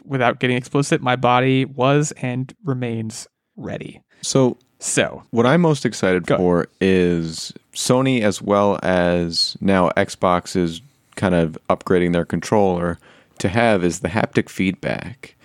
without 0.05 0.39
getting 0.41 0.57
explicit, 0.57 1.03
my 1.03 1.17
body 1.17 1.67
was 1.67 2.13
and 2.13 2.55
remains 2.65 3.27
ready. 3.57 4.01
So 4.23 4.57
So, 4.79 5.23
What 5.31 5.45
I'm 5.45 5.61
most 5.61 5.85
excited 5.85 6.27
Go. 6.27 6.37
for 6.37 6.69
is 6.81 7.53
Sony, 7.75 8.23
as 8.23 8.41
well 8.41 8.79
as 8.83 9.57
now 9.61 9.91
Xbox, 9.91 10.57
is 10.57 10.81
kind 11.17 11.35
of 11.35 11.59
upgrading 11.69 12.13
their 12.13 12.25
controller 12.25 12.99
to 13.39 13.49
have 13.49 13.85
is 13.85 14.01
the 14.01 14.09
haptic 14.09 14.49
feedback. 14.49 15.37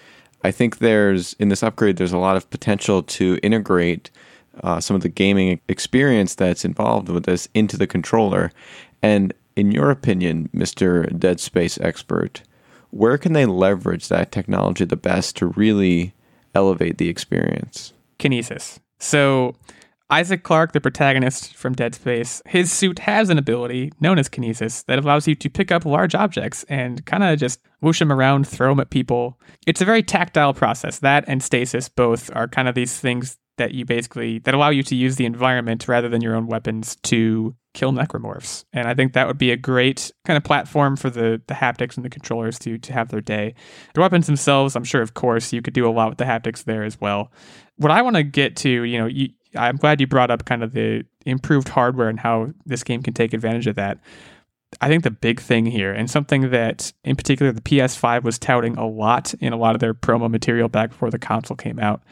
I 0.43 0.51
think 0.51 0.77
there's 0.77 1.33
in 1.33 1.49
this 1.49 1.63
upgrade, 1.63 1.97
there's 1.97 2.13
a 2.13 2.17
lot 2.17 2.37
of 2.37 2.49
potential 2.49 3.03
to 3.03 3.39
integrate 3.43 4.11
uh, 4.63 4.79
some 4.79 4.95
of 4.95 5.01
the 5.01 5.09
gaming 5.09 5.59
experience 5.67 6.35
that's 6.35 6.63
involved 6.63 7.09
with 7.09 7.25
this 7.25 7.47
into 7.53 7.77
the 7.77 7.87
controller. 7.87 8.51
And 9.01 9.33
in 9.59 9.71
your 9.71 9.91
opinion, 9.91 10.49
Mr. 10.55 11.17
Dead 11.17 11.39
Space 11.39 11.77
expert, 11.81 12.41
where 12.91 13.17
can 13.17 13.33
they 13.33 13.45
leverage 13.45 14.07
that 14.07 14.31
technology 14.31 14.85
the 14.85 14.95
best 14.95 15.35
to 15.37 15.47
really 15.47 16.13
elevate 16.55 16.97
the 16.97 17.09
experience? 17.09 17.93
kinesis. 18.19 18.79
So, 18.99 19.55
Isaac 20.11 20.43
Clarke, 20.43 20.73
the 20.73 20.81
protagonist 20.81 21.55
from 21.55 21.73
Dead 21.73 21.95
Space, 21.95 22.41
his 22.47 22.71
suit 22.71 22.99
has 22.99 23.29
an 23.29 23.37
ability 23.37 23.91
known 23.99 24.17
as 24.17 24.27
kinesis 24.27 24.83
that 24.85 24.99
allows 24.99 25.27
you 25.27 25.35
to 25.35 25.49
pick 25.49 25.71
up 25.71 25.85
large 25.85 26.15
objects 26.15 26.65
and 26.67 27.05
kind 27.05 27.23
of 27.23 27.37
just 27.39 27.59
whoosh 27.81 27.99
them 27.99 28.11
around, 28.11 28.47
throw 28.47 28.71
them 28.71 28.79
at 28.79 28.89
people. 28.89 29.39
It's 29.67 29.81
a 29.81 29.85
very 29.85 30.01
tactile 30.01 30.53
process. 30.53 30.99
That 30.99 31.25
and 31.27 31.43
stasis 31.43 31.89
both 31.89 32.35
are 32.35 32.47
kind 32.47 32.67
of 32.67 32.75
these 32.75 32.99
things 32.99 33.37
that 33.59 33.73
you 33.73 33.85
basically 33.85 34.39
that 34.39 34.53
allow 34.53 34.69
you 34.69 34.81
to 34.83 34.95
use 34.95 35.17
the 35.17 35.25
environment 35.25 35.87
rather 35.87 36.09
than 36.09 36.21
your 36.21 36.35
own 36.35 36.47
weapons 36.47 36.95
to 37.03 37.55
kill 37.73 37.91
necromorphs. 37.91 38.65
And 38.73 38.87
I 38.87 38.95
think 38.95 39.13
that 39.13 39.27
would 39.27 39.37
be 39.37 39.51
a 39.51 39.57
great 39.57 40.11
kind 40.25 40.35
of 40.35 40.43
platform 40.43 40.95
for 40.95 41.09
the 41.09 41.41
the 41.47 41.53
haptics 41.53 41.95
and 41.95 42.03
the 42.03 42.09
controllers 42.09 42.57
to 42.59 42.77
to 42.79 42.93
have 42.93 43.09
their 43.09 43.21
day. 43.21 43.53
The 43.93 44.01
weapons 44.01 44.25
themselves, 44.25 44.75
I'm 44.75 44.83
sure 44.83 45.01
of 45.01 45.13
course 45.13 45.53
you 45.53 45.61
could 45.61 45.73
do 45.73 45.87
a 45.87 45.91
lot 45.91 46.09
with 46.09 46.17
the 46.17 46.25
haptics 46.25 46.63
there 46.63 46.83
as 46.83 46.99
well. 46.99 47.31
What 47.77 47.91
I 47.91 48.01
want 48.01 48.15
to 48.15 48.23
get 48.23 48.55
to, 48.57 48.69
you 48.69 48.97
know, 48.97 49.05
you, 49.05 49.29
I'm 49.55 49.77
glad 49.77 50.01
you 50.01 50.07
brought 50.07 50.31
up 50.31 50.45
kind 50.45 50.63
of 50.63 50.73
the 50.73 51.05
improved 51.25 51.69
hardware 51.69 52.09
and 52.09 52.19
how 52.19 52.53
this 52.65 52.83
game 52.83 53.03
can 53.03 53.13
take 53.13 53.33
advantage 53.33 53.67
of 53.67 53.75
that. 53.75 53.99
I 54.81 54.87
think 54.87 55.03
the 55.03 55.11
big 55.11 55.39
thing 55.39 55.65
here, 55.65 55.91
and 55.91 56.09
something 56.09 56.51
that 56.51 56.93
in 57.03 57.15
particular 57.15 57.51
the 57.51 57.61
PS5 57.61 58.23
was 58.23 58.37
touting 58.37 58.77
a 58.77 58.87
lot 58.87 59.33
in 59.35 59.51
a 59.51 59.57
lot 59.57 59.75
of 59.75 59.81
their 59.81 59.93
promo 59.93 60.29
material 60.29 60.69
back 60.69 60.91
before 60.91 61.09
the 61.09 61.17
console 61.17 61.57
came 61.57 61.79
out, 61.79 62.03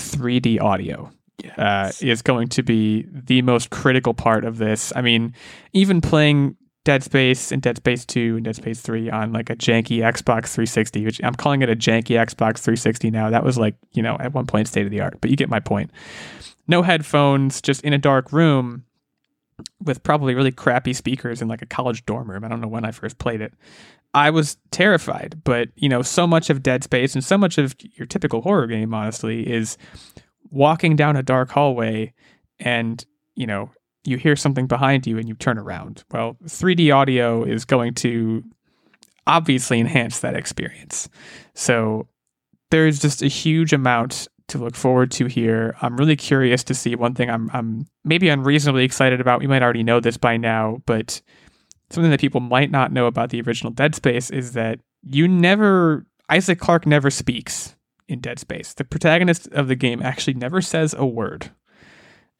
3D 0.00 0.60
audio 0.60 1.10
uh, 1.56 1.92
is 2.00 2.22
going 2.22 2.48
to 2.48 2.62
be 2.62 3.06
the 3.10 3.42
most 3.42 3.70
critical 3.70 4.14
part 4.14 4.44
of 4.44 4.58
this. 4.58 4.92
I 4.94 5.02
mean, 5.02 5.34
even 5.72 6.00
playing 6.00 6.56
Dead 6.84 7.02
Space 7.02 7.52
and 7.52 7.60
Dead 7.60 7.76
Space 7.76 8.04
2 8.06 8.36
and 8.36 8.44
Dead 8.44 8.56
Space 8.56 8.80
3 8.80 9.10
on 9.10 9.32
like 9.32 9.50
a 9.50 9.56
janky 9.56 9.98
Xbox 9.98 10.48
360, 10.48 11.04
which 11.04 11.20
I'm 11.22 11.34
calling 11.34 11.62
it 11.62 11.68
a 11.68 11.76
janky 11.76 12.16
Xbox 12.16 12.58
360 12.58 13.10
now. 13.10 13.30
That 13.30 13.44
was 13.44 13.58
like, 13.58 13.76
you 13.92 14.02
know, 14.02 14.16
at 14.18 14.32
one 14.32 14.46
point 14.46 14.68
state 14.68 14.86
of 14.86 14.90
the 14.90 15.00
art, 15.00 15.18
but 15.20 15.30
you 15.30 15.36
get 15.36 15.50
my 15.50 15.60
point. 15.60 15.90
No 16.66 16.82
headphones, 16.82 17.60
just 17.60 17.82
in 17.82 17.92
a 17.92 17.98
dark 17.98 18.32
room 18.32 18.84
with 19.82 20.02
probably 20.02 20.34
really 20.34 20.52
crappy 20.52 20.94
speakers 20.94 21.42
in 21.42 21.48
like 21.48 21.60
a 21.62 21.66
college 21.66 22.06
dorm 22.06 22.30
room. 22.30 22.44
I 22.44 22.48
don't 22.48 22.60
know 22.60 22.68
when 22.68 22.84
I 22.84 22.92
first 22.92 23.18
played 23.18 23.40
it. 23.40 23.52
I 24.12 24.30
was 24.30 24.56
terrified, 24.70 25.40
but 25.44 25.68
you 25.76 25.88
know, 25.88 26.02
so 26.02 26.26
much 26.26 26.50
of 26.50 26.62
Dead 26.62 26.82
Space 26.84 27.14
and 27.14 27.24
so 27.24 27.38
much 27.38 27.58
of 27.58 27.76
your 27.94 28.06
typical 28.06 28.42
horror 28.42 28.66
game, 28.66 28.92
honestly, 28.92 29.48
is 29.48 29.78
walking 30.50 30.96
down 30.96 31.16
a 31.16 31.22
dark 31.22 31.50
hallway 31.50 32.12
and, 32.58 33.04
you 33.36 33.46
know, 33.46 33.70
you 34.04 34.16
hear 34.16 34.34
something 34.34 34.66
behind 34.66 35.06
you 35.06 35.18
and 35.18 35.28
you 35.28 35.34
turn 35.34 35.58
around. 35.58 36.04
Well, 36.10 36.36
3D 36.44 36.94
audio 36.94 37.44
is 37.44 37.64
going 37.64 37.94
to 37.94 38.42
obviously 39.26 39.78
enhance 39.78 40.20
that 40.20 40.34
experience. 40.34 41.08
So 41.54 42.08
there's 42.70 42.98
just 42.98 43.22
a 43.22 43.28
huge 43.28 43.72
amount 43.72 44.26
to 44.48 44.58
look 44.58 44.74
forward 44.74 45.10
to 45.12 45.26
here. 45.26 45.76
I'm 45.80 45.96
really 45.96 46.16
curious 46.16 46.64
to 46.64 46.74
see 46.74 46.94
one 46.94 47.14
thing 47.14 47.30
I'm 47.30 47.48
I'm 47.52 47.86
maybe 48.04 48.28
unreasonably 48.28 48.84
excited 48.84 49.20
about. 49.20 49.40
We 49.40 49.46
might 49.46 49.62
already 49.62 49.84
know 49.84 50.00
this 50.00 50.16
by 50.16 50.36
now, 50.36 50.78
but 50.86 51.22
something 51.90 52.10
that 52.10 52.20
people 52.20 52.40
might 52.40 52.70
not 52.70 52.92
know 52.92 53.06
about 53.06 53.30
the 53.30 53.40
original 53.42 53.72
Dead 53.72 53.94
Space 53.94 54.30
is 54.30 54.52
that 54.52 54.80
you 55.02 55.26
never 55.28 56.06
Isaac 56.28 56.60
Clarke 56.60 56.86
never 56.86 57.10
speaks 57.10 57.74
in 58.08 58.20
Dead 58.20 58.38
Space. 58.38 58.72
The 58.72 58.84
protagonist 58.84 59.48
of 59.48 59.68
the 59.68 59.74
game 59.74 60.00
actually 60.02 60.34
never 60.34 60.60
says 60.60 60.94
a 60.96 61.04
word. 61.04 61.50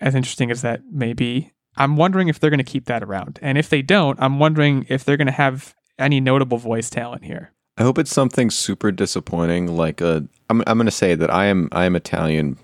As 0.00 0.14
interesting 0.14 0.50
as 0.50 0.62
that 0.62 0.82
may 0.90 1.12
be, 1.12 1.52
I'm 1.76 1.96
wondering 1.96 2.28
if 2.28 2.38
they're 2.38 2.50
going 2.50 2.58
to 2.58 2.64
keep 2.64 2.86
that 2.86 3.02
around. 3.02 3.38
And 3.42 3.58
if 3.58 3.68
they 3.68 3.82
don't, 3.82 4.20
I'm 4.20 4.38
wondering 4.38 4.86
if 4.88 5.04
they're 5.04 5.16
going 5.16 5.26
to 5.26 5.32
have 5.32 5.74
any 5.98 6.20
notable 6.20 6.58
voice 6.58 6.88
talent 6.88 7.24
here. 7.24 7.52
I 7.76 7.82
hope 7.82 7.98
it's 7.98 8.12
something 8.12 8.50
super 8.50 8.92
disappointing. 8.92 9.76
Like 9.76 10.00
a, 10.00 10.26
I'm, 10.48 10.62
I'm 10.66 10.78
going 10.78 10.86
to 10.86 10.90
say 10.90 11.14
that 11.14 11.32
I 11.32 11.46
am, 11.46 11.68
I 11.72 11.84
am 11.84 11.96
Italian. 11.96 12.58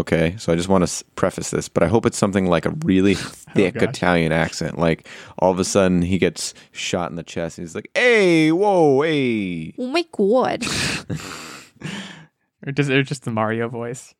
Okay, 0.00 0.36
so 0.38 0.52
I 0.52 0.56
just 0.56 0.70
want 0.70 0.86
to 0.86 1.04
preface 1.16 1.50
this, 1.50 1.68
but 1.68 1.82
I 1.82 1.86
hope 1.86 2.06
it's 2.06 2.16
something 2.16 2.46
like 2.46 2.64
a 2.64 2.70
really 2.84 3.12
oh, 3.14 3.18
thick 3.18 3.74
gosh. 3.74 3.82
Italian 3.82 4.32
accent. 4.32 4.78
Like 4.78 5.06
all 5.38 5.50
of 5.50 5.58
a 5.58 5.64
sudden 5.64 6.00
he 6.00 6.18
gets 6.18 6.54
shot 6.70 7.10
in 7.10 7.16
the 7.16 7.22
chest, 7.22 7.58
and 7.58 7.66
he's 7.66 7.74
like, 7.74 7.90
"Hey, 7.94 8.52
whoa, 8.52 9.02
hey!" 9.02 9.74
Oh 9.78 9.88
my 9.88 10.06
god. 10.12 10.64
or 12.66 12.72
just 12.72 12.90
or 12.90 13.02
just 13.02 13.24
the 13.24 13.30
Mario 13.30 13.68
voice. 13.68 14.14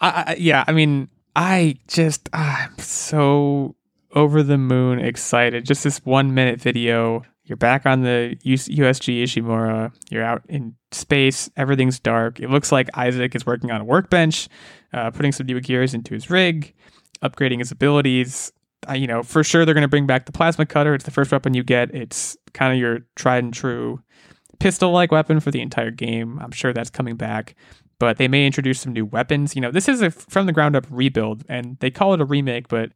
I, 0.00 0.24
I 0.26 0.36
yeah, 0.38 0.64
I 0.66 0.72
mean, 0.72 1.08
I 1.34 1.78
just 1.86 2.28
I'm 2.34 2.76
so 2.78 3.76
over 4.14 4.42
the 4.42 4.58
moon 4.58 4.98
excited. 4.98 5.64
Just 5.64 5.84
this 5.84 6.04
one 6.04 6.34
minute 6.34 6.60
video. 6.60 7.24
You're 7.48 7.56
back 7.56 7.86
on 7.86 8.02
the 8.02 8.36
USG 8.44 9.22
Ishimura. 9.22 9.92
You're 10.10 10.22
out 10.22 10.42
in 10.50 10.74
space. 10.92 11.48
Everything's 11.56 11.98
dark. 11.98 12.40
It 12.40 12.50
looks 12.50 12.70
like 12.70 12.88
Isaac 12.94 13.34
is 13.34 13.46
working 13.46 13.70
on 13.70 13.80
a 13.80 13.84
workbench, 13.84 14.48
uh, 14.92 15.10
putting 15.10 15.32
some 15.32 15.46
new 15.46 15.58
gears 15.60 15.94
into 15.94 16.12
his 16.12 16.28
rig, 16.28 16.74
upgrading 17.22 17.60
his 17.60 17.70
abilities. 17.70 18.52
Uh, 18.88 18.92
you 18.92 19.06
know, 19.06 19.22
for 19.22 19.42
sure 19.42 19.64
they're 19.64 19.74
going 19.74 19.82
to 19.82 19.88
bring 19.88 20.06
back 20.06 20.26
the 20.26 20.32
plasma 20.32 20.66
cutter. 20.66 20.94
It's 20.94 21.04
the 21.04 21.10
first 21.10 21.32
weapon 21.32 21.54
you 21.54 21.64
get. 21.64 21.94
It's 21.94 22.36
kind 22.52 22.72
of 22.72 22.78
your 22.78 23.00
tried 23.16 23.44
and 23.44 23.54
true 23.54 24.02
pistol 24.60 24.90
like 24.90 25.10
weapon 25.10 25.40
for 25.40 25.50
the 25.50 25.62
entire 25.62 25.90
game. 25.90 26.38
I'm 26.40 26.50
sure 26.50 26.72
that's 26.74 26.90
coming 26.90 27.16
back, 27.16 27.54
but 27.98 28.18
they 28.18 28.28
may 28.28 28.46
introduce 28.46 28.80
some 28.80 28.92
new 28.92 29.06
weapons. 29.06 29.54
You 29.54 29.62
know, 29.62 29.70
this 29.70 29.88
is 29.88 30.02
a 30.02 30.10
from 30.10 30.46
the 30.46 30.52
ground 30.52 30.76
up 30.76 30.86
rebuild, 30.90 31.44
and 31.48 31.78
they 31.80 31.90
call 31.90 32.12
it 32.12 32.20
a 32.20 32.24
remake. 32.24 32.68
But 32.68 32.92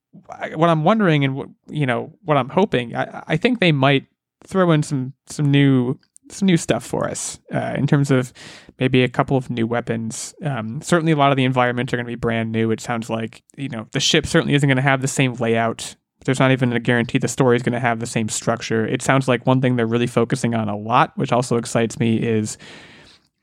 what 0.54 0.68
I'm 0.68 0.84
wondering 0.84 1.24
and 1.24 1.34
what 1.34 1.48
you 1.68 1.86
know 1.86 2.12
what 2.22 2.36
I'm 2.36 2.50
hoping, 2.50 2.94
I, 2.94 3.22
I 3.26 3.36
think 3.36 3.60
they 3.60 3.72
might 3.72 4.06
throw 4.44 4.70
in 4.72 4.82
some 4.82 5.14
some 5.26 5.50
new 5.50 5.98
some 6.30 6.46
new 6.46 6.56
stuff 6.56 6.84
for 6.84 7.08
us 7.08 7.38
uh, 7.52 7.74
in 7.76 7.86
terms 7.86 8.10
of 8.10 8.32
maybe 8.78 9.02
a 9.02 9.08
couple 9.08 9.36
of 9.36 9.50
new 9.50 9.66
weapons. 9.66 10.34
Um, 10.42 10.80
certainly, 10.80 11.12
a 11.12 11.16
lot 11.16 11.30
of 11.30 11.36
the 11.36 11.44
environments 11.44 11.92
are 11.92 11.96
going 11.96 12.06
to 12.06 12.10
be 12.10 12.16
brand 12.16 12.52
new. 12.52 12.70
It 12.70 12.80
sounds 12.80 13.10
like 13.10 13.42
you 13.56 13.68
know 13.68 13.86
the 13.92 14.00
ship 14.00 14.26
certainly 14.26 14.54
isn't 14.54 14.68
going 14.68 14.76
to 14.76 14.82
have 14.82 15.02
the 15.02 15.08
same 15.08 15.34
layout. 15.34 15.94
There's 16.24 16.38
not 16.38 16.52
even 16.52 16.72
a 16.72 16.78
guarantee 16.78 17.18
the 17.18 17.26
story 17.26 17.56
is 17.56 17.62
going 17.64 17.72
to 17.72 17.80
have 17.80 17.98
the 17.98 18.06
same 18.06 18.28
structure. 18.28 18.86
It 18.86 19.02
sounds 19.02 19.26
like 19.26 19.44
one 19.44 19.60
thing 19.60 19.74
they're 19.74 19.86
really 19.86 20.06
focusing 20.06 20.54
on 20.54 20.68
a 20.68 20.76
lot, 20.76 21.12
which 21.16 21.32
also 21.32 21.56
excites 21.56 21.98
me, 21.98 22.16
is 22.16 22.58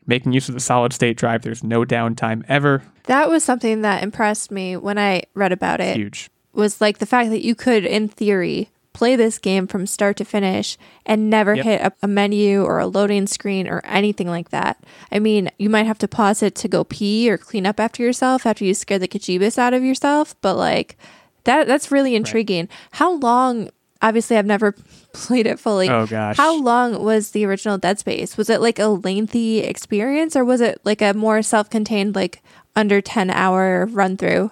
making 0.05 0.31
use 0.31 0.47
of 0.47 0.53
the 0.53 0.61
solid 0.61 0.93
state 0.93 1.17
drive. 1.17 1.41
There's 1.41 1.63
no 1.63 1.83
downtime 1.83 2.43
ever. 2.47 2.81
That 3.03 3.29
was 3.29 3.43
something 3.43 3.81
that 3.81 4.01
impressed 4.01 4.49
me 4.49 4.77
when 4.77 4.97
I 4.97 5.23
read 5.33 5.51
about 5.51 5.81
it. 5.81 5.97
Huge. 5.97 6.29
Was 6.53 6.79
like 6.79 6.99
the 6.99 7.05
fact 7.05 7.29
that 7.31 7.43
you 7.43 7.53
could, 7.53 7.85
in 7.85 8.07
theory, 8.07 8.69
play 8.93 9.15
this 9.15 9.37
game 9.37 9.67
from 9.67 9.85
start 9.85 10.17
to 10.17 10.25
finish 10.25 10.77
and 11.05 11.29
never 11.29 11.55
Yep. 11.55 11.65
hit 11.65 11.81
a, 11.81 11.93
a 12.03 12.07
menu 12.07 12.63
or 12.63 12.79
a 12.79 12.87
loading 12.87 13.27
screen 13.27 13.67
or 13.67 13.81
anything 13.85 14.27
like 14.27 14.49
that. 14.49 14.83
I 15.11 15.19
mean, 15.19 15.49
you 15.57 15.69
might 15.69 15.85
have 15.85 15.99
to 15.99 16.07
pause 16.07 16.41
it 16.43 16.55
to 16.55 16.67
go 16.67 16.83
pee 16.83 17.29
or 17.29 17.37
clean 17.37 17.65
up 17.65 17.79
after 17.79 18.01
yourself 18.03 18.45
after 18.45 18.65
you 18.65 18.73
scare 18.73 18.99
the 18.99 19.07
kajibis 19.07 19.57
out 19.57 19.73
of 19.73 19.83
yourself, 19.83 20.35
but 20.41 20.55
like 20.55 20.97
that 21.45 21.67
that's 21.67 21.91
really 21.91 22.15
intriguing. 22.15 22.67
How 22.91 23.13
long 23.13 23.69
obviously 24.01 24.37
I've 24.37 24.45
never 24.45 24.71
played 25.13 25.45
it 25.45 25.59
fully. 25.59 25.87
Oh 25.89 26.05
gosh. 26.07 26.37
How 26.37 26.55
long 26.59 27.03
was 27.03 27.31
the 27.31 27.45
original 27.45 27.77
Dead 27.77 27.99
Space? 27.99 28.37
Was 28.37 28.49
it 28.49 28.59
like 28.61 28.79
a 28.79 28.87
lengthy 28.87 29.59
experience 29.59 30.35
or 30.35 30.43
was 30.43 30.61
it 30.61 30.79
like 30.83 31.01
a 31.01 31.13
more 31.13 31.41
self-contained 31.41 32.15
like 32.15 32.41
under 32.75 33.01
10 33.01 33.29
hour 33.29 33.85
run 33.87 34.15
through? 34.17 34.51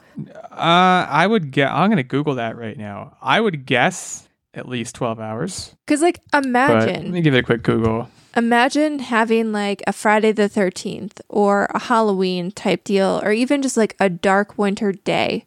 Uh, 0.51 1.05
I 1.09 1.25
would 1.27 1.51
get. 1.51 1.71
I'm 1.71 1.89
gonna 1.89 2.03
Google 2.03 2.35
that 2.35 2.57
right 2.57 2.77
now. 2.77 3.15
I 3.21 3.39
would 3.39 3.65
guess 3.65 4.26
at 4.53 4.67
least 4.67 4.95
12 4.95 5.19
hours. 5.19 5.75
Cuz 5.85 6.01
like 6.01 6.19
But 6.31 6.45
imagine 6.45 7.03
let 7.05 7.11
me 7.11 7.21
give 7.21 7.33
it 7.33 7.39
a 7.39 7.43
quick 7.43 7.63
Google. 7.63 8.09
imagine 8.35 8.99
having 8.99 9.51
like 9.51 9.81
a 9.87 9.93
Friday 9.93 10.31
the 10.31 10.49
13th 10.49 11.19
or 11.29 11.65
a 11.73 11.79
Halloween 11.79 12.51
type 12.51 12.83
deal, 12.83 13.19
or 13.23 13.31
even 13.31 13.61
just 13.61 13.77
like 13.77 13.95
a 13.99 14.09
dark 14.09 14.57
winter 14.57 14.91
day. 14.91 15.45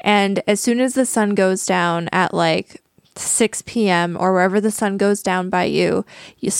And 0.00 0.42
as 0.46 0.60
soon 0.60 0.80
as 0.80 0.94
the 0.94 1.04
sun 1.04 1.34
goes 1.34 1.66
down 1.66 2.08
at 2.12 2.32
like 2.32 2.82
6 3.16 3.62
p.m. 3.62 4.16
or 4.18 4.32
wherever 4.32 4.60
the 4.60 4.70
sun 4.70 4.96
goes 4.96 5.22
down 5.22 5.50
by 5.50 5.64
you, 5.64 6.06
you 6.38 6.50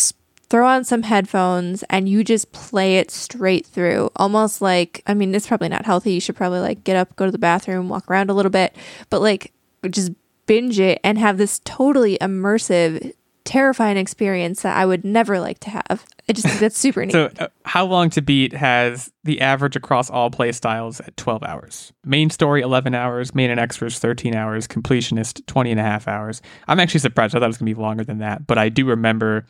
throw 0.50 0.66
on 0.66 0.84
some 0.84 1.04
headphones 1.04 1.82
and 1.88 2.08
you 2.08 2.22
just 2.24 2.52
play 2.52 2.98
it 2.98 3.10
straight 3.10 3.64
through. 3.64 4.10
Almost 4.16 4.60
like, 4.60 5.02
I 5.06 5.14
mean, 5.14 5.34
it's 5.34 5.46
probably 5.46 5.68
not 5.68 5.86
healthy. 5.86 6.12
You 6.12 6.20
should 6.20 6.36
probably 6.36 6.60
like 6.60 6.84
get 6.84 6.96
up, 6.96 7.16
go 7.16 7.24
to 7.24 7.30
the 7.30 7.38
bathroom, 7.38 7.88
walk 7.88 8.10
around 8.10 8.28
a 8.28 8.34
little 8.34 8.50
bit, 8.50 8.76
but 9.08 9.22
like 9.22 9.52
just 9.88 10.12
binge 10.50 10.80
it 10.80 10.98
and 11.04 11.16
have 11.16 11.38
this 11.38 11.60
totally 11.64 12.18
immersive 12.18 13.12
terrifying 13.44 13.96
experience 13.96 14.62
that 14.62 14.76
I 14.76 14.84
would 14.84 15.04
never 15.04 15.38
like 15.38 15.60
to 15.60 15.70
have. 15.70 16.04
I 16.28 16.32
just 16.32 16.44
think 16.44 16.58
that's 16.58 16.76
super 16.76 17.04
neat. 17.06 17.12
So, 17.12 17.30
uh, 17.38 17.46
How 17.64 17.86
Long 17.86 18.10
to 18.10 18.20
Beat 18.20 18.52
has 18.54 19.12
the 19.22 19.40
average 19.42 19.76
across 19.76 20.10
all 20.10 20.28
play 20.28 20.50
styles 20.50 20.98
at 21.02 21.16
12 21.16 21.44
hours. 21.44 21.92
Main 22.04 22.30
story, 22.30 22.62
11 22.62 22.96
hours. 22.96 23.32
Main 23.32 23.48
and 23.48 23.60
extras, 23.60 24.00
13 24.00 24.34
hours. 24.34 24.66
Completionist, 24.66 25.46
20 25.46 25.70
and 25.70 25.78
a 25.78 25.84
half 25.84 26.08
hours. 26.08 26.42
I'm 26.66 26.80
actually 26.80 26.98
surprised. 26.98 27.36
I 27.36 27.38
thought 27.38 27.44
it 27.44 27.46
was 27.46 27.58
going 27.58 27.70
to 27.70 27.76
be 27.76 27.80
longer 27.80 28.02
than 28.02 28.18
that. 28.18 28.48
But 28.48 28.58
I 28.58 28.70
do 28.70 28.86
remember, 28.86 29.46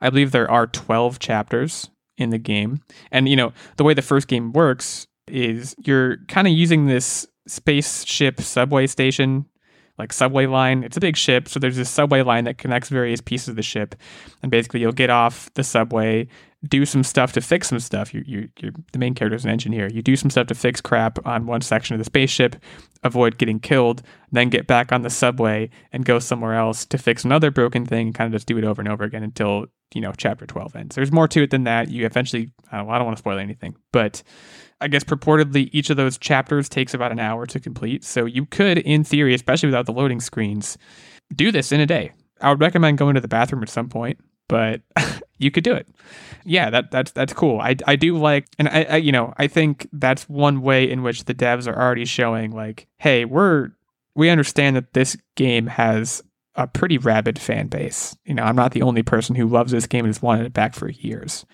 I 0.00 0.08
believe 0.08 0.32
there 0.32 0.50
are 0.50 0.66
12 0.66 1.18
chapters 1.18 1.90
in 2.16 2.30
the 2.30 2.38
game. 2.38 2.80
And, 3.12 3.28
you 3.28 3.36
know, 3.36 3.52
the 3.76 3.84
way 3.84 3.92
the 3.92 4.00
first 4.00 4.28
game 4.28 4.52
works 4.52 5.08
is 5.26 5.76
you're 5.84 6.16
kind 6.28 6.46
of 6.46 6.54
using 6.54 6.86
this 6.86 7.26
spaceship 7.46 8.40
subway 8.40 8.86
station 8.86 9.44
like 9.98 10.12
subway 10.12 10.46
line. 10.46 10.84
It's 10.84 10.96
a 10.96 11.00
big 11.00 11.16
ship, 11.16 11.48
so 11.48 11.58
there's 11.58 11.76
this 11.76 11.90
subway 11.90 12.22
line 12.22 12.44
that 12.44 12.58
connects 12.58 12.88
various 12.88 13.20
pieces 13.20 13.48
of 13.48 13.56
the 13.56 13.62
ship, 13.62 13.94
and 14.42 14.50
basically 14.50 14.80
you'll 14.80 14.92
get 14.92 15.10
off 15.10 15.52
the 15.54 15.64
subway, 15.64 16.28
do 16.68 16.84
some 16.86 17.02
stuff 17.04 17.32
to 17.32 17.40
fix 17.40 17.68
some 17.68 17.80
stuff. 17.80 18.14
You 18.14 18.22
you 18.26 18.48
you're 18.58 18.72
the 18.92 18.98
main 18.98 19.14
character 19.14 19.36
is 19.36 19.44
an 19.44 19.50
engineer. 19.50 19.88
You 19.88 20.02
do 20.02 20.16
some 20.16 20.30
stuff 20.30 20.46
to 20.48 20.54
fix 20.54 20.80
crap 20.80 21.24
on 21.26 21.46
one 21.46 21.60
section 21.60 21.94
of 21.94 21.98
the 21.98 22.04
spaceship, 22.04 22.56
avoid 23.02 23.38
getting 23.38 23.60
killed, 23.60 24.02
then 24.30 24.48
get 24.48 24.66
back 24.66 24.92
on 24.92 25.02
the 25.02 25.10
subway 25.10 25.70
and 25.92 26.04
go 26.04 26.18
somewhere 26.18 26.54
else 26.54 26.84
to 26.86 26.98
fix 26.98 27.24
another 27.24 27.50
broken 27.50 27.84
thing, 27.84 28.08
and 28.08 28.14
kind 28.14 28.32
of 28.32 28.38
just 28.38 28.46
do 28.46 28.58
it 28.58 28.64
over 28.64 28.80
and 28.80 28.90
over 28.90 29.04
again 29.04 29.22
until 29.22 29.66
you 29.94 30.00
know 30.00 30.12
chapter 30.16 30.46
twelve 30.46 30.76
ends. 30.76 30.94
There's 30.94 31.12
more 31.12 31.28
to 31.28 31.42
it 31.42 31.50
than 31.50 31.64
that. 31.64 31.90
You 31.90 32.06
eventually, 32.06 32.52
I 32.70 32.78
don't, 32.78 32.90
I 32.90 32.98
don't 32.98 33.06
want 33.06 33.16
to 33.16 33.22
spoil 33.22 33.38
anything, 33.38 33.74
but 33.92 34.22
I 34.80 34.88
guess 34.88 35.04
purportedly 35.04 35.68
each 35.72 35.90
of 35.90 35.96
those 35.96 36.18
chapters 36.18 36.68
takes 36.68 36.94
about 36.94 37.12
an 37.12 37.18
hour 37.18 37.46
to 37.46 37.60
complete. 37.60 38.04
So 38.04 38.24
you 38.24 38.46
could, 38.46 38.78
in 38.78 39.04
theory, 39.04 39.34
especially 39.34 39.68
without 39.68 39.86
the 39.86 39.92
loading 39.92 40.20
screens, 40.20 40.78
do 41.34 41.50
this 41.50 41.72
in 41.72 41.80
a 41.80 41.86
day. 41.86 42.12
I 42.40 42.50
would 42.50 42.60
recommend 42.60 42.98
going 42.98 43.14
to 43.14 43.20
the 43.20 43.28
bathroom 43.28 43.62
at 43.62 43.68
some 43.68 43.88
point, 43.88 44.18
but 44.48 44.82
you 45.38 45.50
could 45.50 45.64
do 45.64 45.74
it. 45.74 45.88
Yeah, 46.44 46.70
that 46.70 46.90
that's 46.90 47.10
that's 47.10 47.32
cool. 47.32 47.60
I, 47.60 47.76
I 47.86 47.96
do 47.96 48.16
like, 48.16 48.46
and 48.58 48.68
I, 48.68 48.82
I 48.84 48.96
you 48.96 49.12
know 49.12 49.34
I 49.36 49.48
think 49.48 49.88
that's 49.92 50.28
one 50.28 50.62
way 50.62 50.88
in 50.88 51.02
which 51.02 51.24
the 51.24 51.34
devs 51.34 51.66
are 51.66 51.76
already 51.76 52.04
showing 52.04 52.52
like, 52.52 52.86
hey, 52.98 53.24
we're 53.24 53.70
we 54.14 54.30
understand 54.30 54.76
that 54.76 54.94
this 54.94 55.16
game 55.36 55.66
has 55.66 56.22
a 56.54 56.66
pretty 56.66 56.98
rabid 56.98 57.38
fan 57.38 57.68
base. 57.68 58.16
You 58.24 58.34
know, 58.34 58.42
I'm 58.42 58.56
not 58.56 58.72
the 58.72 58.82
only 58.82 59.02
person 59.02 59.34
who 59.34 59.46
loves 59.46 59.72
this 59.72 59.86
game 59.86 60.04
and 60.04 60.14
has 60.14 60.22
wanted 60.22 60.46
it 60.46 60.52
back 60.52 60.74
for 60.74 60.88
years, 60.88 61.44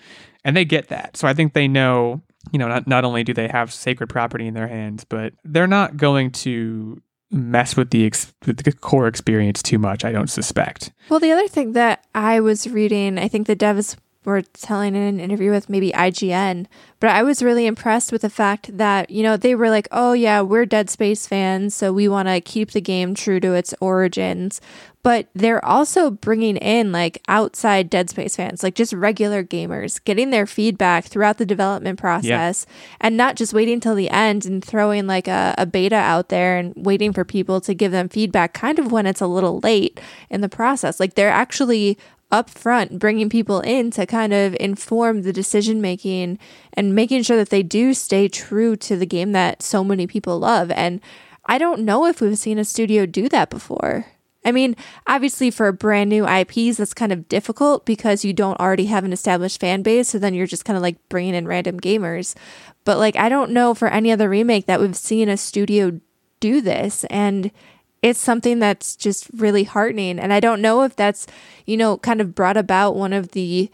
and 0.43 0.55
they 0.55 0.65
get 0.65 0.87
that. 0.89 1.17
So 1.17 1.27
I 1.27 1.33
think 1.33 1.53
they 1.53 1.67
know 1.67 2.21
you 2.51 2.59
know, 2.59 2.67
not, 2.67 2.87
not 2.87 3.05
only 3.05 3.23
do 3.23 3.33
they 3.33 3.47
have 3.47 3.73
sacred 3.73 4.07
property 4.07 4.47
in 4.47 4.53
their 4.53 4.67
hands, 4.67 5.03
but 5.03 5.33
they're 5.43 5.67
not 5.67 5.97
going 5.97 6.31
to 6.31 7.01
mess 7.31 7.75
with 7.75 7.89
the, 7.89 8.05
ex- 8.05 8.33
with 8.45 8.63
the 8.63 8.71
core 8.71 9.07
experience 9.07 9.61
too 9.61 9.79
much, 9.79 10.05
I 10.05 10.11
don't 10.11 10.29
suspect. 10.29 10.91
Well, 11.09 11.19
the 11.19 11.31
other 11.31 11.47
thing 11.47 11.73
that 11.73 12.05
I 12.13 12.39
was 12.39 12.67
reading, 12.67 13.17
I 13.17 13.27
think 13.27 13.47
the 13.47 13.55
devs 13.55 13.97
were 14.25 14.41
telling 14.41 14.95
in 14.95 15.01
an 15.01 15.19
interview 15.19 15.51
with 15.51 15.69
maybe 15.69 15.91
IGN, 15.91 16.65
but 16.99 17.09
I 17.09 17.23
was 17.23 17.43
really 17.43 17.65
impressed 17.65 18.11
with 18.11 18.21
the 18.21 18.29
fact 18.29 18.77
that, 18.77 19.09
you 19.09 19.21
know, 19.21 19.37
they 19.37 19.55
were 19.55 19.69
like, 19.69 19.87
oh, 19.91 20.13
yeah, 20.13 20.41
we're 20.41 20.65
Dead 20.65 20.89
Space 20.89 21.27
fans, 21.27 21.75
so 21.75 21.93
we 21.93 22.07
want 22.07 22.27
to 22.27 22.41
keep 22.41 22.71
the 22.71 22.81
game 22.81 23.13
true 23.13 23.39
to 23.39 23.53
its 23.53 23.73
origins. 23.79 24.59
But 25.03 25.27
they're 25.35 25.63
also 25.63 26.09
bringing 26.09 26.57
in 26.57 26.91
like 26.91 27.21
outside 27.27 27.91
Dead 27.91 28.09
Space 28.09 28.35
fans, 28.35 28.63
like 28.63 28.73
just 28.73 28.91
regular 28.91 29.43
gamers, 29.43 30.03
getting 30.03 30.31
their 30.31 30.47
feedback 30.47 31.05
throughout 31.05 31.37
the 31.37 31.45
development 31.45 31.99
process 31.99 32.65
and 32.99 33.15
not 33.15 33.35
just 33.35 33.53
waiting 33.53 33.79
till 33.79 33.93
the 33.93 34.09
end 34.09 34.47
and 34.47 34.65
throwing 34.65 35.05
like 35.05 35.27
a, 35.27 35.53
a 35.59 35.67
beta 35.67 35.95
out 35.95 36.29
there 36.29 36.57
and 36.57 36.73
waiting 36.75 37.13
for 37.13 37.23
people 37.23 37.61
to 37.61 37.75
give 37.75 37.91
them 37.91 38.09
feedback 38.09 38.55
kind 38.55 38.79
of 38.79 38.91
when 38.91 39.05
it's 39.05 39.21
a 39.21 39.27
little 39.27 39.59
late 39.59 39.99
in 40.31 40.41
the 40.41 40.49
process. 40.49 40.99
Like 40.99 41.13
they're 41.13 41.29
actually 41.29 41.99
upfront 42.43 42.99
bringing 42.99 43.29
people 43.29 43.61
in 43.61 43.91
to 43.91 44.05
kind 44.05 44.33
of 44.33 44.55
inform 44.59 45.21
the 45.21 45.33
decision 45.33 45.81
making 45.81 46.39
and 46.73 46.95
making 46.95 47.23
sure 47.23 47.37
that 47.37 47.49
they 47.49 47.63
do 47.63 47.93
stay 47.93 48.27
true 48.27 48.75
to 48.75 48.95
the 48.95 49.05
game 49.05 49.31
that 49.31 49.61
so 49.61 49.83
many 49.83 50.07
people 50.07 50.39
love. 50.39 50.71
And 50.71 51.01
I 51.45 51.57
don't 51.57 51.81
know 51.81 52.05
if 52.05 52.21
we've 52.21 52.37
seen 52.37 52.59
a 52.59 52.65
studio 52.65 53.05
do 53.05 53.29
that 53.29 53.49
before. 53.49 54.05
I 54.45 54.51
mean, 54.51 54.75
obviously, 55.07 55.49
for 55.49 55.71
brand 55.71 56.09
new 56.11 56.27
IPs, 56.27 56.77
that's 56.77 56.93
kind 56.93 57.11
of 57.11 57.27
difficult 57.27 57.85
because 57.85 58.23
you 58.23 58.31
don't 58.31 58.59
already 58.59 58.85
have 58.85 59.03
an 59.03 59.11
established 59.11 59.59
fan 59.59 59.81
base. 59.81 60.09
So 60.09 60.19
then 60.19 60.35
you're 60.35 60.45
just 60.45 60.65
kind 60.65 60.77
of 60.77 60.83
like 60.83 60.97
bringing 61.09 61.33
in 61.33 61.47
random 61.47 61.79
gamers. 61.79 62.35
But 62.83 62.99
like, 62.99 63.15
I 63.15 63.27
don't 63.27 63.51
know 63.51 63.73
for 63.73 63.87
any 63.87 64.11
other 64.11 64.29
remake 64.29 64.67
that 64.67 64.79
we've 64.79 64.95
seen 64.95 65.29
a 65.29 65.37
studio 65.37 65.99
do 66.39 66.61
this. 66.61 67.05
And 67.05 67.49
it's 68.01 68.19
something 68.19 68.59
that's 68.59 68.95
just 68.95 69.27
really 69.35 69.63
heartening. 69.63 70.19
And 70.19 70.31
I 70.31 70.39
don't 70.39 70.61
know 70.61 70.83
if 70.83 70.95
that's, 70.95 71.25
you 71.65 71.77
know, 71.77 71.97
kind 71.97 72.21
of 72.21 72.35
brought 72.35 72.57
about 72.57 72.95
one 72.95 73.13
of 73.13 73.31
the, 73.31 73.71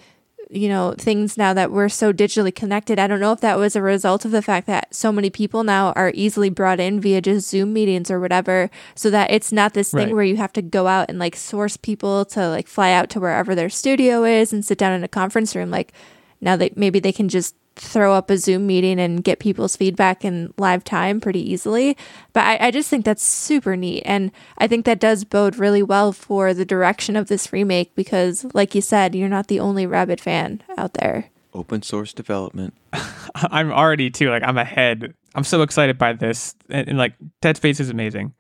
you 0.50 0.68
know, 0.68 0.94
things 0.98 1.38
now 1.38 1.54
that 1.54 1.72
we're 1.72 1.90
so 1.90 2.12
digitally 2.12 2.54
connected. 2.54 3.00
I 3.00 3.08
don't 3.08 3.20
know 3.20 3.32
if 3.32 3.42
that 3.42 3.58
was 3.58 3.76
a 3.76 3.82
result 3.82 4.26
of 4.26 4.32
the 4.32 4.42
fact 4.42 4.68
that 4.68 4.94
so 4.94 5.12
many 5.12 5.30
people 5.30 5.64
now 5.64 5.92
are 5.94 6.12
easily 6.14 6.50
brought 6.50 6.80
in 6.80 7.00
via 7.00 7.22
just 7.22 7.50
Zoom 7.50 7.72
meetings 7.74 8.12
or 8.12 8.20
whatever, 8.20 8.70
so 8.96 9.10
that 9.10 9.32
it's 9.32 9.52
not 9.52 9.74
this 9.74 9.92
thing 9.92 10.08
Right. 10.08 10.14
where 10.14 10.24
you 10.26 10.38
have 10.38 10.54
to 10.54 10.62
go 10.62 10.88
out 10.88 11.10
and 11.10 11.20
like 11.20 11.36
source 11.36 11.78
people 11.78 12.26
to 12.26 12.50
like 12.50 12.68
fly 12.68 12.92
out 12.92 13.10
to 13.12 13.20
wherever 13.20 13.56
their 13.56 13.70
studio 13.70 14.24
is 14.24 14.52
and 14.52 14.66
sit 14.66 14.78
down 14.78 14.94
in 14.94 15.04
a 15.04 15.10
conference 15.10 15.56
room. 15.56 15.72
Like 15.72 15.94
now 16.42 16.56
they 16.56 16.72
maybe 16.76 17.00
they 17.00 17.14
can 17.14 17.30
just 17.30 17.56
throw 17.76 18.14
up 18.14 18.30
a 18.30 18.38
Zoom 18.38 18.68
meeting 18.68 19.00
and 19.00 19.24
get 19.24 19.40
people's 19.40 19.76
feedback 19.76 20.26
in 20.26 20.54
live 20.58 20.84
time 20.84 21.20
pretty 21.22 21.40
easily. 21.52 21.98
But 22.34 22.42
I, 22.46 22.68
I 22.68 22.72
just 22.72 22.90
think 22.90 23.06
that's 23.06 23.24
super 23.24 23.76
neat. 23.76 24.04
And 24.06 24.32
I 24.58 24.68
think 24.68 24.86
that 24.86 25.00
does 25.00 25.24
bode 25.24 25.56
really 25.58 25.82
well 25.82 26.12
for 26.12 26.54
the 26.54 26.66
direction 26.66 27.16
of 27.16 27.28
this 27.28 27.52
remake 27.54 27.96
because, 27.96 28.46
like 28.54 28.76
you 28.76 28.82
said, 28.82 29.16
you're 29.16 29.30
not 29.30 29.48
the 29.48 29.60
only 29.60 29.86
Rabbit 29.86 30.20
fan 30.20 30.62
out 30.78 30.94
there. 30.96 31.30
Open 31.54 31.82
source 31.82 32.14
development. 32.14 32.74
I'm 33.36 33.72
already 33.72 34.10
too, 34.10 34.30
like, 34.30 34.44
I'm 34.44 34.58
ahead. 34.58 35.14
I'm 35.34 35.44
so 35.44 35.62
excited 35.62 35.98
by 35.98 36.14
this. 36.14 36.56
And, 36.70 36.88
and 36.90 36.98
like, 36.98 37.14
Dead 37.42 37.58
Space 37.58 37.80
is 37.80 37.90
amazing. 37.90 38.34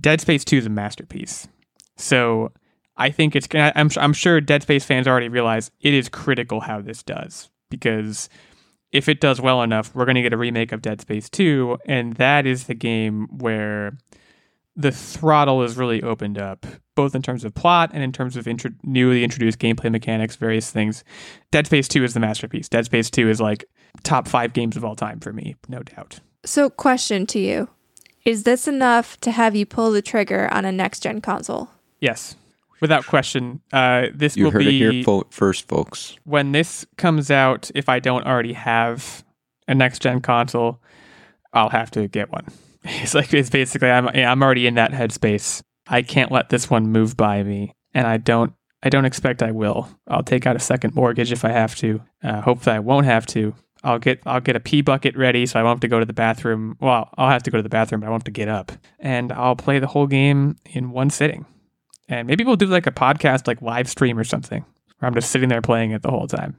Dead 0.00 0.20
Space 0.20 0.44
2 0.44 0.56
is 0.58 0.66
a 0.66 0.70
masterpiece. 0.70 1.48
So 1.96 2.52
I 2.96 3.10
think 3.10 3.36
it's, 3.36 3.46
I- 3.54 3.72
I'm, 3.76 3.90
I'm 3.96 4.12
sure 4.12 4.40
Dead 4.40 4.62
Space 4.62 4.84
fans 4.84 5.06
already 5.06 5.28
realize 5.28 5.70
it 5.80 5.94
is 5.94 6.08
critical 6.08 6.60
how 6.60 6.80
this 6.80 7.02
does 7.02 7.50
because 7.70 8.28
if 8.92 9.08
it 9.08 9.20
does 9.20 9.40
well 9.40 9.62
enough, 9.62 9.94
we're 9.94 10.04
going 10.04 10.14
to 10.14 10.22
get 10.22 10.32
a 10.32 10.38
remake 10.38 10.72
of 10.72 10.82
Dead 10.82 11.00
Space 11.00 11.28
2, 11.28 11.78
and 11.86 12.14
that 12.14 12.46
is 12.46 12.64
the 12.64 12.74
game 12.74 13.28
where 13.30 13.98
the 14.76 14.92
throttle 14.92 15.62
is 15.62 15.76
really 15.76 16.02
opened 16.02 16.38
up, 16.38 16.64
both 16.94 17.14
in 17.14 17.20
terms 17.20 17.44
of 17.44 17.52
plot 17.52 17.90
and 17.92 18.02
in 18.02 18.12
terms 18.12 18.36
of 18.36 18.46
intro- 18.46 18.70
newly 18.84 19.24
introduced 19.24 19.58
gameplay 19.58 19.90
mechanics, 19.90 20.36
various 20.36 20.70
things. 20.70 21.02
Dead 21.50 21.66
Space 21.66 21.88
2 21.88 22.04
is 22.04 22.14
the 22.14 22.20
masterpiece. 22.20 22.68
Dead 22.68 22.84
Space 22.84 23.10
2 23.10 23.28
is 23.28 23.40
like 23.40 23.64
top 24.04 24.28
five 24.28 24.52
games 24.52 24.76
of 24.76 24.84
all 24.84 24.94
time 24.94 25.18
for 25.18 25.32
me, 25.32 25.56
no 25.68 25.82
doubt. 25.82 26.20
So, 26.44 26.70
question 26.70 27.26
to 27.26 27.40
you 27.40 27.68
Is 28.24 28.44
this 28.44 28.68
enough 28.68 29.18
to 29.20 29.32
have 29.32 29.56
you 29.56 29.66
pull 29.66 29.90
the 29.90 30.00
trigger 30.00 30.48
on 30.52 30.64
a 30.64 30.72
next 30.72 31.00
gen 31.00 31.20
console? 31.20 31.70
Yes, 32.00 32.36
without 32.80 33.06
question. 33.06 33.60
Uh, 33.72 34.06
this 34.14 34.36
You 34.36 34.44
will 34.44 34.50
heard 34.52 34.60
be 34.64 34.68
it 34.84 34.92
here 34.92 35.02
fo- 35.04 35.26
first, 35.30 35.68
folks. 35.68 36.16
when 36.24 36.52
this 36.52 36.86
comes 36.96 37.30
out. 37.30 37.70
If 37.74 37.88
I 37.88 37.98
don't 38.00 38.26
already 38.26 38.52
have 38.54 39.24
a 39.66 39.74
next 39.74 40.00
gen 40.02 40.20
console, 40.20 40.80
I'll 41.52 41.70
have 41.70 41.90
to 41.92 42.08
get 42.08 42.30
one. 42.32 42.46
It's 42.84 43.12
like 43.14 43.34
it's 43.34 43.50
basically 43.50 43.90
I'm 43.90 44.08
I'm 44.08 44.42
already 44.42 44.66
in 44.66 44.74
that 44.74 44.92
headspace. 44.92 45.62
I 45.88 46.02
can't 46.02 46.30
let 46.30 46.48
this 46.48 46.70
one 46.70 46.86
move 46.88 47.16
by 47.16 47.42
me, 47.42 47.72
and 47.92 48.06
I 48.06 48.16
don't. 48.18 48.52
I 48.82 48.88
don't 48.88 49.04
expect 49.04 49.42
I 49.42 49.50
will. 49.50 49.88
I'll 50.06 50.22
take 50.22 50.46
out 50.46 50.54
a 50.54 50.60
second 50.60 50.94
mortgage 50.94 51.32
if 51.32 51.44
I 51.44 51.48
have 51.50 51.74
to. 51.76 52.00
Uh, 52.22 52.40
hopefully, 52.40 52.76
I 52.76 52.78
won't 52.78 53.04
have 53.06 53.26
to. 53.26 53.52
I'll 53.82 53.98
get 53.98 54.20
I'll 54.24 54.40
get 54.40 54.54
a 54.56 54.60
pee 54.60 54.80
bucket 54.82 55.16
ready 55.16 55.44
so 55.44 55.58
I 55.58 55.64
won't 55.64 55.76
have 55.76 55.80
to 55.80 55.88
go 55.88 55.98
to 55.98 56.06
the 56.06 56.12
bathroom. 56.12 56.76
Well, 56.80 57.10
I'll 57.18 57.28
have 57.28 57.42
to 57.42 57.50
go 57.50 57.58
to 57.58 57.62
the 57.62 57.68
bathroom, 57.68 58.00
but 58.00 58.06
I 58.06 58.10
won't 58.10 58.20
have 58.22 58.32
to 58.32 58.40
get 58.40 58.48
up. 58.48 58.70
And 59.00 59.32
I'll 59.32 59.56
play 59.56 59.80
the 59.80 59.88
whole 59.88 60.06
game 60.06 60.56
in 60.64 60.90
one 60.92 61.10
sitting. 61.10 61.44
And 62.08 62.26
maybe 62.26 62.44
we'll 62.44 62.56
do 62.56 62.66
like 62.66 62.86
a 62.86 62.90
podcast, 62.92 63.46
like 63.46 63.60
live 63.62 63.88
stream 63.88 64.18
or 64.18 64.24
something, 64.24 64.64
where 64.98 65.06
I'm 65.08 65.14
just 65.14 65.30
sitting 65.30 65.48
there 65.48 65.60
playing 65.62 65.90
it 65.90 66.02
the 66.02 66.10
whole 66.10 66.26
time. 66.26 66.56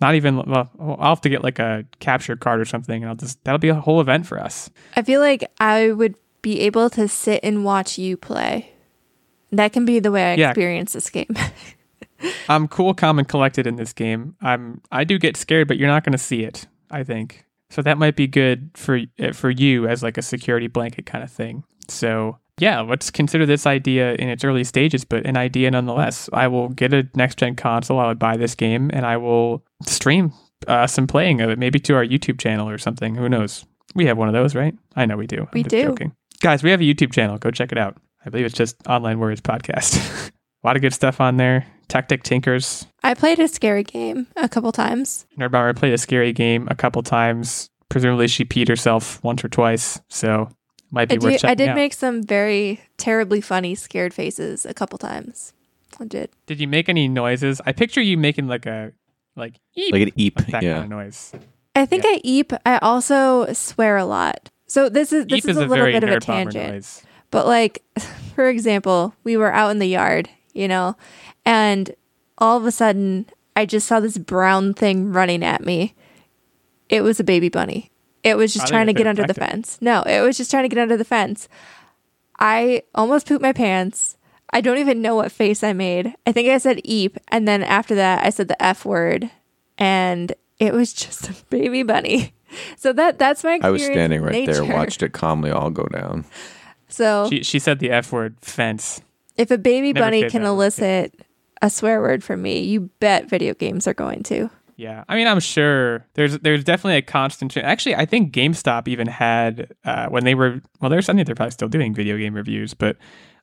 Not 0.00 0.14
even. 0.16 0.36
Well, 0.36 0.70
I'll 0.78 1.10
have 1.10 1.20
to 1.22 1.28
get 1.28 1.42
like 1.44 1.58
a 1.58 1.84
capture 2.00 2.36
card 2.36 2.60
or 2.60 2.64
something, 2.64 3.02
and 3.02 3.08
I'll 3.08 3.16
just 3.16 3.42
that'll 3.44 3.58
be 3.58 3.68
a 3.68 3.74
whole 3.76 4.00
event 4.00 4.26
for 4.26 4.40
us. 4.40 4.68
I 4.96 5.02
feel 5.02 5.20
like 5.20 5.44
I 5.58 5.92
would 5.92 6.16
be 6.42 6.60
able 6.60 6.90
to 6.90 7.08
sit 7.08 7.40
and 7.42 7.64
watch 7.64 7.96
you 7.96 8.16
play. 8.16 8.70
That 9.52 9.72
can 9.72 9.84
be 9.84 10.00
the 10.00 10.10
way 10.10 10.32
I 10.32 10.34
Yeah. 10.34 10.50
experience 10.50 10.92
this 10.94 11.08
game. 11.10 11.34
I'm 12.48 12.68
cool, 12.68 12.92
calm, 12.94 13.18
and 13.18 13.28
collected 13.28 13.66
in 13.66 13.76
this 13.76 13.92
game. 13.92 14.34
I'm 14.40 14.80
I 14.90 15.04
do 15.04 15.18
get 15.18 15.36
scared, 15.36 15.68
but 15.68 15.76
you're 15.78 15.88
not 15.88 16.04
going 16.04 16.12
to 16.12 16.18
see 16.18 16.42
it. 16.42 16.66
I 16.90 17.04
think 17.04 17.44
so. 17.70 17.80
That 17.82 17.96
might 17.98 18.16
be 18.16 18.26
good 18.26 18.70
for 18.74 19.00
uh, 19.20 19.32
for 19.32 19.50
you 19.50 19.86
as 19.86 20.02
like 20.02 20.18
a 20.18 20.22
security 20.22 20.66
blanket 20.66 21.06
kind 21.06 21.22
of 21.22 21.30
thing. 21.30 21.64
So 21.88 22.38
yeah, 22.58 22.80
let's 22.80 23.10
consider 23.10 23.46
this 23.46 23.66
idea 23.66 24.14
in 24.14 24.28
its 24.28 24.44
early 24.44 24.64
stages, 24.64 25.04
but 25.04 25.26
an 25.26 25.36
idea 25.36 25.70
nonetheless. 25.70 26.28
I 26.32 26.48
will 26.48 26.68
get 26.68 26.92
a 26.92 27.08
next 27.14 27.38
gen 27.38 27.56
console. 27.56 27.98
I 27.98 28.06
would 28.06 28.18
buy 28.18 28.36
this 28.36 28.54
game, 28.54 28.90
and 28.92 29.04
I 29.04 29.16
will 29.16 29.64
stream 29.86 30.32
uh, 30.68 30.86
some 30.86 31.06
playing 31.06 31.40
of 31.40 31.50
it, 31.50 31.58
maybe 31.58 31.78
to 31.80 31.94
our 31.94 32.04
YouTube 32.04 32.38
channel 32.38 32.68
or 32.68 32.78
something. 32.78 33.14
Who 33.14 33.28
knows? 33.28 33.64
We 33.94 34.06
have 34.06 34.18
one 34.18 34.28
of 34.28 34.34
those, 34.34 34.54
right? 34.54 34.74
I 34.96 35.06
know 35.06 35.16
we 35.16 35.26
do. 35.26 35.40
I'm 35.40 35.48
We 35.52 35.62
do. 35.62 35.84
Joking. 35.84 36.12
Guys, 36.40 36.62
we 36.62 36.70
have 36.70 36.80
a 36.80 36.84
YouTube 36.84 37.12
channel. 37.12 37.38
Go 37.38 37.50
check 37.50 37.72
it 37.72 37.78
out. 37.78 37.96
I 38.24 38.30
believe 38.30 38.46
it's 38.46 38.54
just 38.54 38.76
Online 38.88 39.18
Words 39.18 39.40
Podcast. 39.40 40.30
a 40.30 40.66
lot 40.66 40.76
of 40.76 40.82
good 40.82 40.94
stuff 40.94 41.20
on 41.20 41.36
there. 41.36 41.66
Tactic 41.88 42.22
Tinkers, 42.22 42.86
I 43.02 43.12
played 43.12 43.38
a 43.38 43.46
scary 43.46 43.82
game 43.82 44.26
a 44.36 44.48
couple 44.48 44.72
times. 44.72 45.26
Nerdbomber 45.38 45.76
played 45.76 45.92
a 45.92 45.98
scary 45.98 46.32
game 46.32 46.66
a 46.70 46.74
couple 46.74 47.02
times. 47.02 47.68
Presumably, 47.90 48.26
she 48.26 48.44
peed 48.46 48.68
herself 48.68 49.22
once 49.22 49.44
or 49.44 49.48
twice, 49.48 50.00
so 50.08 50.48
might 50.94 51.08
be 51.08 51.16
I, 51.16 51.18
worth 51.18 51.32
do, 51.32 51.38
checking 51.38 51.50
I 51.50 51.54
did 51.54 51.68
out. 51.70 51.76
make 51.76 51.92
some 51.92 52.22
very 52.22 52.80
terribly 52.96 53.40
funny 53.40 53.74
scared 53.74 54.14
faces 54.14 54.64
a 54.64 54.72
couple 54.74 54.98
times. 54.98 55.52
I 56.00 56.04
did. 56.06 56.30
did 56.46 56.58
you 56.60 56.66
make 56.66 56.88
any 56.88 57.06
noises? 57.08 57.60
I 57.66 57.72
picture 57.72 58.00
you 58.00 58.16
making 58.16 58.46
like 58.48 58.66
a 58.66 58.92
like 59.36 59.60
eep, 59.74 59.92
Like 59.92 60.02
an 60.02 60.10
eep. 60.16 60.38
like 60.38 60.46
that 60.48 60.62
yeah. 60.62 60.74
kind 60.74 60.84
of 60.84 60.90
noise. 60.90 61.32
I 61.76 61.86
think 61.86 62.04
I 62.06 62.20
eep. 62.24 62.52
I 62.64 62.78
also 62.78 63.52
swear 63.52 63.96
a 63.96 64.04
lot. 64.04 64.50
So 64.66 64.88
this 64.88 65.12
is 65.12 65.26
this 65.26 65.44
is, 65.44 65.50
is 65.50 65.56
a 65.58 65.66
a 65.66 65.68
little 65.68 65.86
bit 65.86 66.02
of 66.04 66.10
a 66.10 66.20
tangent. 66.20 66.72
noise. 66.72 67.02
But 67.30 67.46
like, 67.46 67.82
for 68.34 68.48
example, 68.48 69.14
we 69.24 69.36
were 69.36 69.52
out 69.52 69.70
in 69.70 69.78
the 69.78 69.86
yard, 69.88 70.30
you 70.52 70.68
know, 70.68 70.96
and 71.44 71.94
all 72.38 72.56
of 72.56 72.64
a 72.64 72.72
sudden 72.72 73.26
I 73.56 73.66
just 73.66 73.86
saw 73.86 74.00
this 74.00 74.18
brown 74.18 74.74
thing 74.74 75.12
running 75.12 75.44
at 75.44 75.64
me. 75.64 75.94
It 76.88 77.02
was 77.02 77.18
a 77.20 77.24
baby 77.24 77.48
bunny. 77.48 77.90
It 78.24 78.36
was 78.36 78.52
just 78.54 78.64
think 78.64 78.70
trying 78.70 78.86
to 78.86 78.92
get 78.94 79.06
under 79.06 79.22
the 79.22 79.30
effective. 79.32 79.50
fence. 79.50 79.78
No, 79.80 80.02
it 80.02 80.20
was 80.20 80.36
just 80.36 80.50
trying 80.50 80.64
to 80.64 80.74
get 80.74 80.80
under 80.80 80.96
the 80.96 81.04
fence. 81.04 81.48
I 82.40 82.82
almost 82.94 83.28
pooped 83.28 83.42
my 83.42 83.52
pants. 83.52 84.16
I 84.50 84.60
don't 84.60 84.78
even 84.78 85.02
know 85.02 85.14
what 85.14 85.30
face 85.30 85.62
I 85.62 85.72
made. 85.72 86.14
I 86.26 86.32
think 86.32 86.48
I 86.48 86.58
said 86.58 86.80
eep, 86.84 87.18
and 87.28 87.46
then 87.46 87.62
after 87.62 87.94
that 87.94 88.24
I 88.24 88.30
said 88.30 88.48
the 88.48 88.60
F 88.62 88.84
word, 88.84 89.30
and 89.78 90.32
it 90.58 90.72
was 90.72 90.92
just 90.92 91.28
a 91.28 91.34
baby 91.50 91.82
bunny. 91.82 92.34
So 92.76 92.92
that 92.92 93.18
that's 93.18 93.42
my 93.42 93.58
I 93.62 93.70
was 93.70 93.84
standing 93.84 94.22
with 94.22 94.32
right 94.32 94.46
there, 94.46 94.64
watched 94.64 95.02
it 95.02 95.12
calmly 95.12 95.50
all 95.50 95.70
go 95.70 95.86
down. 95.86 96.24
So 96.88 97.28
She 97.28 97.42
she 97.42 97.58
said 97.58 97.80
the 97.80 97.90
f 97.90 98.12
word 98.12 98.36
fence. 98.40 99.02
if 99.36 99.50
a 99.50 99.58
baby 99.58 99.92
Never 99.92 100.06
bunny 100.06 100.30
can 100.30 100.44
elicit 100.44 101.12
a 101.60 101.68
swear 101.68 102.00
word 102.00 102.22
from 102.22 102.42
me, 102.42 102.60
you 102.60 102.90
bet 103.00 103.28
video 103.28 103.54
games 103.54 103.88
are 103.88 103.94
going 103.94 104.22
to. 104.24 104.50
Yeah, 104.76 105.04
I 105.08 105.14
mean, 105.14 105.26
I'm 105.26 105.40
sure 105.40 106.06
there's 106.14 106.38
there's 106.40 106.64
definitely 106.64 106.96
a 106.96 107.02
constant. 107.02 107.52
change. 107.52 107.64
Actually, 107.64 107.96
I 107.96 108.06
think 108.06 108.32
GameStop 108.32 108.88
even 108.88 109.06
had 109.06 109.72
uh, 109.84 110.08
when 110.08 110.24
they 110.24 110.34
were 110.34 110.60
well, 110.80 110.90
there's 110.90 111.08
I 111.08 111.14
think 111.14 111.26
they're 111.26 111.34
probably 111.34 111.52
still 111.52 111.68
doing 111.68 111.94
video 111.94 112.16
game 112.18 112.34
reviews, 112.34 112.74
but 112.74 112.96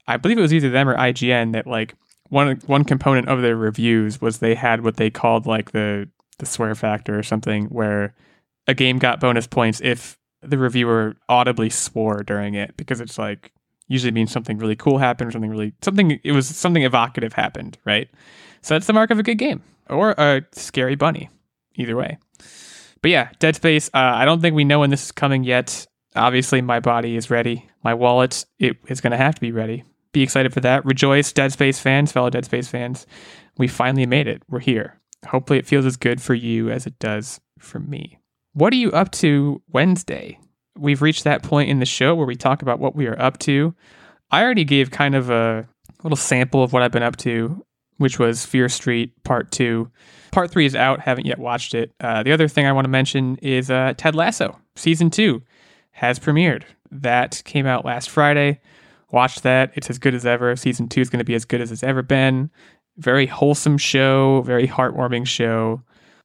I 0.07 0.17
believe 0.17 0.37
it 0.37 0.41
was 0.41 0.53
either 0.53 0.69
them 0.69 0.89
or 0.89 0.97
IGN 0.97 1.53
that 1.53 1.67
like 1.67 1.95
one 2.29 2.59
one 2.65 2.83
component 2.83 3.29
of 3.29 3.41
their 3.41 3.55
reviews 3.55 4.19
was 4.19 4.39
they 4.39 4.55
had 4.55 4.83
what 4.83 4.97
they 4.97 5.09
called 5.09 5.45
like 5.45 5.71
the 5.71 6.09
the 6.39 6.45
swear 6.45 6.75
factor 6.75 7.17
or 7.17 7.23
something, 7.23 7.65
where 7.65 8.13
a 8.67 8.73
game 8.73 8.99
got 8.99 9.19
bonus 9.19 9.47
points 9.47 9.79
if 9.83 10.17
the 10.41 10.57
reviewer 10.57 11.15
audibly 11.29 11.69
swore 11.69 12.23
during 12.23 12.55
it 12.55 12.75
because 12.75 12.99
it's 12.99 13.17
like 13.17 13.51
usually 13.87 14.11
means 14.11 14.31
something 14.31 14.57
really 14.57 14.75
cool 14.75 14.97
happened 14.97 15.27
or 15.27 15.31
something 15.31 15.49
really 15.49 15.73
something 15.81 16.19
it 16.23 16.31
was 16.31 16.47
something 16.47 16.83
evocative 16.83 17.33
happened, 17.33 17.77
right? 17.85 18.09
So 18.61 18.75
that's 18.75 18.87
the 18.87 18.93
mark 18.93 19.11
of 19.11 19.19
a 19.19 19.23
good 19.23 19.37
game 19.37 19.61
or 19.91 20.11
a 20.11 20.41
scary 20.53 20.95
bunny. 20.95 21.29
Either 21.75 21.95
way. 21.95 22.17
But 23.01 23.11
yeah, 23.11 23.29
Dead 23.39 23.55
Space. 23.55 23.89
Uh, 23.93 23.97
I 23.97 24.25
don't 24.25 24.41
think 24.41 24.55
we 24.55 24.65
know 24.65 24.79
when 24.79 24.89
this 24.89 25.05
is 25.05 25.11
coming 25.11 25.43
yet. 25.43 25.87
Obviously, 26.15 26.61
my 26.61 26.79
body 26.79 27.15
is 27.15 27.29
ready. 27.29 27.67
My 27.83 27.93
wallet 27.93 28.45
it 28.59 28.77
is 28.87 29.01
going 29.01 29.11
to 29.11 29.17
have 29.17 29.35
to 29.35 29.41
be 29.41 29.51
ready. 29.51 29.83
Be 30.11 30.21
excited 30.21 30.53
for 30.53 30.59
that. 30.59 30.85
Rejoice, 30.85 31.31
Dead 31.31 31.53
Space 31.53 31.79
fans, 31.79 32.11
fellow 32.11 32.29
Dead 32.29 32.45
Space 32.45 32.67
fans. 32.67 33.07
We 33.57 33.67
finally 33.67 34.05
made 34.05 34.27
it. 34.27 34.43
We're 34.49 34.59
here. 34.59 34.99
Hopefully, 35.27 35.59
it 35.59 35.67
feels 35.67 35.85
as 35.85 35.97
good 35.97 36.21
for 36.21 36.33
you 36.33 36.69
as 36.69 36.85
it 36.85 36.99
does 36.99 37.39
for 37.59 37.79
me. 37.79 38.19
What 38.53 38.73
are 38.73 38.77
you 38.77 38.91
up 38.91 39.11
to 39.13 39.61
Wednesday? 39.69 40.37
We've 40.77 41.01
reached 41.01 41.23
that 41.23 41.43
point 41.43 41.69
in 41.69 41.79
the 41.79 41.85
show 41.85 42.15
where 42.15 42.27
we 42.27 42.35
talk 42.35 42.61
about 42.61 42.79
what 42.79 42.95
we 42.95 43.07
are 43.07 43.19
up 43.19 43.37
to. 43.39 43.73
I 44.29 44.43
already 44.43 44.65
gave 44.65 44.91
kind 44.91 45.15
of 45.15 45.29
a 45.29 45.67
little 46.03 46.17
sample 46.17 46.63
of 46.63 46.73
what 46.73 46.81
I've 46.81 46.91
been 46.91 47.03
up 47.03 47.17
to, 47.17 47.65
which 47.97 48.19
was 48.19 48.45
Fear 48.45 48.69
Street 48.69 49.23
Part 49.23 49.51
2. 49.51 49.89
Part 50.31 50.51
3 50.51 50.65
is 50.65 50.75
out, 50.75 51.01
haven't 51.01 51.25
yet 51.25 51.39
watched 51.39 51.73
it. 51.75 51.93
Uh, 51.99 52.23
the 52.23 52.31
other 52.31 52.47
thing 52.47 52.65
I 52.65 52.71
want 52.71 52.85
to 52.85 52.89
mention 52.89 53.37
is 53.41 53.69
uh, 53.69 53.93
Ted 53.97 54.15
Lasso, 54.15 54.57
Season 54.75 55.09
2, 55.09 55.41
has 55.91 56.19
premiered. 56.19 56.63
That 56.89 57.41
came 57.45 57.65
out 57.65 57.85
last 57.85 58.09
Friday. 58.09 58.59
Watched 59.11 59.43
that. 59.43 59.71
It's 59.75 59.89
as 59.89 59.99
good 59.99 60.15
as 60.15 60.25
ever. 60.25 60.55
Season 60.55 60.87
2 60.87 61.01
is 61.01 61.09
going 61.09 61.19
to 61.19 61.25
be 61.25 61.35
as 61.35 61.45
good 61.45 61.61
as 61.61 61.71
it's 61.71 61.83
ever 61.83 62.01
been. 62.01 62.49
Very 62.97 63.25
wholesome 63.25 63.77
show, 63.77 64.41
very 64.41 64.67
heartwarming 64.67 65.27
show. 65.27 65.81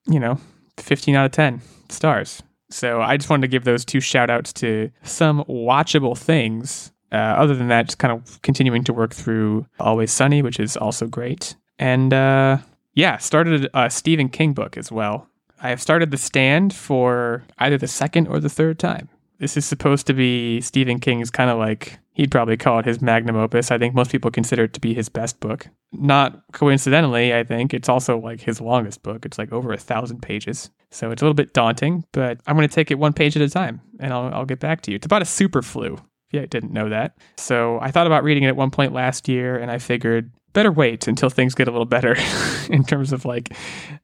You 0.06 0.20
know, 0.20 0.38
15 0.78 1.16
out 1.16 1.26
of 1.26 1.32
10 1.32 1.60
stars. 1.88 2.42
So 2.70 3.00
I 3.00 3.16
just 3.16 3.30
wanted 3.30 3.42
to 3.42 3.48
give 3.48 3.64
those 3.64 3.84
two 3.84 4.00
shout 4.00 4.30
outs 4.30 4.52
to 4.54 4.90
some 5.02 5.44
watchable 5.44 6.16
things. 6.16 6.92
Uh, 7.12 7.16
other 7.16 7.54
than 7.54 7.68
that, 7.68 7.86
just 7.86 7.98
kind 7.98 8.12
of 8.12 8.40
continuing 8.42 8.84
to 8.84 8.92
work 8.92 9.14
through 9.14 9.66
Always 9.78 10.10
Sunny, 10.10 10.42
which 10.42 10.58
is 10.58 10.76
also 10.76 11.06
great. 11.06 11.54
And 11.78 12.12
uh, 12.12 12.58
yeah, 12.94 13.18
started 13.18 13.68
a 13.74 13.90
Stephen 13.90 14.28
King 14.28 14.52
book 14.52 14.76
as 14.76 14.90
well. 14.90 15.28
I 15.62 15.70
have 15.70 15.80
started 15.80 16.10
The 16.10 16.18
Stand 16.18 16.74
for 16.74 17.44
either 17.58 17.78
the 17.78 17.88
second 17.88 18.28
or 18.28 18.40
the 18.40 18.48
third 18.48 18.78
time. 18.78 19.08
This 19.38 19.56
is 19.56 19.66
supposed 19.66 20.06
to 20.06 20.14
be 20.14 20.60
Stephen 20.62 20.98
King's 20.98 21.30
kind 21.30 21.50
of 21.50 21.58
like, 21.58 21.98
he'd 22.14 22.30
probably 22.30 22.56
call 22.56 22.78
it 22.78 22.86
his 22.86 23.02
magnum 23.02 23.36
opus. 23.36 23.70
I 23.70 23.76
think 23.76 23.94
most 23.94 24.10
people 24.10 24.30
consider 24.30 24.64
it 24.64 24.72
to 24.72 24.80
be 24.80 24.94
his 24.94 25.10
best 25.10 25.40
book. 25.40 25.68
Not 25.92 26.42
coincidentally, 26.52 27.34
I 27.34 27.44
think 27.44 27.74
it's 27.74 27.88
also 27.88 28.18
like 28.18 28.40
his 28.40 28.60
longest 28.62 29.02
book. 29.02 29.26
It's 29.26 29.38
like 29.38 29.52
over 29.52 29.72
a 29.72 29.78
thousand 29.78 30.22
pages. 30.22 30.70
So 30.90 31.10
it's 31.10 31.20
a 31.20 31.24
little 31.24 31.34
bit 31.34 31.52
daunting, 31.52 32.04
but 32.12 32.40
I'm 32.46 32.56
going 32.56 32.68
to 32.68 32.74
take 32.74 32.90
it 32.90 32.98
one 32.98 33.12
page 33.12 33.36
at 33.36 33.42
a 33.42 33.50
time 33.50 33.82
and 34.00 34.12
I'll, 34.12 34.32
I'll 34.32 34.46
get 34.46 34.60
back 34.60 34.80
to 34.82 34.90
you. 34.90 34.96
It's 34.96 35.06
about 35.06 35.22
a 35.22 35.26
super 35.26 35.60
flu. 35.60 35.98
Yeah, 36.30 36.42
I 36.42 36.46
didn't 36.46 36.72
know 36.72 36.88
that. 36.88 37.16
So 37.36 37.78
I 37.80 37.90
thought 37.90 38.06
about 38.06 38.24
reading 38.24 38.42
it 38.42 38.48
at 38.48 38.56
one 38.56 38.70
point 38.70 38.92
last 38.92 39.28
year 39.28 39.56
and 39.56 39.70
I 39.70 39.78
figured 39.78 40.30
better 40.52 40.72
wait 40.72 41.06
until 41.06 41.28
things 41.28 41.54
get 41.54 41.68
a 41.68 41.70
little 41.70 41.86
better 41.86 42.16
in 42.70 42.82
terms 42.84 43.12
of 43.12 43.24
like 43.24 43.54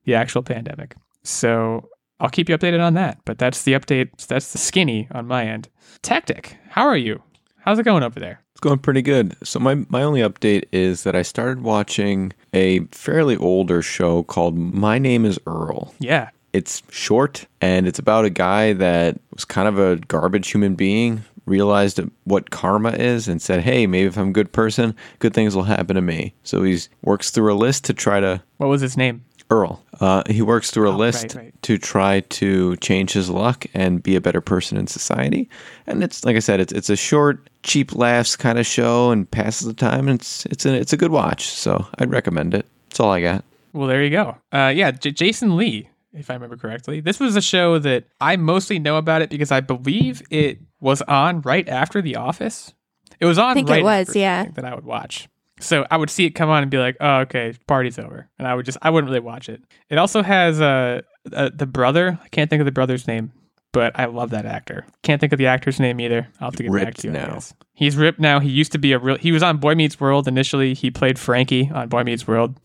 the 0.05 0.15
actual 0.15 0.43
pandemic. 0.43 0.95
So 1.25 1.89
I'll 2.21 2.29
keep 2.29 2.49
you 2.49 2.57
updated 2.57 2.81
on 2.81 2.95
that. 2.95 3.19
But 3.25 3.39
that's 3.39 3.65
the 3.65 3.73
update. 3.73 4.27
That's 4.27 4.53
the 4.53 4.59
skinny 4.59 5.09
on 5.11 5.27
my 5.27 5.45
end. 5.47 5.69
Tactic, 6.03 6.57
how 6.69 6.87
are 6.87 6.97
you? 6.97 7.23
How's 7.59 7.79
it 7.79 7.85
going 7.85 8.03
over 8.03 8.21
there? 8.21 8.43
It's 8.53 8.61
going 8.61 8.79
pretty 8.79 9.03
good. 9.03 9.37
So 9.45 9.59
my 9.59 9.85
my 9.89 10.03
only 10.03 10.21
update 10.21 10.65
is 10.73 11.05
that 11.05 11.17
I 11.17 11.23
started 11.23 11.63
watching 11.63 12.33
a 12.53 12.81
fairly 12.87 13.37
older 13.37 13.83
show 13.83 14.23
called 14.23 14.57
My 14.57 14.99
Name 14.99 15.25
is 15.25 15.39
Earl. 15.47 15.95
Yeah. 15.99 16.31
It's 16.53 16.83
short 16.91 17.47
and 17.63 17.89
it's 17.89 17.99
about 17.99 18.27
a 18.27 18.31
guy 18.31 18.75
that 18.75 19.19
was 19.33 19.45
kind 19.45 19.69
of 19.69 19.79
a 19.79 19.97
garbage 19.97 20.51
human 20.51 20.75
being, 20.75 21.25
realized 21.47 22.01
what 22.25 22.51
karma 22.51 22.91
is 22.91 23.29
and 23.29 23.41
said, 23.43 23.61
"Hey, 23.63 23.87
maybe 23.87 24.07
if 24.07 24.17
I'm 24.17 24.29
a 24.29 24.33
good 24.33 24.53
person, 24.53 24.95
good 25.19 25.35
things 25.35 25.55
will 25.57 25.65
happen 25.65 25.97
to 25.97 26.03
me." 26.03 26.35
So 26.43 26.63
he 26.63 26.79
works 27.03 27.31
through 27.31 27.53
a 27.53 27.57
list 27.57 27.85
to 27.87 27.95
try 27.95 28.21
to 28.21 28.43
What 28.59 28.69
was 28.69 28.81
his 28.81 28.97
name? 28.97 29.25
Earl. 29.51 29.83
Uh, 30.01 30.23
he 30.31 30.41
works 30.41 30.71
through 30.71 30.89
a 30.89 30.95
Oh, 30.95 30.97
list 30.97 31.25
right, 31.25 31.35
right. 31.35 31.63
to 31.63 31.77
try 31.77 32.21
to 32.21 32.75
change 32.77 33.13
his 33.13 33.29
luck 33.29 33.67
and 33.75 34.03
be 34.03 34.17
a 34.17 34.21
better 34.21 34.41
person 34.41 34.79
in 34.79 34.87
society. 34.87 35.47
And 35.87 36.03
it's 36.03 36.25
like 36.25 36.37
I 36.37 36.39
said, 36.39 36.59
it's 36.61 36.73
it's 36.73 36.89
a 36.89 36.97
short, 36.97 37.51
cheap 37.63 37.95
laughs 37.95 38.35
kind 38.35 38.59
of 38.59 38.65
show 38.67 39.11
and 39.11 39.31
passes 39.31 39.67
the 39.67 39.75
time. 39.75 40.09
And 40.09 40.19
it's 40.21 40.47
it's 40.47 40.65
a 40.65 40.73
it's 40.75 40.95
a 40.95 40.97
good 40.97 41.11
watch. 41.11 41.49
So 41.49 41.87
I'd 41.99 42.11
recommend 42.11 42.55
it. 42.55 42.65
That's 42.89 43.01
all 43.01 43.11
I 43.11 43.21
got. 43.21 43.45
Well, 43.75 43.89
there 43.89 44.03
you 44.03 44.11
go. 44.11 44.37
Uh, 44.53 44.73
yeah, 44.75 44.91
J- 44.91 45.11
Jason 45.13 45.57
Lee, 45.57 45.89
if 46.13 46.31
I 46.31 46.35
remember 46.35 46.57
correctly. 46.57 47.01
This 47.01 47.19
was 47.19 47.37
a 47.37 47.43
show 47.43 47.79
that 47.79 48.05
I 48.21 48.37
mostly 48.37 48.79
know 48.79 48.97
about 48.97 49.23
it 49.23 49.31
because 49.31 49.51
I 49.51 49.61
believe 49.61 50.23
it 50.31 50.59
was 50.81 51.03
on 51.03 51.41
right 51.43 51.69
after 51.69 52.03
The 52.03 52.17
Office. 52.17 52.73
It 53.21 53.27
was 53.27 53.39
on. 53.39 53.51
I 53.51 53.55
think 53.55 53.69
it 53.69 53.73
right 53.73 53.85
was, 53.85 54.09
after 54.09 54.19
yeah. 54.19 54.45
that 54.55 54.65
I 54.65 54.75
would 54.75 54.85
watch. 54.85 55.29
So 55.61 55.87
I 55.91 55.97
would 55.97 56.11
see 56.11 56.25
it 56.25 56.31
come 56.31 56.51
on 56.51 56.63
and 56.63 56.71
be 56.71 56.79
like, 56.79 56.97
"Oh, 57.01 57.19
okay, 57.21 57.55
party's 57.69 57.99
over," 57.99 58.29
and 58.39 58.49
I 58.49 58.55
would 58.55 58.67
just 58.67 58.79
I 58.83 58.91
wouldn't 58.91 59.09
really 59.09 59.21
watch 59.21 59.49
it. 59.49 59.63
It 59.89 59.99
also 59.99 60.23
has 60.23 60.61
uh, 60.61 61.03
uh 61.33 61.51
the 61.55 61.67
brother. 61.67 62.19
I 62.23 62.29
can't 62.29 62.51
think 62.51 62.61
of 62.61 62.67
the 62.67 62.73
brother's 62.73 63.07
name, 63.07 63.33
but 63.73 63.99
I 63.99 64.07
love 64.07 64.31
that 64.31 64.45
actor. 64.45 64.87
Can't 65.03 65.21
think 65.21 65.33
of 65.33 65.39
the 65.39 65.47
actor's 65.47 65.79
name 65.79 66.01
either. 66.01 66.27
I'll 66.41 66.49
have 66.49 66.57
to 66.57 66.65
get 66.65 66.73
back 66.73 66.95
to 66.95 67.09
you. 67.09 67.15
I 67.15 67.19
now. 67.19 67.39
He's 67.75 67.97
ripped 67.97 68.19
now. 68.19 68.41
He 68.41 68.51
used 68.51 68.73
to 68.73 68.79
be 68.79 68.93
a 68.93 68.99
real. 68.99 69.17
He 69.17 69.31
was 69.31 69.43
on 69.43 69.59
Boy 69.59 69.75
Meets 69.77 70.01
World 70.01 70.27
initially. 70.27 70.75
He 70.75 70.91
played 70.91 71.19
Frankie 71.19 71.71
on 71.73 71.89
Boy 71.89 72.03
Meets 72.03 72.27
World. 72.27 72.59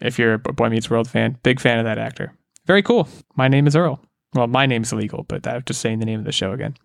If 0.00 0.18
you're 0.18 0.34
a 0.34 0.38
Boy 0.38 0.68
Meets 0.68 0.90
World 0.90 1.08
fan, 1.08 1.38
big 1.42 1.58
fan 1.58 1.78
of 1.78 1.84
that 1.84 1.96
actor. 1.96 2.34
Very 2.66 2.82
cool. 2.82 3.08
My 3.36 3.48
name 3.48 3.66
is 3.66 3.76
Earl. 3.76 4.00
Well, 4.34 4.46
my 4.48 4.66
name's 4.66 4.92
illegal, 4.92 5.24
but 5.28 5.46
I'm 5.46 5.62
just 5.64 5.80
saying 5.80 6.00
the 6.00 6.04
name 6.04 6.18
of 6.18 6.24
the 6.24 6.32
show 6.32 6.52
again. 6.52 6.76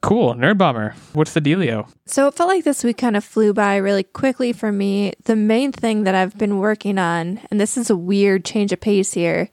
Cool. 0.00 0.34
Nerd 0.34 0.58
Bomber. 0.58 0.94
What's 1.12 1.32
the 1.32 1.40
dealio? 1.40 1.90
So 2.06 2.28
it 2.28 2.34
felt 2.34 2.48
like 2.48 2.62
this 2.62 2.84
week 2.84 2.98
kind 2.98 3.16
of 3.16 3.24
flew 3.24 3.52
by 3.52 3.76
really 3.76 4.04
quickly 4.04 4.52
for 4.52 4.70
me. 4.70 5.14
The 5.24 5.34
main 5.34 5.72
thing 5.72 6.04
that 6.04 6.14
I've 6.14 6.38
been 6.38 6.58
working 6.58 6.98
on, 6.98 7.40
and 7.50 7.60
this 7.60 7.76
is 7.76 7.90
a 7.90 7.96
weird 7.96 8.44
change 8.44 8.72
of 8.72 8.80
pace 8.80 9.14
here, 9.14 9.48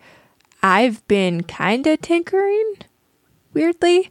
I've 0.61 1.07
been 1.07 1.43
kind 1.43 1.87
of 1.87 2.01
tinkering 2.01 2.75
weirdly. 3.53 4.09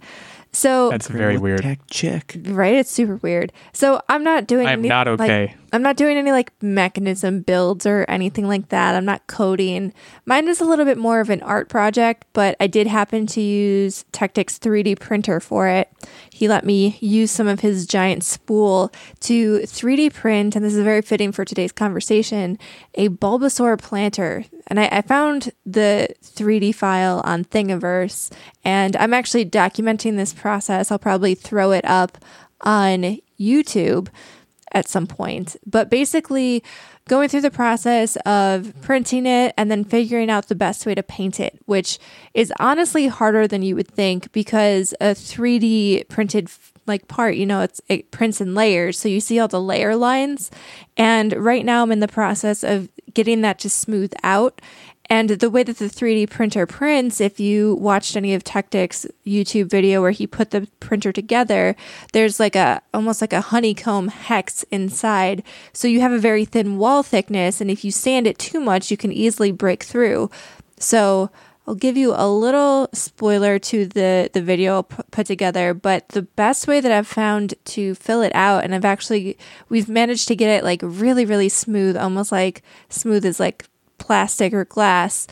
So 0.51 0.91
That's 0.91 1.09
very 1.09 1.37
weird. 1.37 1.63
Tech 1.63 1.81
check. 1.91 2.37
right, 2.47 2.75
it's 2.75 2.91
super 2.91 3.17
weird. 3.17 3.53
So 3.73 4.01
I'm 4.09 4.25
not 4.25 4.47
doing. 4.47 4.67
I'm 4.67 4.81
any- 4.81 4.89
not 4.89 5.07
like, 5.07 5.21
okay. 5.21 5.55
I'm 5.75 5.83
not 5.83 5.97
doing 5.97 6.17
any 6.17 6.31
like 6.31 6.53
mechanism 6.63 7.41
builds 7.41 7.85
or 7.85 8.05
anything 8.09 8.47
like 8.47 8.69
that. 8.69 8.95
I'm 8.95 9.05
not 9.05 9.27
coding. 9.27 9.93
Mine 10.25 10.47
is 10.47 10.61
a 10.61 10.65
little 10.65 10.85
bit 10.85 10.97
more 10.97 11.19
of 11.19 11.31
an 11.31 11.43
art 11.43 11.69
project, 11.69 12.27
but 12.33 12.57
I 12.61 12.69
did 12.69 12.87
happen 12.87 13.27
to 13.29 13.41
use 13.41 14.05
Tactics 14.13 14.57
3D 14.57 15.01
printer 15.01 15.41
for 15.41 15.67
it. 15.67 15.91
He 16.31 16.47
let 16.47 16.65
me 16.65 16.97
use 17.01 17.33
some 17.33 17.49
of 17.49 17.59
his 17.59 17.89
giant 17.89 18.23
spool 18.23 18.93
to 19.21 19.59
3D 19.63 20.15
print, 20.15 20.55
and 20.55 20.65
this 20.65 20.75
is 20.75 20.85
very 20.85 21.03
fitting 21.03 21.33
for 21.33 21.45
today's 21.45 21.73
conversation, 21.73 22.57
a 22.95 23.09
Bulbasaur 23.09 23.77
planter. 23.81 24.45
And 24.69 24.79
I, 24.79 24.89
I 24.93 25.03
found 25.03 25.51
the 25.67 26.09
3D 26.23 26.73
file 26.73 27.21
on 27.25 27.45
Thingiverse, 27.45 28.31
and 28.65 28.95
I'm 28.95 29.13
actually 29.13 29.45
documenting 29.45 30.17
this 30.17 30.33
process. 30.33 30.93
I'll 30.93 31.01
probably 31.01 31.35
throw 31.35 31.73
it 31.73 31.85
up 31.85 32.19
on 32.61 33.19
YouTube 33.41 34.09
at 34.75 34.89
some 34.89 35.07
point. 35.07 35.57
But 35.65 35.89
basically, 35.89 36.63
going 37.09 37.29
through 37.29 37.43
the 37.43 37.51
process 37.51 38.17
of 38.27 38.75
printing 38.83 39.27
it 39.27 39.55
and 39.57 39.71
then 39.71 39.85
figuring 39.85 40.31
out 40.31 40.49
the 40.49 40.55
best 40.55 40.85
way 40.85 40.95
to 40.95 41.03
paint 41.03 41.41
it, 41.41 41.59
which 41.67 41.99
is 42.35 42.53
honestly 42.59 43.07
harder 43.07 43.47
than 43.47 43.63
you 43.63 43.77
would 43.77 43.89
think 43.89 44.33
because 44.33 44.93
a 45.01 45.15
3D 45.15 46.09
printed 46.09 46.51
like 46.87 47.09
part, 47.09 47.37
you 47.37 47.47
know, 47.47 47.63
it's 47.63 47.81
it 47.89 48.11
prints 48.11 48.41
in 48.41 48.55
layers, 48.55 48.99
so 48.99 49.09
you 49.09 49.21
see 49.21 49.39
all 49.39 49.49
the 49.49 49.61
layer 49.61 49.97
lines. 49.97 50.51
And 50.97 51.33
right 51.33 51.65
now 51.65 51.83
I'm 51.83 51.93
in 51.93 52.01
the 52.01 52.09
process 52.09 52.63
of 52.63 52.89
getting 53.15 53.41
that 53.41 53.59
to 53.61 53.71
smooth 53.71 54.13
out. 54.23 54.61
And 55.15 55.29
the 55.29 55.49
way 55.49 55.63
that 55.63 55.79
the 55.79 55.85
3D 55.85 56.29
printer 56.29 56.67
prints, 56.67 57.21
if 57.21 57.39
you 57.39 57.77
watched 57.77 58.17
any 58.17 58.35
of 58.35 58.43
Tactic's 58.43 59.07
YouTube 59.25 59.71
video 59.71 60.03
where 60.03 60.11
he 60.11 60.27
put 60.27 60.51
the 60.51 60.67
printer 60.81 61.13
together, 61.13 61.77
there's 62.13 62.41
like 62.41 62.57
a 62.57 62.83
almost 62.93 63.21
like 63.21 63.33
a 63.33 63.41
honeycomb 63.41 64.09
hex 64.09 64.65
inside. 64.73 65.45
So 65.73 65.87
you 65.87 66.01
have 66.01 66.11
a 66.11 66.19
very 66.19 66.45
thin 66.45 66.79
wall 66.79 67.05
thickness, 67.05 67.61
and 67.61 67.71
if 67.71 67.85
you 67.85 67.93
sand 67.93 68.27
it 68.27 68.41
too 68.41 68.59
much, 68.59 68.91
you 68.91 68.97
can 68.97 69.13
easily 69.13 69.53
break 69.53 69.85
through. 69.85 70.31
So 70.81 71.31
I'll 71.69 71.77
give 71.77 71.97
you 71.97 72.13
a 72.17 72.29
little 72.29 72.89
spoiler 72.93 73.61
to 73.61 73.87
the 73.87 74.31
the 74.33 74.43
video 74.43 74.83
pu- 74.83 75.05
put 75.13 75.29
together, 75.29 75.75
but 75.75 76.09
the 76.09 76.23
best 76.23 76.67
way 76.67 76.81
that 76.81 76.91
I've 76.91 77.07
found 77.07 77.55
to 77.67 77.95
fill 77.95 78.23
it 78.23 78.35
out, 78.35 78.65
and 78.65 78.75
I've 78.75 78.85
actually 78.85 79.39
we've 79.69 79.89
managed 79.89 80.27
to 80.27 80.35
get 80.35 80.51
it 80.51 80.65
like 80.65 80.81
really 80.83 81.25
really 81.25 81.49
smooth, 81.49 81.97
almost 81.97 82.33
like 82.33 82.65
smooth 82.89 83.25
as 83.25 83.39
like 83.39 83.65
plastic 83.99 84.53
or 84.53 84.65
glass, 84.65 85.27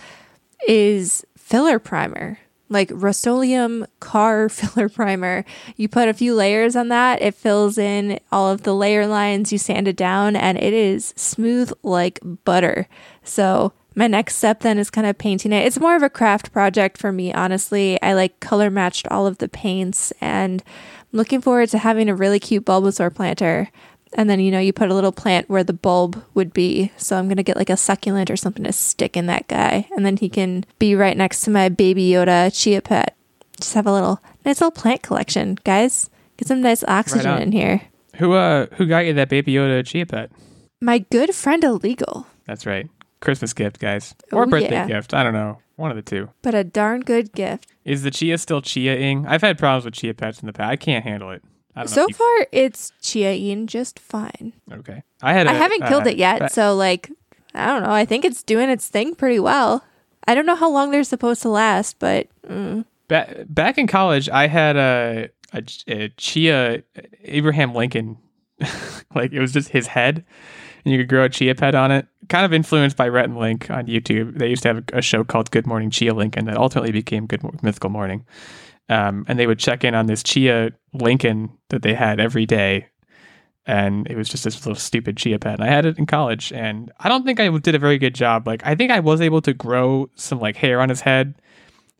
is 0.66 1.24
filler 1.36 1.78
primer. 1.78 2.38
Like 2.68 2.90
Rust-Oleum 2.92 3.86
car 4.00 4.48
filler 4.48 4.88
primer. 4.88 5.44
You 5.76 5.88
put 5.88 6.08
a 6.08 6.14
few 6.14 6.34
layers 6.34 6.74
on 6.74 6.88
that, 6.88 7.20
it 7.20 7.34
fills 7.34 7.78
in 7.78 8.18
all 8.30 8.50
of 8.50 8.62
the 8.62 8.74
layer 8.74 9.06
lines, 9.06 9.52
you 9.52 9.58
sand 9.58 9.88
it 9.88 9.96
down, 9.96 10.36
and 10.36 10.58
it 10.58 10.72
is 10.72 11.12
smooth 11.16 11.72
like 11.82 12.18
butter. 12.44 12.88
So 13.22 13.72
my 13.94 14.06
next 14.06 14.36
step 14.36 14.60
then 14.60 14.78
is 14.78 14.90
kind 14.90 15.06
of 15.06 15.18
painting 15.18 15.52
it. 15.52 15.66
It's 15.66 15.78
more 15.78 15.96
of 15.96 16.02
a 16.02 16.10
craft 16.10 16.52
project 16.52 16.96
for 16.98 17.12
me, 17.12 17.32
honestly. 17.32 18.00
I 18.00 18.14
like 18.14 18.40
color 18.40 18.70
matched 18.70 19.06
all 19.08 19.26
of 19.26 19.38
the 19.38 19.48
paints 19.48 20.12
and 20.20 20.62
I'm 21.12 21.18
looking 21.18 21.40
forward 21.40 21.68
to 21.70 21.78
having 21.78 22.08
a 22.08 22.14
really 22.14 22.40
cute 22.40 22.64
Bulbasaur 22.64 23.14
planter. 23.14 23.70
And 24.14 24.28
then, 24.28 24.40
you 24.40 24.50
know, 24.50 24.58
you 24.58 24.72
put 24.72 24.90
a 24.90 24.94
little 24.94 25.12
plant 25.12 25.48
where 25.48 25.64
the 25.64 25.72
bulb 25.72 26.22
would 26.34 26.52
be. 26.52 26.92
So 26.96 27.16
I'm 27.16 27.26
going 27.26 27.36
to 27.38 27.42
get 27.42 27.56
like 27.56 27.70
a 27.70 27.76
succulent 27.76 28.30
or 28.30 28.36
something 28.36 28.64
to 28.64 28.72
stick 28.72 29.16
in 29.16 29.26
that 29.26 29.48
guy. 29.48 29.88
And 29.96 30.04
then 30.04 30.16
he 30.18 30.28
can 30.28 30.64
be 30.78 30.94
right 30.94 31.16
next 31.16 31.40
to 31.42 31.50
my 31.50 31.68
baby 31.68 32.10
Yoda 32.10 32.54
Chia 32.54 32.82
Pet. 32.82 33.16
Just 33.58 33.74
have 33.74 33.86
a 33.86 33.92
little 33.92 34.20
nice 34.44 34.60
little 34.60 34.70
plant 34.70 35.02
collection, 35.02 35.56
guys. 35.64 36.10
Get 36.36 36.48
some 36.48 36.60
nice 36.60 36.82
oxygen 36.84 37.30
on. 37.30 37.42
in 37.42 37.52
here. 37.52 37.82
Who 38.16 38.32
uh 38.32 38.66
who 38.74 38.86
got 38.86 39.06
you 39.06 39.12
that 39.14 39.28
Baby 39.30 39.52
Yoda 39.54 39.86
Chia 39.86 40.04
Pet? 40.04 40.30
My 40.80 40.98
good 40.98 41.34
friend 41.34 41.62
Illegal, 41.64 42.26
That's 42.44 42.66
right. 42.66 42.88
Christmas 43.20 43.52
gift, 43.54 43.78
guys. 43.78 44.14
Or 44.32 44.42
Oh, 44.42 44.46
birthday 44.46 44.70
yeah. 44.72 44.86
gift. 44.86 45.14
I 45.14 45.22
don't 45.22 45.32
know. 45.32 45.58
One 45.76 45.90
of 45.90 45.96
the 45.96 46.02
two. 46.02 46.28
but 46.42 46.54
a 46.54 46.64
darn 46.64 47.00
good 47.00 47.32
gift. 47.32 47.68
Is 47.84 48.02
the 48.02 48.10
Chia 48.10 48.36
still 48.38 48.60
Chia-ing? 48.60 49.26
I've 49.26 49.40
had 49.42 49.58
problems 49.58 49.84
with 49.84 49.94
Chia 49.94 50.12
Pets 50.12 50.40
in 50.40 50.46
the 50.46 50.52
past. 50.52 50.70
I 50.70 50.76
can't 50.76 51.04
handle 51.04 51.30
it. 51.30 51.42
I 51.74 51.84
don't 51.84 51.90
know. 51.90 51.94
So 51.94 52.06
you- 52.08 52.14
far, 52.14 52.46
it's 52.52 52.92
Chia 53.00 53.32
Ian 53.32 53.66
just 53.66 53.98
fine. 53.98 54.52
okay. 54.72 55.02
I 55.22 55.32
had. 55.32 55.46
I 55.46 55.52
I 55.52 55.54
haven't 55.54 55.86
killed 55.86 56.06
it 56.06 56.16
yet, 56.16 56.52
so 56.52 56.74
like, 56.74 57.10
I 57.54 57.66
don't 57.66 57.82
know. 57.82 57.90
I 57.92 58.04
think 58.04 58.24
it's 58.24 58.42
doing 58.42 58.68
its 58.68 58.88
thing 58.88 59.14
pretty 59.14 59.38
well. 59.40 59.84
I 60.26 60.34
don't 60.34 60.46
know 60.46 60.54
how 60.54 60.70
long 60.70 60.90
they're 60.90 61.04
supposed 61.04 61.42
to 61.42 61.48
last, 61.48 61.98
but 61.98 62.28
mm, 62.48 62.84
Ba- 63.08 63.44
back 63.48 63.76
in 63.78 63.86
college, 63.86 64.28
I 64.28 64.46
had 64.46 64.76
a, 64.76 65.28
a, 65.52 65.62
a 65.88 66.08
Chia 66.10 66.82
Abraham 67.24 67.74
Lincoln, 67.74 68.18
like 69.14 69.32
it 69.32 69.40
was 69.40 69.52
just 69.52 69.70
his 69.70 69.88
head, 69.88 70.24
and 70.84 70.92
you 70.92 70.98
could 71.00 71.08
grow 71.08 71.24
a 71.24 71.28
Chia 71.28 71.54
pet 71.54 71.74
on 71.74 71.90
it. 71.90 72.06
Kind 72.28 72.44
of 72.44 72.52
influenced 72.52 72.96
by 72.96 73.08
Rhett 73.08 73.24
and 73.24 73.36
Link 73.36 73.70
on 73.70 73.86
YouTube. 73.86 74.38
They 74.38 74.48
used 74.48 74.62
to 74.62 74.68
have 74.74 74.84
a 74.92 75.02
show 75.02 75.24
called 75.24 75.50
Good 75.50 75.66
Morning 75.66 75.90
Chia 75.90 76.14
Lincoln 76.14 76.44
that 76.46 76.56
ultimately 76.56 76.92
became 76.92 77.26
Good 77.26 77.42
Mythical 77.62 77.90
Morning. 77.90 78.24
Um, 78.88 79.24
and 79.28 79.38
they 79.38 79.46
would 79.46 79.58
check 79.58 79.84
in 79.84 79.94
on 79.94 80.06
this 80.06 80.22
Chia 80.22 80.70
Lincoln 80.92 81.50
that 81.70 81.82
they 81.82 81.94
had 81.94 82.20
every 82.20 82.46
day. 82.46 82.88
And 83.64 84.08
it 84.10 84.16
was 84.16 84.28
just 84.28 84.42
this 84.44 84.56
little 84.66 84.74
stupid 84.74 85.16
Chia 85.16 85.38
pet. 85.38 85.54
And 85.54 85.64
I 85.64 85.68
had 85.68 85.86
it 85.86 85.96
in 85.98 86.04
college. 86.06 86.52
And 86.52 86.90
I 86.98 87.08
don't 87.08 87.24
think 87.24 87.38
I 87.38 87.48
did 87.58 87.74
a 87.76 87.78
very 87.78 87.96
good 87.98 88.14
job. 88.14 88.46
Like, 88.46 88.66
I 88.66 88.74
think 88.74 88.90
I 88.90 89.00
was 89.00 89.20
able 89.20 89.40
to 89.42 89.54
grow 89.54 90.10
some 90.16 90.40
like 90.40 90.56
hair 90.56 90.80
on 90.80 90.88
his 90.88 91.00
head, 91.00 91.34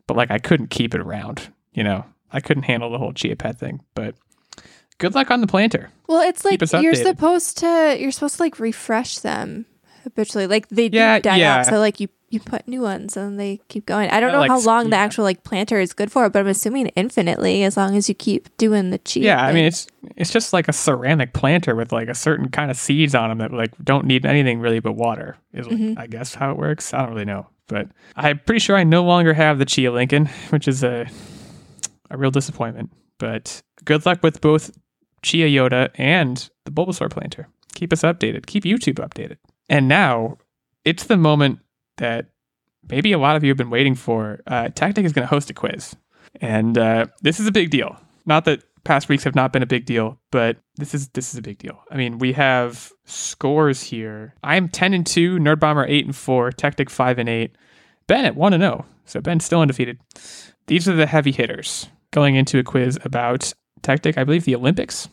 but 0.08 0.16
like 0.16 0.30
I 0.30 0.38
couldn't 0.38 0.70
keep 0.70 0.94
it 0.94 1.00
around. 1.00 1.48
You 1.72 1.84
know, 1.84 2.04
I 2.32 2.40
couldn't 2.40 2.64
handle 2.64 2.90
the 2.90 2.98
whole 2.98 3.12
chia 3.12 3.36
pet 3.36 3.58
thing. 3.58 3.80
But 3.94 4.16
good 4.98 5.14
luck 5.14 5.30
on 5.30 5.40
the 5.40 5.46
planter. 5.46 5.90
well, 6.08 6.20
it's 6.20 6.44
like 6.44 6.60
you're 6.60 6.94
supposed 6.94 7.58
to 7.58 7.96
you're 7.98 8.10
supposed 8.10 8.36
to 8.36 8.42
like 8.42 8.58
refresh 8.58 9.20
them 9.20 9.64
habitually. 10.02 10.48
Like 10.48 10.68
they 10.68 10.88
do 10.88 10.98
Yeah, 10.98 11.20
die 11.20 11.36
yeah. 11.36 11.58
out, 11.60 11.66
so 11.66 11.78
like 11.78 12.00
you 12.00 12.08
you 12.32 12.40
put 12.40 12.66
new 12.66 12.80
ones 12.82 13.16
and 13.16 13.38
they 13.38 13.60
keep 13.68 13.86
going. 13.86 14.08
I 14.10 14.20
don't 14.20 14.30
Yeah, 14.30 14.34
know 14.34 14.40
like 14.40 14.50
how 14.50 14.60
long 14.60 14.90
the 14.90 14.96
actual 14.96 15.24
like 15.24 15.44
planter 15.44 15.78
is 15.80 15.92
good 15.92 16.10
for, 16.10 16.28
but 16.30 16.40
I'm 16.40 16.46
assuming 16.48 16.86
infinitely 16.88 17.62
as 17.64 17.76
long 17.76 17.96
as 17.96 18.08
you 18.08 18.14
keep 18.14 18.54
doing 18.56 18.90
the 18.90 18.98
chia. 18.98 19.24
Yeah, 19.24 19.42
I 19.44 19.52
mean 19.52 19.64
it's 19.66 19.86
it's 20.16 20.30
just 20.32 20.52
like 20.52 20.68
a 20.68 20.72
ceramic 20.72 21.32
planter 21.32 21.74
with 21.74 21.92
like 21.92 22.08
a 22.08 22.14
certain 22.14 22.48
kind 22.50 22.70
of 22.70 22.76
seeds 22.76 23.14
on 23.14 23.28
them 23.28 23.38
that 23.38 23.52
like 23.52 23.72
don't 23.84 24.06
need 24.06 24.24
anything 24.26 24.60
really 24.60 24.80
but 24.80 24.92
water. 24.92 25.36
Is 25.52 25.66
like, 25.66 25.76
Mm-hmm. 25.76 25.98
I 26.00 26.06
guess 26.06 26.34
how 26.34 26.50
it 26.50 26.56
works. 26.56 26.92
I 26.94 26.98
don't 27.02 27.10
really 27.10 27.24
know, 27.24 27.46
but 27.68 27.88
I'm 28.16 28.38
pretty 28.40 28.60
sure 28.60 28.76
I 28.76 28.84
no 28.84 29.04
longer 29.04 29.34
have 29.34 29.58
the 29.58 29.64
Chia 29.64 29.92
Lincoln, 29.92 30.26
which 30.50 30.66
is 30.68 30.82
a 30.82 31.06
a 32.10 32.16
real 32.16 32.30
disappointment. 32.30 32.90
But 33.18 33.62
good 33.84 34.04
luck 34.06 34.22
with 34.22 34.40
both 34.40 34.70
Chia 35.22 35.46
Yoda 35.46 35.90
and 35.94 36.48
the 36.64 36.70
Bulbasaur 36.70 37.10
planter. 37.10 37.48
Keep 37.74 37.92
us 37.92 38.02
updated. 38.02 38.46
Keep 38.46 38.64
YouTube 38.64 38.94
updated. 38.94 39.36
And 39.68 39.88
now 39.88 40.36
it's 40.84 41.04
the 41.04 41.16
moment 41.16 41.60
that 41.96 42.26
maybe 42.88 43.12
a 43.12 43.18
lot 43.18 43.36
of 43.36 43.44
you 43.44 43.50
have 43.50 43.56
been 43.56 43.70
waiting 43.70 43.94
for. 43.94 44.40
Uh, 44.46 44.68
Tactic 44.68 45.04
is 45.04 45.12
going 45.12 45.26
to 45.26 45.30
host 45.30 45.50
a 45.50 45.54
quiz, 45.54 45.96
and 46.40 46.76
uh, 46.76 47.06
this 47.22 47.40
is 47.40 47.46
a 47.46 47.52
big 47.52 47.70
deal. 47.70 47.96
Not 48.26 48.44
that 48.44 48.62
past 48.84 49.08
weeks 49.08 49.24
have 49.24 49.34
not 49.34 49.52
been 49.52 49.62
a 49.62 49.66
big 49.66 49.84
deal, 49.84 50.18
but 50.30 50.58
this 50.76 50.94
is 50.94 51.08
this 51.08 51.32
is 51.32 51.38
a 51.38 51.42
big 51.42 51.58
deal. 51.58 51.82
I 51.90 51.96
mean, 51.96 52.18
we 52.18 52.32
have 52.32 52.92
scores 53.04 53.82
here. 53.82 54.34
I'm 54.42 54.68
ten 54.68 54.94
and 54.94 55.06
two, 55.06 55.38
Nerd 55.38 55.60
Bomber 55.60 55.86
eight 55.86 56.04
and 56.04 56.16
four, 56.16 56.50
Tactic 56.50 56.90
five 56.90 57.18
and 57.18 57.28
eight, 57.28 57.56
Bennett 58.06 58.26
at 58.26 58.36
one 58.36 58.52
and 58.52 58.62
zero. 58.62 58.86
So 59.04 59.20
Ben's 59.20 59.44
still 59.44 59.60
undefeated. 59.60 59.98
These 60.66 60.88
are 60.88 60.94
the 60.94 61.06
heavy 61.06 61.32
hitters 61.32 61.88
going 62.12 62.34
into 62.34 62.58
a 62.58 62.62
quiz 62.62 62.98
about 63.04 63.52
Tactic. 63.82 64.16
I 64.16 64.24
believe 64.24 64.44
the 64.44 64.54
Olympics. 64.54 65.08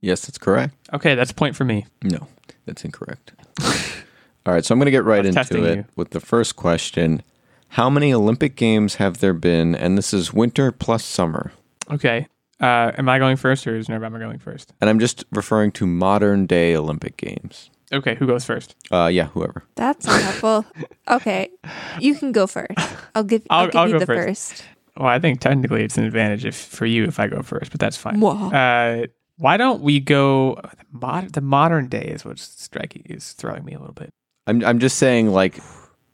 Yes, 0.00 0.22
that's 0.22 0.38
correct. 0.38 0.74
Okay, 0.92 1.14
that's 1.14 1.30
a 1.30 1.34
point 1.34 1.54
for 1.54 1.64
me. 1.64 1.86
No, 2.02 2.26
that's 2.66 2.84
incorrect. 2.84 3.32
All 4.44 4.52
right, 4.52 4.64
so 4.64 4.72
I'm 4.74 4.78
going 4.78 4.86
to 4.86 4.90
get 4.90 5.04
right 5.04 5.24
into 5.24 5.64
it 5.64 5.76
you. 5.76 5.84
with 5.96 6.10
the 6.10 6.20
first 6.20 6.56
question. 6.56 7.22
How 7.68 7.88
many 7.88 8.12
Olympic 8.12 8.56
Games 8.56 8.96
have 8.96 9.18
there 9.18 9.32
been? 9.32 9.74
And 9.74 9.96
this 9.96 10.12
is 10.12 10.32
winter 10.32 10.72
plus 10.72 11.04
summer. 11.04 11.52
Okay. 11.90 12.26
Uh, 12.60 12.92
am 12.98 13.08
I 13.08 13.18
going 13.18 13.36
first 13.36 13.66
or 13.66 13.76
is 13.76 13.86
Nerdbomber 13.88 14.18
going 14.18 14.38
first? 14.38 14.72
And 14.80 14.90
I'm 14.90 14.98
just 14.98 15.24
referring 15.32 15.72
to 15.72 15.86
modern 15.86 16.46
day 16.46 16.76
Olympic 16.76 17.16
Games. 17.16 17.70
Okay, 17.92 18.14
who 18.14 18.26
goes 18.26 18.44
first? 18.44 18.74
Uh, 18.90 19.06
yeah, 19.12 19.26
whoever. 19.28 19.64
That's 19.74 20.06
not 20.06 20.20
helpful. 20.22 20.64
Okay, 21.08 21.50
you 21.98 22.14
can 22.14 22.30
go 22.30 22.46
first. 22.46 22.70
I'll 23.14 23.24
give. 23.24 23.42
I'll, 23.50 23.62
I'll- 23.62 23.66
give 23.66 23.76
I'll 23.76 23.86
you 23.88 23.92
go 23.94 23.98
the 23.98 24.06
first. 24.06 24.52
first. 24.52 24.64
Well, 24.96 25.08
I 25.08 25.18
think 25.18 25.40
technically 25.40 25.82
it's 25.82 25.98
an 25.98 26.04
advantage 26.04 26.44
if 26.44 26.54
for 26.54 26.86
you 26.86 27.04
if 27.04 27.18
I 27.18 27.26
go 27.26 27.42
first, 27.42 27.70
but 27.72 27.80
that's 27.80 27.96
fine. 27.96 28.20
Whoa. 28.20 28.50
Uh, 28.50 29.06
why 29.36 29.56
don't 29.56 29.82
we 29.82 29.98
go? 29.98 30.60
Mod, 30.92 31.32
the 31.32 31.40
modern 31.40 31.88
day 31.88 32.04
is 32.04 32.24
what's 32.24 32.42
striking 32.42 33.02
is 33.06 33.32
throwing 33.32 33.64
me 33.64 33.72
a 33.74 33.78
little 33.80 33.94
bit. 33.94 34.10
I'm 34.46 34.64
I'm 34.64 34.78
just 34.78 34.98
saying 34.98 35.30
like 35.30 35.58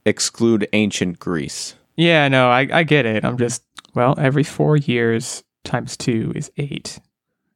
exclude 0.05 0.69
ancient 0.73 1.19
Greece. 1.19 1.75
Yeah, 1.97 2.29
no, 2.29 2.49
I, 2.51 2.69
I 2.73 2.83
get 2.85 3.07
it. 3.07 3.25
I'm 3.25 3.39
just 3.39 3.63
well, 3.95 4.15
every 4.19 4.45
four 4.45 4.77
years 4.77 5.43
times 5.65 5.97
two 5.97 6.33
is 6.37 6.51
eight. 6.57 7.01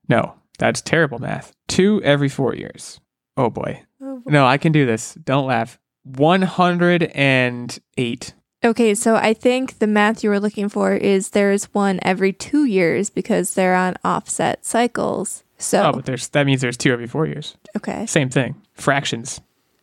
No, 0.09 0.35
that's 0.59 0.81
terrible 0.81 1.19
math. 1.19 1.53
Two 1.69 2.03
every 2.03 2.29
four 2.29 2.55
years. 2.55 3.01
Oh 3.37 3.51
boy. 3.51 3.83
No, 4.27 4.47
I 4.47 4.59
can 4.59 4.73
do 4.73 4.85
this. 4.87 5.15
Don't 5.15 5.47
laugh. 5.47 5.79
One 6.05 6.43
hundred 6.43 7.05
and 7.15 7.79
eight. 7.97 8.35
Okay, 8.65 8.95
so 8.95 9.17
I 9.17 9.35
think 9.35 9.79
the 9.79 9.87
math 9.89 10.23
you 10.23 10.31
were 10.31 10.39
looking 10.41 10.69
for 10.69 10.93
is 10.95 11.31
there's 11.31 11.65
one 11.75 11.99
every 12.03 12.33
two 12.33 12.65
years 12.65 13.11
because 13.11 13.55
they're 13.55 13.75
on 13.75 13.97
offset 14.05 14.65
cycles. 14.65 15.43
So 15.59 15.83
Oh, 15.85 15.93
but 15.93 16.05
there's 16.05 16.29
that 16.29 16.47
means 16.47 16.61
there's 16.61 16.77
two 16.77 16.93
every 16.93 17.07
four 17.07 17.27
years. 17.27 17.57
okay, 17.77 18.07
Same 18.07 18.29
thing. 18.31 18.61
Fractions. 18.75 19.41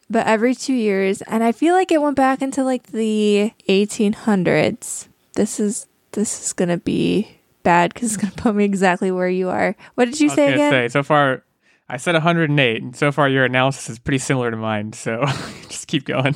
But 0.10 0.26
every 0.28 0.56
two 0.56 0.74
years, 0.74 1.22
and 1.24 1.44
I 1.44 1.52
feel 1.52 1.74
like 1.76 1.92
it 1.92 2.02
went 2.02 2.16
back 2.16 2.42
into 2.42 2.64
like 2.64 2.88
the 2.88 3.52
1800s. 3.68 5.08
This 5.36 5.60
is 5.60 5.88
this 6.14 6.46
is 6.48 6.54
gonna 6.54 6.78
be 6.78 7.28
bad 7.64 7.94
because 7.94 8.14
it's 8.14 8.22
gonna 8.22 8.34
put 8.38 8.56
me 8.56 8.66
exactly 8.66 9.12
where 9.12 9.30
you 9.30 9.50
are. 9.50 9.76
What 9.96 10.06
did 10.06 10.20
you 10.20 10.28
I 10.28 10.32
was 10.32 10.36
say 10.36 10.54
again? 10.54 10.72
say 10.72 10.88
so 10.90 11.04
far. 11.04 11.44
I 11.92 11.98
said 11.98 12.14
108, 12.14 12.84
and 12.84 12.96
so 12.96 13.12
far 13.12 13.28
your 13.28 13.46
analysis 13.46 13.90
is 13.90 13.98
pretty 14.00 14.20
similar 14.20 14.52
to 14.52 14.58
mine. 14.58 14.94
So 14.94 15.26
just 15.70 15.88
keep 15.88 16.06
going. 16.06 16.36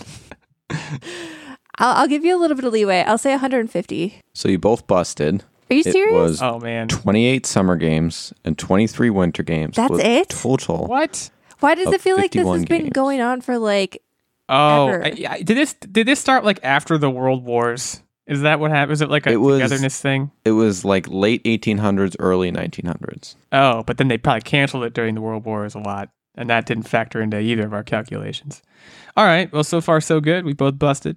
I'll, 0.71 1.95
I'll 1.97 2.07
give 2.07 2.23
you 2.25 2.35
a 2.35 2.39
little 2.39 2.55
bit 2.55 2.65
of 2.65 2.73
leeway. 2.73 3.03
I'll 3.03 3.17
say 3.17 3.31
150. 3.31 4.19
So 4.33 4.49
you 4.49 4.57
both 4.59 4.87
busted. 4.87 5.43
Are 5.69 5.73
you 5.75 5.81
It 5.85 5.91
serious? 5.91 6.13
was 6.13 6.41
Oh 6.41 6.59
man, 6.59 6.87
28 6.87 7.45
summer 7.45 7.75
games 7.75 8.33
and 8.43 8.57
23 8.57 9.09
winter 9.09 9.43
games. 9.43 9.75
That's 9.75 9.99
it? 9.99 10.29
Total. 10.29 10.85
what? 10.87 11.29
Why 11.63 11.75
does 11.75 11.87
it 11.93 12.01
feel 12.01 12.17
like 12.17 12.31
this 12.31 12.39
51 12.41 12.59
has 12.59 12.65
been 12.65 12.89
going 12.89 13.21
on 13.21 13.39
for 13.41 13.57
like? 13.57 14.01
Oh, 14.49 14.87
Ever. 14.89 15.05
I, 15.05 15.25
I- 15.29 15.41
did 15.41 15.55
this 15.57 15.73
did 15.73 16.05
this 16.07 16.19
start 16.19 16.43
like 16.43 16.59
after 16.63 16.97
the 16.97 17.09
World 17.09 17.45
Wars? 17.45 18.01
Is 18.27 18.41
that 18.41 18.59
what 18.59 18.71
happened? 18.71 18.91
Is 18.93 19.01
it 19.01 19.09
like 19.09 19.25
a 19.27 19.31
It 19.31 19.37
was- 19.37 19.61
togetherness 19.61 19.99
thing? 20.01 20.31
It 20.45 20.51
was 20.51 20.83
like 20.83 21.07
late 21.07 21.43
1800s, 21.45 22.15
early 22.19 22.51
1900s. 22.51 23.35
Oh, 23.53 23.83
but 23.83 23.97
then 23.97 24.09
they 24.09 24.17
probably 24.17 24.41
canceled 24.41 24.83
it 24.83 24.93
during 24.93 25.15
the 25.15 25.21
World 25.21 25.45
Wars 25.45 25.73
a 25.75 25.79
lot, 25.79 26.09
and 26.35 26.49
that 26.49 26.65
didn't 26.65 26.83
factor 26.83 27.21
into 27.21 27.39
either 27.39 27.65
of 27.65 27.73
our 27.73 27.83
calculations. 27.83 28.61
All 29.15 29.25
right, 29.25 29.51
well, 29.53 29.63
so 29.63 29.79
far 29.81 30.01
so 30.01 30.19
good. 30.19 30.43
We 30.45 30.53
both 30.53 30.77
busted. 30.79 31.15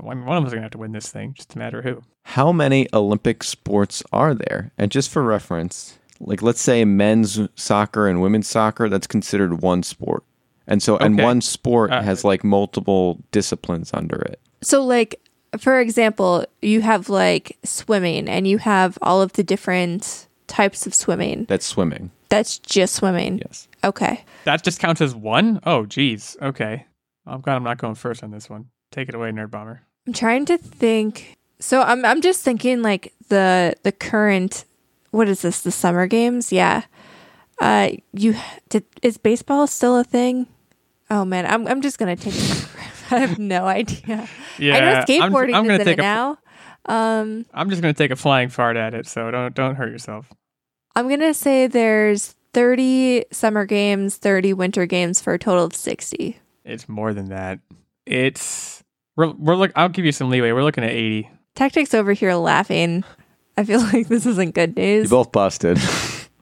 I 0.00 0.14
mean, 0.14 0.24
one 0.24 0.36
of 0.36 0.44
us 0.44 0.48
is 0.48 0.54
gonna 0.54 0.62
have 0.62 0.70
to 0.72 0.78
win 0.78 0.92
this 0.92 1.10
thing, 1.10 1.34
just 1.34 1.54
a 1.54 1.58
matter 1.58 1.78
of 1.78 1.84
who. 1.84 2.02
How 2.24 2.50
many 2.52 2.88
Olympic 2.92 3.42
sports 3.44 4.02
are 4.12 4.34
there? 4.34 4.72
And 4.78 4.90
just 4.90 5.10
for 5.10 5.22
reference, 5.22 5.98
like 6.20 6.42
let's 6.42 6.60
say 6.60 6.84
men's 6.84 7.40
soccer 7.54 8.06
and 8.08 8.20
women's 8.20 8.48
soccer, 8.48 8.88
that's 8.88 9.06
considered 9.06 9.62
one 9.62 9.82
sport. 9.82 10.22
And 10.66 10.82
so, 10.82 10.96
and 10.96 11.14
Okay. 11.14 11.22
one 11.24 11.40
sport 11.40 11.92
Uh, 11.92 12.02
has 12.02 12.24
like 12.24 12.42
multiple 12.42 13.22
disciplines 13.30 13.90
under 13.94 14.16
it. 14.16 14.40
So 14.62 14.84
like, 14.84 15.20
for 15.58 15.80
example, 15.80 16.44
you 16.60 16.80
have 16.82 17.08
like 17.08 17.56
swimming, 17.64 18.28
and 18.28 18.46
you 18.48 18.58
have 18.58 18.98
all 19.00 19.22
of 19.22 19.34
the 19.34 19.44
different 19.44 20.26
types 20.48 20.86
of 20.86 20.94
swimming. 20.94 21.44
That's 21.48 21.66
swimming. 21.66 22.10
That's 22.28 22.58
just 22.58 22.94
swimming. 22.94 23.38
Yes. 23.38 23.68
Okay. 23.84 24.24
That 24.44 24.64
just 24.64 24.80
counts 24.80 25.00
as 25.00 25.14
one? 25.14 25.60
Oh, 25.64 25.86
geez. 25.86 26.36
Okay. 26.42 26.86
I'm 27.26 27.40
glad 27.40 27.54
I'm 27.56 27.62
not 27.64 27.78
going 27.78 27.94
first 27.94 28.22
on 28.24 28.32
this 28.32 28.50
one. 28.50 28.66
Take 28.90 29.08
it 29.08 29.14
away, 29.14 29.30
Nerd 29.30 29.50
Bomber. 29.50 29.82
I'm 30.06 30.12
trying 30.12 30.44
to 30.46 30.58
think. 30.58 31.36
So 31.60 31.82
I'm 31.82 32.04
I'm 32.04 32.20
just 32.20 32.42
thinking 32.42 32.82
like 32.82 33.12
the 33.28 33.74
the 33.84 33.92
current 33.92 34.64
what 35.10 35.28
is 35.28 35.42
this? 35.42 35.60
The 35.62 35.70
summer 35.70 36.06
games? 36.06 36.52
Yeah. 36.52 36.82
Uh 37.60 37.90
you 38.12 38.34
did 38.68 38.84
is 39.02 39.16
baseball 39.18 39.66
still 39.66 39.96
a 39.96 40.04
thing? 40.04 40.46
Oh 41.10 41.24
man, 41.24 41.46
I'm 41.46 41.66
I'm 41.66 41.80
just 41.80 41.98
gonna 41.98 42.16
take 42.16 42.34
I 43.10 43.18
have 43.20 43.38
no 43.38 43.64
idea. 43.66 44.28
Yeah, 44.58 44.76
I 44.76 44.80
know 44.80 44.86
I'm- 44.92 45.04
skateboarding 45.06 45.54
I'm, 45.54 45.64
is 45.64 45.68
gonna 45.68 45.74
in 45.80 45.84
take 45.84 45.98
it 45.98 46.00
a, 46.00 46.02
now. 46.02 46.38
Um 46.86 47.46
I'm 47.54 47.70
just 47.70 47.80
gonna 47.82 47.94
take 47.94 48.10
a 48.10 48.16
flying 48.16 48.48
fart 48.48 48.76
at 48.76 48.94
it, 48.94 49.06
so 49.06 49.30
don't 49.30 49.54
don't 49.54 49.76
hurt 49.76 49.90
yourself. 49.90 50.28
I'm 50.94 51.08
gonna 51.08 51.34
say 51.34 51.66
there's 51.66 52.34
30 52.52 53.26
summer 53.32 53.66
games, 53.66 54.16
30 54.16 54.54
winter 54.54 54.86
games 54.86 55.20
for 55.20 55.34
a 55.34 55.38
total 55.38 55.64
of 55.64 55.74
60. 55.74 56.38
It's 56.64 56.88
more 56.88 57.12
than 57.12 57.28
that. 57.28 57.60
It's 58.06 58.82
we're 59.16 59.30
we're 59.32 59.56
look. 59.56 59.72
I'll 59.76 59.88
give 59.88 60.04
you 60.04 60.12
some 60.12 60.30
leeway. 60.30 60.52
We're 60.52 60.62
looking 60.62 60.84
at 60.84 60.90
80. 60.90 61.30
Tactics 61.54 61.94
over 61.94 62.12
here 62.12 62.34
laughing. 62.34 63.04
I 63.56 63.64
feel 63.64 63.80
like 63.92 64.08
this 64.08 64.26
isn't 64.26 64.54
good 64.54 64.76
news. 64.76 64.94
You 64.94 65.00
news. 65.02 65.10
both 65.10 65.32
busted. 65.32 65.78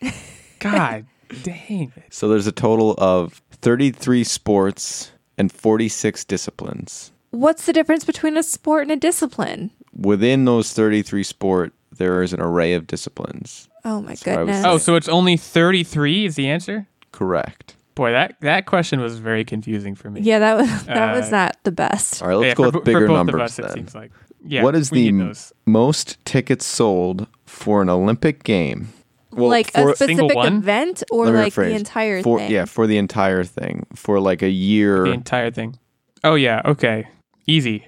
God 0.61 1.07
dang 1.43 1.93
it. 1.97 2.03
so 2.15 2.29
there's 2.29 2.47
a 2.47 2.53
total 2.53 2.95
of 2.99 3.43
33 3.53 4.25
sports 4.25 5.11
and 5.37 5.51
46 5.51 6.25
disciplines. 6.25 7.13
What's 7.31 7.67
the 7.67 7.73
difference 7.73 8.05
between 8.05 8.37
a 8.37 8.43
sport 8.43 8.83
and 8.83 8.93
a 8.93 8.97
discipline? 8.97 9.71
Within 9.97 10.45
those 10.45 10.73
33 10.73 11.23
sport, 11.25 11.73
there 11.97 12.23
is 12.23 12.33
an 12.33 12.41
array 12.41 12.75
of 12.75 12.87
disciplines. 12.87 13.69
Oh 13.85 14.01
my 14.01 14.01
what 14.01 14.07
I 14.07 14.11
was 14.11 14.23
goodness. 14.23 14.65
Oh, 14.65 14.79
so 14.79 14.95
it's 14.97 15.09
only 15.09 15.37
33 15.37 16.27
is 16.27 16.37
the 16.37 16.49
answer? 16.49 16.87
Correct. 17.13 17.75
Boy, 17.95 18.11
that 18.13 18.37
that 18.41 18.67
question 18.67 19.01
was 19.01 19.19
very 19.19 19.45
confusing 19.45 19.95
for 19.95 20.11
me. 20.11 20.21
Yeah, 20.23 20.39
that 20.41 20.57
was 20.57 20.85
that 20.87 21.15
was 21.15 21.27
Uh, 21.29 21.31
not 21.31 21.57
the 21.65 21.71
best. 21.73 22.23
All 22.23 22.29
right, 22.29 22.35
let's 22.37 22.49
Yeah, 22.49 22.55
go 22.55 22.63
for, 22.65 22.67
with 22.67 22.75
for 22.75 22.81
bigger 22.85 23.07
both 23.09 23.17
numbers 23.17 23.35
of 23.35 23.41
us, 23.43 23.59
it 23.59 23.63
then. 23.63 23.73
seems 23.75 23.95
like. 23.95 24.11
Yeah. 24.47 24.63
what 24.63 24.75
is 24.77 24.91
the 24.91 25.09
m- 25.09 25.33
most 25.67 26.23
tickets 26.25 26.67
sold 26.67 27.27
for 27.47 27.83
an 27.83 27.89
Olympic 27.89 28.45
game? 28.45 28.93
Well, 29.33 29.49
like 29.49 29.73
for, 29.73 29.91
a 29.91 29.97
specific 29.97 30.35
one? 30.37 30.59
event 30.59 31.03
or 31.11 31.27
Let 31.27 31.33
me 31.35 31.41
like 31.41 31.55
the 31.55 31.73
entire 31.75 32.23
for 32.23 32.39
thing. 32.39 32.51
yeah, 32.51 32.67
for 32.67 32.87
the 32.87 32.99
entire 32.99 33.43
thing, 33.43 33.87
for 33.95 34.21
like 34.21 34.43
a 34.43 34.49
year. 34.49 35.05
the 35.05 35.13
entire 35.13 35.51
thing? 35.51 35.79
Oh 36.23 36.35
yeah, 36.37 36.63
okay. 36.65 37.09
Easy. 37.47 37.87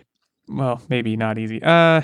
Well, 0.48 0.82
maybe 0.88 1.16
not 1.16 1.38
easy. 1.38 1.62
Uh 1.62 2.02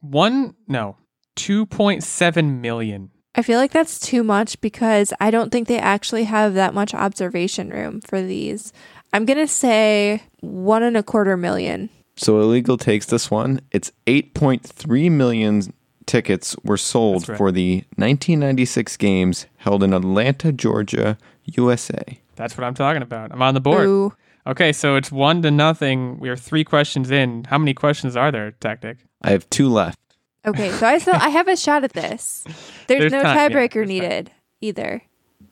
one 0.00 0.54
no. 0.68 0.96
2.7 1.36 2.60
million. 2.60 3.10
I 3.34 3.42
feel 3.42 3.58
like 3.60 3.70
that's 3.70 4.00
too 4.00 4.24
much 4.24 4.60
because 4.60 5.12
I 5.20 5.30
don't 5.30 5.50
think 5.50 5.68
they 5.68 5.78
actually 5.78 6.24
have 6.24 6.54
that 6.54 6.74
much 6.74 6.92
observation 6.94 7.70
room 7.70 8.00
for 8.00 8.20
these. 8.20 8.72
I'm 9.12 9.24
gonna 9.24 9.46
say 9.46 10.22
one 10.40 10.82
and 10.82 10.96
a 10.96 11.02
quarter 11.02 11.36
million. 11.36 11.90
So 12.18 12.40
illegal 12.40 12.76
takes 12.76 13.06
this 13.06 13.30
one. 13.30 13.60
It's 13.70 13.92
8.3 14.06 15.10
million 15.10 15.72
tickets 16.06 16.56
were 16.64 16.76
sold 16.76 17.28
right. 17.28 17.38
for 17.38 17.52
the 17.52 17.84
1996 17.96 18.96
games 18.96 19.46
held 19.58 19.82
in 19.84 19.94
Atlanta, 19.94 20.50
Georgia, 20.50 21.16
USA. 21.44 22.18
That's 22.34 22.56
what 22.56 22.64
I'm 22.64 22.74
talking 22.74 23.02
about. 23.02 23.30
I'm 23.32 23.42
on 23.42 23.54
the 23.54 23.60
board. 23.60 23.86
Ooh. 23.86 24.14
Okay, 24.46 24.72
so 24.72 24.96
it's 24.96 25.12
one 25.12 25.42
to 25.42 25.50
nothing. 25.50 26.18
We 26.18 26.28
are 26.28 26.36
three 26.36 26.64
questions 26.64 27.10
in. 27.10 27.44
How 27.44 27.58
many 27.58 27.74
questions 27.74 28.16
are 28.16 28.32
there, 28.32 28.52
Tactic? 28.52 28.98
I 29.22 29.30
have 29.30 29.48
two 29.50 29.68
left. 29.68 29.98
Okay, 30.46 30.70
so 30.72 30.86
I 30.86 30.98
still 30.98 31.14
I 31.14 31.28
have 31.28 31.48
a 31.48 31.56
shot 31.56 31.84
at 31.84 31.92
this. 31.92 32.44
There's, 32.86 33.10
There's 33.10 33.12
no 33.12 33.22
time, 33.22 33.36
yeah, 33.36 33.48
tiebreaker 33.48 33.72
there's 33.74 33.88
time. 33.88 33.88
needed 33.88 34.30
either, 34.60 35.02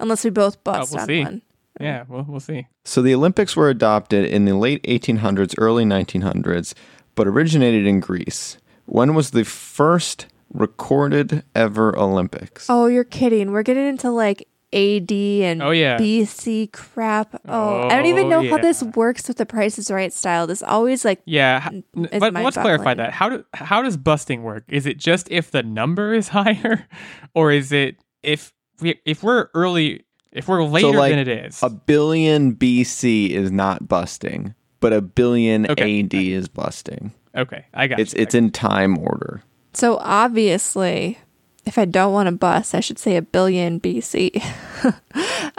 unless 0.00 0.24
we 0.24 0.30
both 0.30 0.56
oh, 0.56 0.60
bust 0.64 0.92
we'll 0.92 1.02
on 1.02 1.06
see. 1.06 1.22
one. 1.22 1.42
Yeah, 1.80 2.04
we'll, 2.08 2.22
we'll 2.28 2.40
see. 2.40 2.66
So 2.84 3.02
the 3.02 3.14
Olympics 3.14 3.54
were 3.56 3.68
adopted 3.68 4.24
in 4.24 4.44
the 4.44 4.54
late 4.56 4.82
1800s, 4.84 5.54
early 5.58 5.84
1900s, 5.84 6.74
but 7.14 7.26
originated 7.26 7.86
in 7.86 8.00
Greece. 8.00 8.58
When 8.86 9.14
was 9.14 9.30
the 9.32 9.44
first 9.44 10.26
recorded 10.52 11.42
ever 11.54 11.96
Olympics? 11.98 12.66
Oh, 12.70 12.86
you're 12.86 13.04
kidding. 13.04 13.52
We're 13.52 13.62
getting 13.62 13.86
into 13.86 14.10
like 14.10 14.48
AD 14.72 15.10
and 15.12 15.62
Oh, 15.62 15.70
yeah. 15.70 15.98
BC 15.98 16.72
crap. 16.72 17.40
Oh, 17.48 17.88
I 17.88 17.96
don't 17.96 18.06
even 18.06 18.26
Oh, 18.26 18.40
know 18.42 18.50
how 18.50 18.58
this 18.58 18.82
works 18.82 19.28
with 19.28 19.36
the 19.36 19.46
Price 19.46 19.78
is 19.78 19.90
Right 19.90 20.12
style. 20.12 20.46
This 20.46 20.62
always 20.62 21.04
like 21.04 21.20
Yeah, 21.24 21.68
h- 21.72 21.84
n- 21.96 22.08
but 22.18 22.32
let's 22.32 22.56
clarify 22.56 22.94
that. 22.94 23.12
How 23.12 23.28
do 23.28 23.44
how 23.54 23.82
does 23.82 23.96
busting 23.96 24.42
work? 24.42 24.64
Is 24.68 24.86
it 24.86 24.98
just 24.98 25.30
if 25.30 25.50
the 25.50 25.62
number 25.62 26.14
is 26.14 26.28
higher, 26.38 26.86
or 27.34 27.52
is 27.52 27.70
it 27.72 27.96
if 28.22 28.52
we 28.80 29.00
if 29.04 29.22
we're 29.22 29.48
early 29.54 30.04
if 30.36 30.48
we're 30.48 30.62
later 30.62 30.96
like, 30.96 31.10
than 31.10 31.18
it 31.18 31.28
is? 31.28 31.62
A 31.62 31.70
billion 31.70 32.54
BC 32.54 33.30
is 33.30 33.50
not 33.50 33.88
busting, 33.88 34.54
but 34.80 34.92
a 34.92 35.00
billion 35.00 35.68
Okay. 35.70 36.00
AD 36.00 36.14
is 36.14 36.48
busting. 36.48 37.12
okay, 37.34 37.64
I 37.74 37.86
got 37.86 37.98
it. 37.98 38.02
It's 38.02 38.14
you. 38.14 38.22
it's 38.22 38.34
in 38.34 38.50
time 38.50 38.98
order. 38.98 39.42
so 39.74 39.98
obviously. 39.98 41.18
If 41.64 41.78
I 41.78 41.84
don't 41.84 42.12
want 42.12 42.28
to 42.28 42.32
bust, 42.32 42.76
I 42.76 42.80
should 42.80 42.96
say 42.96 43.16
a 43.16 43.22
billion 43.22 43.80
BC. 43.80 44.40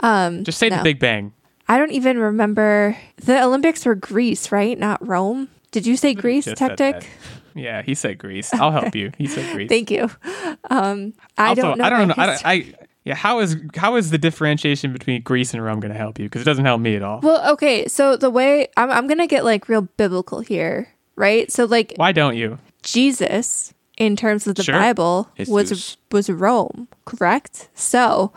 um, 0.00 0.42
just 0.42 0.58
say 0.58 0.70
no. 0.70 0.78
the 0.78 0.82
Big 0.82 0.98
Bang. 0.98 1.34
I 1.68 1.76
don't 1.76 1.92
even 1.92 2.18
remember. 2.18 2.96
The 3.16 3.42
Olympics 3.44 3.84
were 3.84 3.94
Greece, 3.94 4.50
right? 4.50 4.78
Not 4.78 5.06
Rome. 5.06 5.50
Did 5.70 5.86
you 5.86 5.98
say 5.98 6.14
Greece, 6.14 6.46
Just 6.46 6.58
said 6.58 6.78
Tactic? 6.78 7.10
Yeah, 7.54 7.82
he 7.82 7.94
said 7.94 8.18
Greece. 8.18 8.54
I'll 8.54 8.70
help 8.72 8.94
you. 8.94 9.12
He 9.18 9.26
said 9.26 9.52
Greece. 9.54 9.68
Thank 9.68 9.90
you. 9.90 10.10
Um, 10.70 11.12
I 11.36 11.48
also, 11.48 11.62
don't 11.62 11.78
know. 11.78 11.84
I 11.84 11.90
don't 11.90 12.08
know. 12.08 12.14
I, 12.16 12.30
history. 12.30 12.74
I 12.80 12.86
yeah. 13.08 13.14
How 13.16 13.40
is 13.40 13.56
how 13.76 13.96
is 13.96 14.10
the 14.10 14.18
differentiation 14.18 14.92
between 14.92 15.22
Greece 15.22 15.54
and 15.54 15.64
Rome 15.64 15.80
going 15.80 15.92
to 15.92 15.98
help 15.98 16.18
you? 16.18 16.26
Because 16.26 16.42
it 16.42 16.44
doesn't 16.44 16.64
help 16.64 16.80
me 16.80 16.94
at 16.96 17.02
all. 17.02 17.20
well, 17.22 17.52
okay. 17.54 17.86
So 17.88 18.16
the 18.16 18.30
way 18.30 18.68
I'm, 18.76 18.90
I'm 18.90 19.06
gonna 19.08 19.26
get 19.26 19.44
like 19.44 19.68
real 19.68 19.82
biblical 19.96 20.40
here, 20.40 20.88
right? 21.16 21.50
So 21.50 21.64
like 21.64 21.94
Why 21.96 22.12
don't 22.12 22.36
you? 22.36 22.58
Jesus, 22.82 23.74
in 23.96 24.14
terms 24.16 24.46
of 24.46 24.54
the 24.54 24.62
Sure. 24.62 24.74
Bible, 24.78 25.28
was 25.48 25.70
Jesus. 25.70 25.96
was 26.12 26.30
Rome, 26.30 26.88
correct? 27.04 27.68
So 27.74 28.32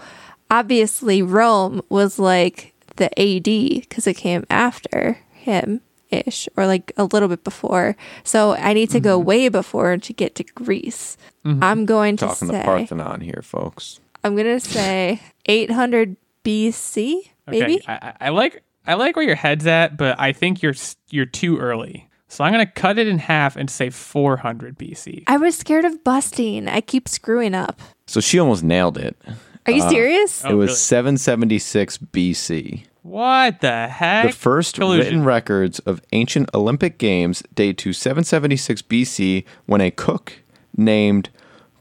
obviously 0.49 1.21
Rome 1.21 1.81
was 1.89 2.19
like 2.19 2.73
the 2.97 3.07
AD 3.19 3.43
because 3.81 4.07
it 4.07 4.15
came 4.15 4.45
after 4.49 5.17
him 5.33 5.81
ish 6.09 6.49
or 6.57 6.67
like 6.67 6.91
a 6.97 7.05
little 7.05 7.29
bit 7.29 7.43
before. 7.43 7.95
So 8.23 8.53
I 8.55 8.73
need 8.73 8.89
to 8.91 8.99
go 8.99 9.17
Mm-hmm. 9.17 9.27
way 9.27 9.49
before 9.49 9.97
to 9.97 10.13
get 10.13 10.35
to 10.35 10.43
Greece. 10.43 11.17
I'm 11.45 11.85
going 11.85 12.17
to 12.17 12.25
Talking 12.27 12.49
the 12.49 12.53
say 12.55 12.63
Parthenon 12.63 13.21
here, 13.21 13.41
folks. 13.41 13.99
I'm 14.23 14.35
gonna 14.35 14.59
say 14.59 15.21
800 15.45 16.15
BC, 16.43 17.21
maybe. 17.47 17.75
Okay, 17.75 17.83
I, 17.87 17.93
I- 17.93 18.13
I 18.27 18.29
like 18.29 18.63
I 18.85 18.95
like 18.95 19.15
where 19.15 19.25
your 19.25 19.35
head's 19.35 19.67
at, 19.67 19.97
but 19.97 20.19
I 20.19 20.31
think 20.33 20.61
you're 20.61 20.73
you're 21.09 21.25
too 21.25 21.57
early. 21.59 22.07
So 22.27 22.43
I'm 22.43 22.51
gonna 22.53 22.65
cut 22.65 22.97
it 22.97 23.07
in 23.07 23.17
half 23.17 23.55
and 23.55 23.69
say 23.69 23.89
400 23.89 24.77
BC. 24.77 25.23
I 25.27 25.37
was 25.37 25.57
scared 25.57 25.85
of 25.85 26.03
busting. 26.03 26.67
I 26.67 26.81
keep 26.81 27.07
screwing 27.09 27.53
up. 27.53 27.81
So 28.07 28.19
she 28.21 28.39
almost 28.39 28.63
nailed 28.63 28.97
it. 28.97 29.17
Are 29.65 29.73
you 29.73 29.83
uh, 29.83 29.89
serious? 29.89 30.43
Oh, 30.45 30.49
it 30.51 30.53
was 30.53 30.67
really? 30.69 30.77
776 30.77 31.97
BC. 31.97 32.85
What 33.03 33.61
the 33.61 33.87
heck? 33.87 34.27
The 34.27 34.31
first 34.37 34.75
Collusion. 34.75 35.05
written 35.05 35.23
records 35.25 35.79
of 35.79 36.01
ancient 36.13 36.49
Olympic 36.53 36.97
Games 36.97 37.43
date 37.53 37.77
to 37.79 37.93
776 37.93 38.81
BC 38.83 39.43
when 39.65 39.81
a 39.81 39.91
cook 39.91 40.33
named 40.77 41.29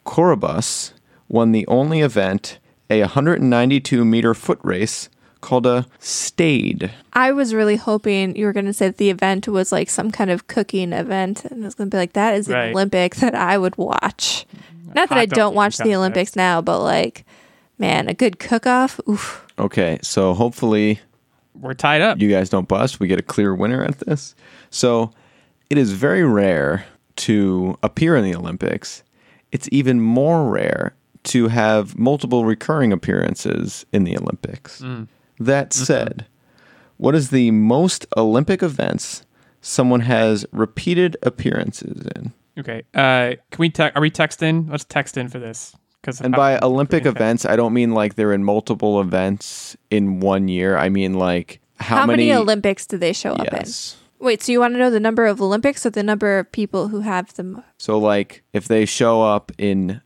Coroebus 0.04 0.92
won 1.30 1.52
the 1.52 1.66
only 1.68 2.00
event, 2.00 2.58
a 2.90 3.00
192 3.00 4.04
meter 4.04 4.34
foot 4.34 4.58
race 4.62 5.08
called 5.40 5.64
a 5.64 5.86
stade. 5.98 6.90
I 7.14 7.32
was 7.32 7.54
really 7.54 7.76
hoping 7.76 8.36
you 8.36 8.44
were 8.44 8.52
going 8.52 8.66
to 8.66 8.74
say 8.74 8.88
that 8.88 8.98
the 8.98 9.08
event 9.08 9.48
was 9.48 9.72
like 9.72 9.88
some 9.88 10.10
kind 10.10 10.30
of 10.30 10.48
cooking 10.48 10.92
event, 10.92 11.46
and 11.46 11.62
I 11.62 11.66
was 11.66 11.74
going 11.74 11.88
to 11.88 11.94
be 11.94 11.98
like, 11.98 12.12
"That 12.12 12.34
is 12.34 12.48
an 12.48 12.54
Right. 12.54 12.72
Olympic 12.72 13.14
that 13.16 13.34
I 13.34 13.56
would 13.56 13.76
watch." 13.78 14.44
Not 14.94 15.08
that 15.08 15.16
I 15.16 15.20
Hot 15.20 15.28
dog 15.30 15.36
don't 15.36 15.54
watch 15.54 15.78
the. 15.78 15.94
Olympics 15.94 16.36
now, 16.36 16.60
but 16.60 16.80
like, 16.82 17.24
man, 17.78 18.08
a 18.08 18.12
good 18.14 18.38
cook-off. 18.38 19.00
Oof. 19.08 19.46
Okay, 19.58 19.98
so 20.02 20.34
hopefully 20.34 21.00
We're 21.54 21.74
tied 21.74 22.02
up. 22.02 22.20
you 22.20 22.28
guys 22.28 22.50
don't 22.50 22.66
bust. 22.68 22.98
We 23.00 23.06
get 23.06 23.18
a 23.20 23.22
clear 23.22 23.54
winner 23.54 23.84
at 23.84 24.00
this. 24.00 24.34
So 24.70 25.12
it 25.70 25.78
is 25.78 25.92
very 25.92 26.24
rare 26.24 26.84
to 27.16 27.78
appear 27.82 28.16
in 28.16 28.24
the 28.24 28.34
Olympics. 28.34 29.02
It's 29.52 29.68
even 29.70 30.00
more 30.00 30.48
rare 30.50 30.94
to 31.24 31.48
have 31.48 31.98
multiple 31.98 32.44
recurring 32.44 32.92
appearances 32.92 33.84
in 33.92 34.04
the 34.04 34.16
Olympics. 34.16 34.82
That 35.38 35.72
said, 35.72 36.26
what 36.96 37.14
is 37.14 37.30
the 37.30 37.50
most 37.50 38.06
Olympic 38.16 38.62
events 38.62 39.24
someone 39.60 40.00
has 40.00 40.46
repeated 40.52 41.16
appearances 41.22 42.06
in? 42.16 42.32
Okay. 42.58 42.82
Uh, 42.94 43.36
can 43.50 43.58
we? 43.58 43.70
Te- 43.70 43.90
are 43.94 44.02
we 44.02 44.10
texting? 44.10 44.70
Let's 44.70 44.84
text 44.84 45.16
in 45.16 45.28
for 45.28 45.38
this. 45.38 45.74
Because 46.00 46.20
And 46.20 46.34
by 46.34 46.58
Olympic 46.60 47.04
events, 47.04 47.44
I 47.44 47.56
don't 47.56 47.74
mean 47.74 47.92
like 47.92 48.14
they're 48.14 48.32
in 48.32 48.44
multiple 48.44 49.00
events 49.00 49.76
in 49.90 50.20
one 50.20 50.48
year. 50.48 50.76
I 50.76 50.88
mean 50.88 51.14
like 51.14 51.60
how, 51.80 51.96
How, 51.96 52.06
many, 52.06 52.32
Olympics 52.32 52.86
do 52.86 52.98
they 52.98 53.12
show 53.12 53.32
up 53.32 53.52
in? 53.52 53.64
Wait, 54.18 54.42
so 54.42 54.52
you 54.52 54.60
want 54.60 54.74
to 54.74 54.78
know 54.78 54.90
the 54.90 55.00
number 55.00 55.26
of 55.26 55.40
Olympics 55.40 55.86
or 55.86 55.90
the 55.90 56.02
number 56.02 56.38
of 56.38 56.52
people 56.52 56.88
who 56.88 57.00
have 57.00 57.32
them? 57.34 57.64
So, 57.78 57.98
like, 57.98 58.42
if 58.52 58.68
they 58.68 58.84
show 58.84 59.22
up 59.22 59.50
in 59.56 60.02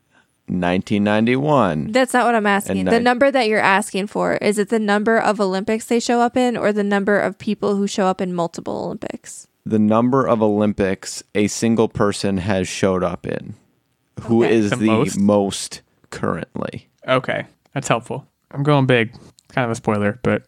1991, 0.47 1.93
That's 1.93 2.13
not 2.13 2.27
what 2.27 2.35
I'm 2.35 2.47
asking. 2.47 2.81
And 2.81 2.89
the 2.89 3.01
number 3.01 3.31
that 3.31 3.49
you're 3.49 3.61
asking 3.61 4.07
for 4.09 4.35
is 4.37 4.59
it 4.59 4.69
the 4.69 4.79
number 4.79 5.19
of 5.19 5.41
Olympics 5.41 5.87
they 5.87 6.01
show 6.01 6.21
up 6.21 6.37
in, 6.37 6.57
or 6.57 6.73
the 6.73 6.85
number 6.85 7.19
of 7.19 7.39
people 7.39 7.77
who 7.77 7.87
show 7.87 8.07
up 8.07 8.21
in 8.21 8.35
multiple 8.35 8.85
Olympics? 8.85 9.49
the 9.67 9.79
number 9.79 10.27
of 10.29 10.43
Olympics 10.43 11.23
a 11.35 11.47
single 11.47 11.89
person 11.89 12.37
has 12.37 12.69
showed 12.69 13.03
up 13.03 13.27
in, 13.27 13.55
who 14.23 14.43
is 14.43 14.69
The 14.71 14.77
the, 14.77 14.87
most? 14.87 15.19
most? 15.19 15.83
currently. 16.11 16.89
Okay, 17.09 17.47
that's 17.73 17.89
helpful. 17.89 18.27
I'm 18.51 18.63
going 18.63 18.85
big. 18.87 19.13
Kind 19.49 19.65
of 19.65 19.71
a 19.71 19.75
spoiler, 19.75 20.19
but 20.23 20.43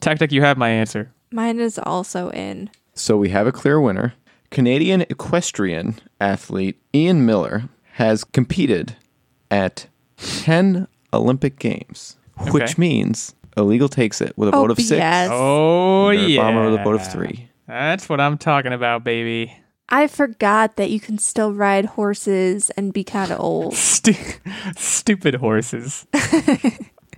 tactic, 0.00 0.30
you 0.30 0.42
have 0.42 0.58
my 0.58 0.68
answer. 0.68 1.10
Mine 1.32 1.58
is 1.58 1.78
also 1.78 2.30
in. 2.30 2.68
So, 2.94 3.16
we 3.16 3.30
have 3.30 3.46
a 3.46 3.52
clear 3.52 3.80
winner. 3.80 4.12
Canadian 4.50 5.00
equestrian 5.02 5.96
athlete 6.20 6.78
Ian 6.94 7.24
Millar 7.26 7.64
has 7.94 8.22
competed 8.24 8.96
at 9.54 9.86
10 10.18 10.88
Olympic 11.12 11.58
Games, 11.58 12.16
which 12.50 12.62
Okay. 12.62 12.74
means 12.76 13.34
illegal 13.56 13.88
takes 13.88 14.20
it 14.20 14.36
with 14.36 14.48
a 14.48 14.52
Oh, 14.56 14.62
vote 14.62 14.72
of 14.72 14.78
six. 14.78 15.00
BS. 15.00 15.28
Oh 15.30 16.10
Nerd 16.12 16.28
yeah. 16.28 16.42
Bomber 16.42 16.70
with 16.70 16.80
a 16.80 16.84
vote 16.84 16.96
of 16.96 17.12
three. 17.12 17.48
That's 17.68 18.08
what 18.08 18.20
I'm 18.20 18.36
talking 18.36 18.72
about, 18.72 19.04
baby. 19.04 19.56
I 19.88 20.06
forgot 20.08 20.76
that 20.76 20.90
you 20.90 20.98
can 20.98 21.18
still 21.18 21.52
ride 21.52 21.84
horses 21.84 22.70
and 22.70 22.92
be 22.92 23.04
kind 23.04 23.30
of 23.30 23.38
old. 23.40 23.74
Stu- 23.76 24.14
stupid 24.76 25.36
horses. 25.36 26.06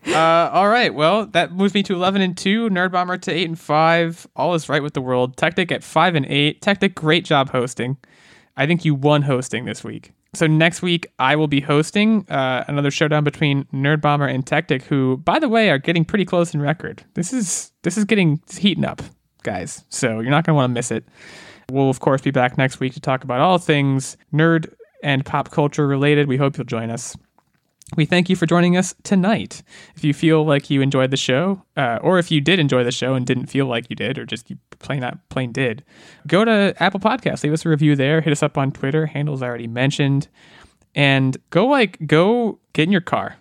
uh, 0.09 0.15
all 0.53 0.69
right. 0.69 0.93
Well, 0.95 1.27
that 1.27 1.53
moves 1.53 1.75
me 1.75 1.83
to 1.85 1.95
11 1.95 2.21
and 2.23 2.37
2. 2.37 2.69
Nerd 2.71 2.93
Bomber 2.93 3.17
to 3.19 3.33
8 3.33 3.49
and 3.49 3.59
5. 3.59 4.27
All 4.37 4.55
is 4.55 4.69
right 4.69 4.83
with 4.83 4.95
the 4.95 5.01
world. 5.01 5.37
Tactic 5.37 5.73
at 5.73 5.83
5 5.83 6.15
and 6.17 6.27
8. 6.27 6.61
Tactic, 6.61 6.95
great 6.95 7.25
job 7.25 7.51
hosting. 7.51 7.97
I 8.57 8.67
think 8.67 8.85
you 8.85 8.95
won 8.95 9.23
hosting 9.23 9.65
this 9.65 9.83
week. 9.85 10.13
So 10.37 10.47
next 10.47 10.83
week, 10.83 11.07
I 11.19 11.35
will 11.35 11.49
be 11.49 11.63
hosting 11.63 12.29
uh, 12.29 12.63
another 12.69 12.91
showdown 12.91 13.25
between 13.25 13.65
Nerd 13.73 14.03
Bomber 14.03 14.27
and 14.27 14.47
Tactic, 14.47 14.83
who, 14.83 15.17
by 15.17 15.39
the 15.39 15.49
way, 15.49 15.71
are 15.71 15.79
getting 15.79 16.05
pretty 16.05 16.27
close 16.27 16.53
in 16.53 16.61
record. 16.61 17.03
This 17.15 17.33
is 17.33 17.73
this 17.85 17.97
is 17.97 18.05
getting 18.05 18.43
heating 18.51 18.85
up, 18.85 19.01
guys. 19.45 19.85
So 19.89 20.21
you're 20.21 20.31
not 20.31 20.45
gonna 20.45 20.57
want 20.57 20.71
to 20.71 20.75
miss 20.75 20.91
it. 20.91 21.09
We'll 21.73 21.89
of 21.89 22.01
course 22.01 22.21
be 22.21 22.33
back 22.33 22.59
next 22.59 22.81
week 22.81 22.93
to 22.93 23.01
talk 23.01 23.25
about 23.25 23.41
all 23.41 23.57
things 23.57 24.19
nerd 24.31 24.73
and 25.03 25.25
pop 25.25 25.53
culture 25.53 25.87
related. 25.87 26.29
We 26.29 26.37
hope 26.37 26.59
you'll 26.59 26.67
join 26.67 26.91
us. 26.91 27.17
We 27.95 28.05
thank 28.05 28.29
you 28.29 28.35
for 28.35 28.47
joining 28.47 28.77
us 28.77 28.97
tonight. 29.05 29.63
If 29.95 30.03
you 30.03 30.13
feel 30.13 30.45
like 30.45 30.71
you 30.71 30.81
enjoyed 30.83 31.13
the 31.13 31.17
show, 31.17 31.63
uh, 31.77 32.01
or 32.03 32.19
if 32.19 32.33
you 32.33 32.41
did 32.41 32.59
enjoy 32.59 32.83
the 32.83 32.91
show 32.91 33.15
and 33.15 33.25
didn't 33.25 33.47
feel 33.47 33.67
like 33.67 33.89
you 33.89 33.95
did, 33.95 34.19
or 34.19 34.27
just 34.27 34.51
you 34.51 34.59
plain 34.81 35.01
not 35.01 35.19
plain 35.29 35.53
did, 35.53 35.85
go 36.27 36.45
to 36.45 36.75
Apple 36.81 36.99
Podcasts, 36.99 37.45
leave 37.45 37.53
us 37.53 37.65
a 37.65 37.69
review 37.69 37.95
there. 37.95 38.21
Hit 38.21 38.33
us 38.33 38.43
up 38.43 38.59
on 38.59 38.73
Twitter, 38.73 39.07
handles 39.07 39.41
already 39.41 39.69
mentioned, 39.69 40.27
and 40.97 41.37
go 41.51 41.67
like 41.67 42.05
go 42.07 42.59
get 42.73 42.85
in 42.85 42.93
your 42.93 43.01
car 43.01 43.37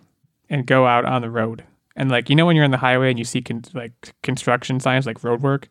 and 0.48 0.64
go 0.64 0.86
out 0.86 1.04
on 1.04 1.22
the 1.22 1.30
road. 1.30 1.64
And 1.96 2.08
like 2.08 2.30
you 2.30 2.36
know 2.36 2.46
when 2.46 2.54
you're 2.54 2.64
on 2.64 2.70
the 2.70 2.76
highway 2.76 3.10
and 3.10 3.18
you 3.18 3.24
see 3.24 3.42
con- 3.42 3.64
like 3.74 4.14
construction 4.22 4.78
signs 4.78 5.06
like 5.06 5.24
road 5.24 5.42
work, 5.42 5.68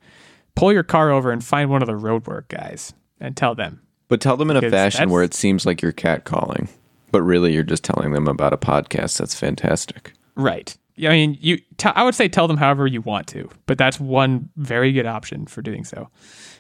pull 0.56 0.74
your 0.74 0.84
car 0.84 1.12
over 1.12 1.32
and 1.32 1.42
find 1.42 1.70
one 1.70 1.82
of 1.82 1.88
the 1.88 1.96
road 1.96 2.28
work 2.28 2.50
guys 2.50 2.94
and 3.22 3.38
tell 3.38 3.56
them 3.56 3.82
But 4.10 4.20
tell 4.20 4.36
them 4.36 4.52
in 4.52 4.58
a 4.58 4.70
fashion 4.70 5.10
where 5.10 5.24
it 5.24 5.34
seems 5.34 5.66
like 5.66 5.82
you're 5.82 5.94
catcalling, 5.94 6.68
but 7.16 7.22
really 7.22 7.54
you're 7.54 7.64
just 7.64 7.86
telling 7.86 8.12
them 8.12 8.28
about 8.28 8.52
a 8.52 8.58
podcast. 8.58 9.18
That's 9.20 9.34
fantastic. 9.34 10.12
Right. 10.36 10.76
Yeah, 10.98 11.12
I 11.12 11.14
mean, 11.14 11.38
you. 11.40 11.60
T- 11.78 11.88
I 11.96 12.04
would 12.04 12.14
say 12.14 12.28
tell 12.28 12.46
them 12.46 12.58
however 12.58 12.86
you 12.88 13.00
want 13.00 13.26
to, 13.28 13.50
but 13.68 13.78
that's 13.78 14.02
one 14.02 14.50
very 14.58 14.92
good 14.92 15.06
option 15.06 15.46
for 15.46 15.62
doing 15.62 15.86
so. 15.86 16.10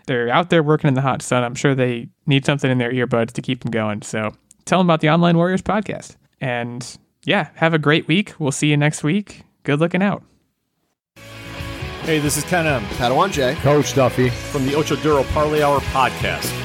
They're 0.08 0.30
out 0.30 0.51
there 0.51 0.64
working 0.64 0.88
in 0.88 0.93
the 0.93 1.01
hot 1.01 1.22
sun. 1.22 1.43
I'm 1.43 1.56
sure 1.56 1.76
they 1.76 2.08
need 2.26 2.45
something 2.45 2.72
in 2.72 2.78
their 2.78 2.89
earbuds 2.89 3.34
to 3.34 3.41
keep 3.41 3.64
them 3.64 3.72
going. 3.72 4.01
So 4.01 4.34
tell 4.64 4.80
them 4.80 4.88
about 4.88 5.01
the 5.01 5.10
Online 5.10 5.36
Warriors 5.36 5.62
podcast. 5.62 6.16
And 6.39 6.97
yeah, 7.26 7.49
have 7.56 7.74
a 7.74 7.78
great 7.78 8.08
week. 8.08 8.34
We'll 8.39 8.53
see 8.53 8.70
you 8.70 8.78
next 8.78 9.03
week. 9.03 9.43
Good 9.64 9.82
looking 9.82 10.01
out. 10.01 10.24
Hey, 12.03 12.20
this 12.20 12.38
is 12.38 12.45
Ken 12.45 12.66
M. 12.66 12.82
Padawan 12.95 13.34
J. 13.34 13.56
Coach 13.56 13.93
Duffy. 13.93 14.30
From 14.30 14.66
the 14.66 14.76
Ocho 14.76 14.95
Duro 14.95 15.24
Parlay 15.24 15.62
Hour 15.64 15.82
podcast. 15.82 16.64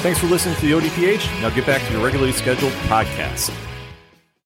Thanks 0.00 0.20
for 0.20 0.26
listening 0.26 0.54
to 0.56 0.60
the 0.62 0.72
ODPH. 0.72 1.42
Now 1.42 1.50
get 1.50 1.66
back 1.66 1.82
to 1.86 1.92
your 1.92 2.04
regularly 2.04 2.32
scheduled 2.32 2.72
podcast. 2.88 3.67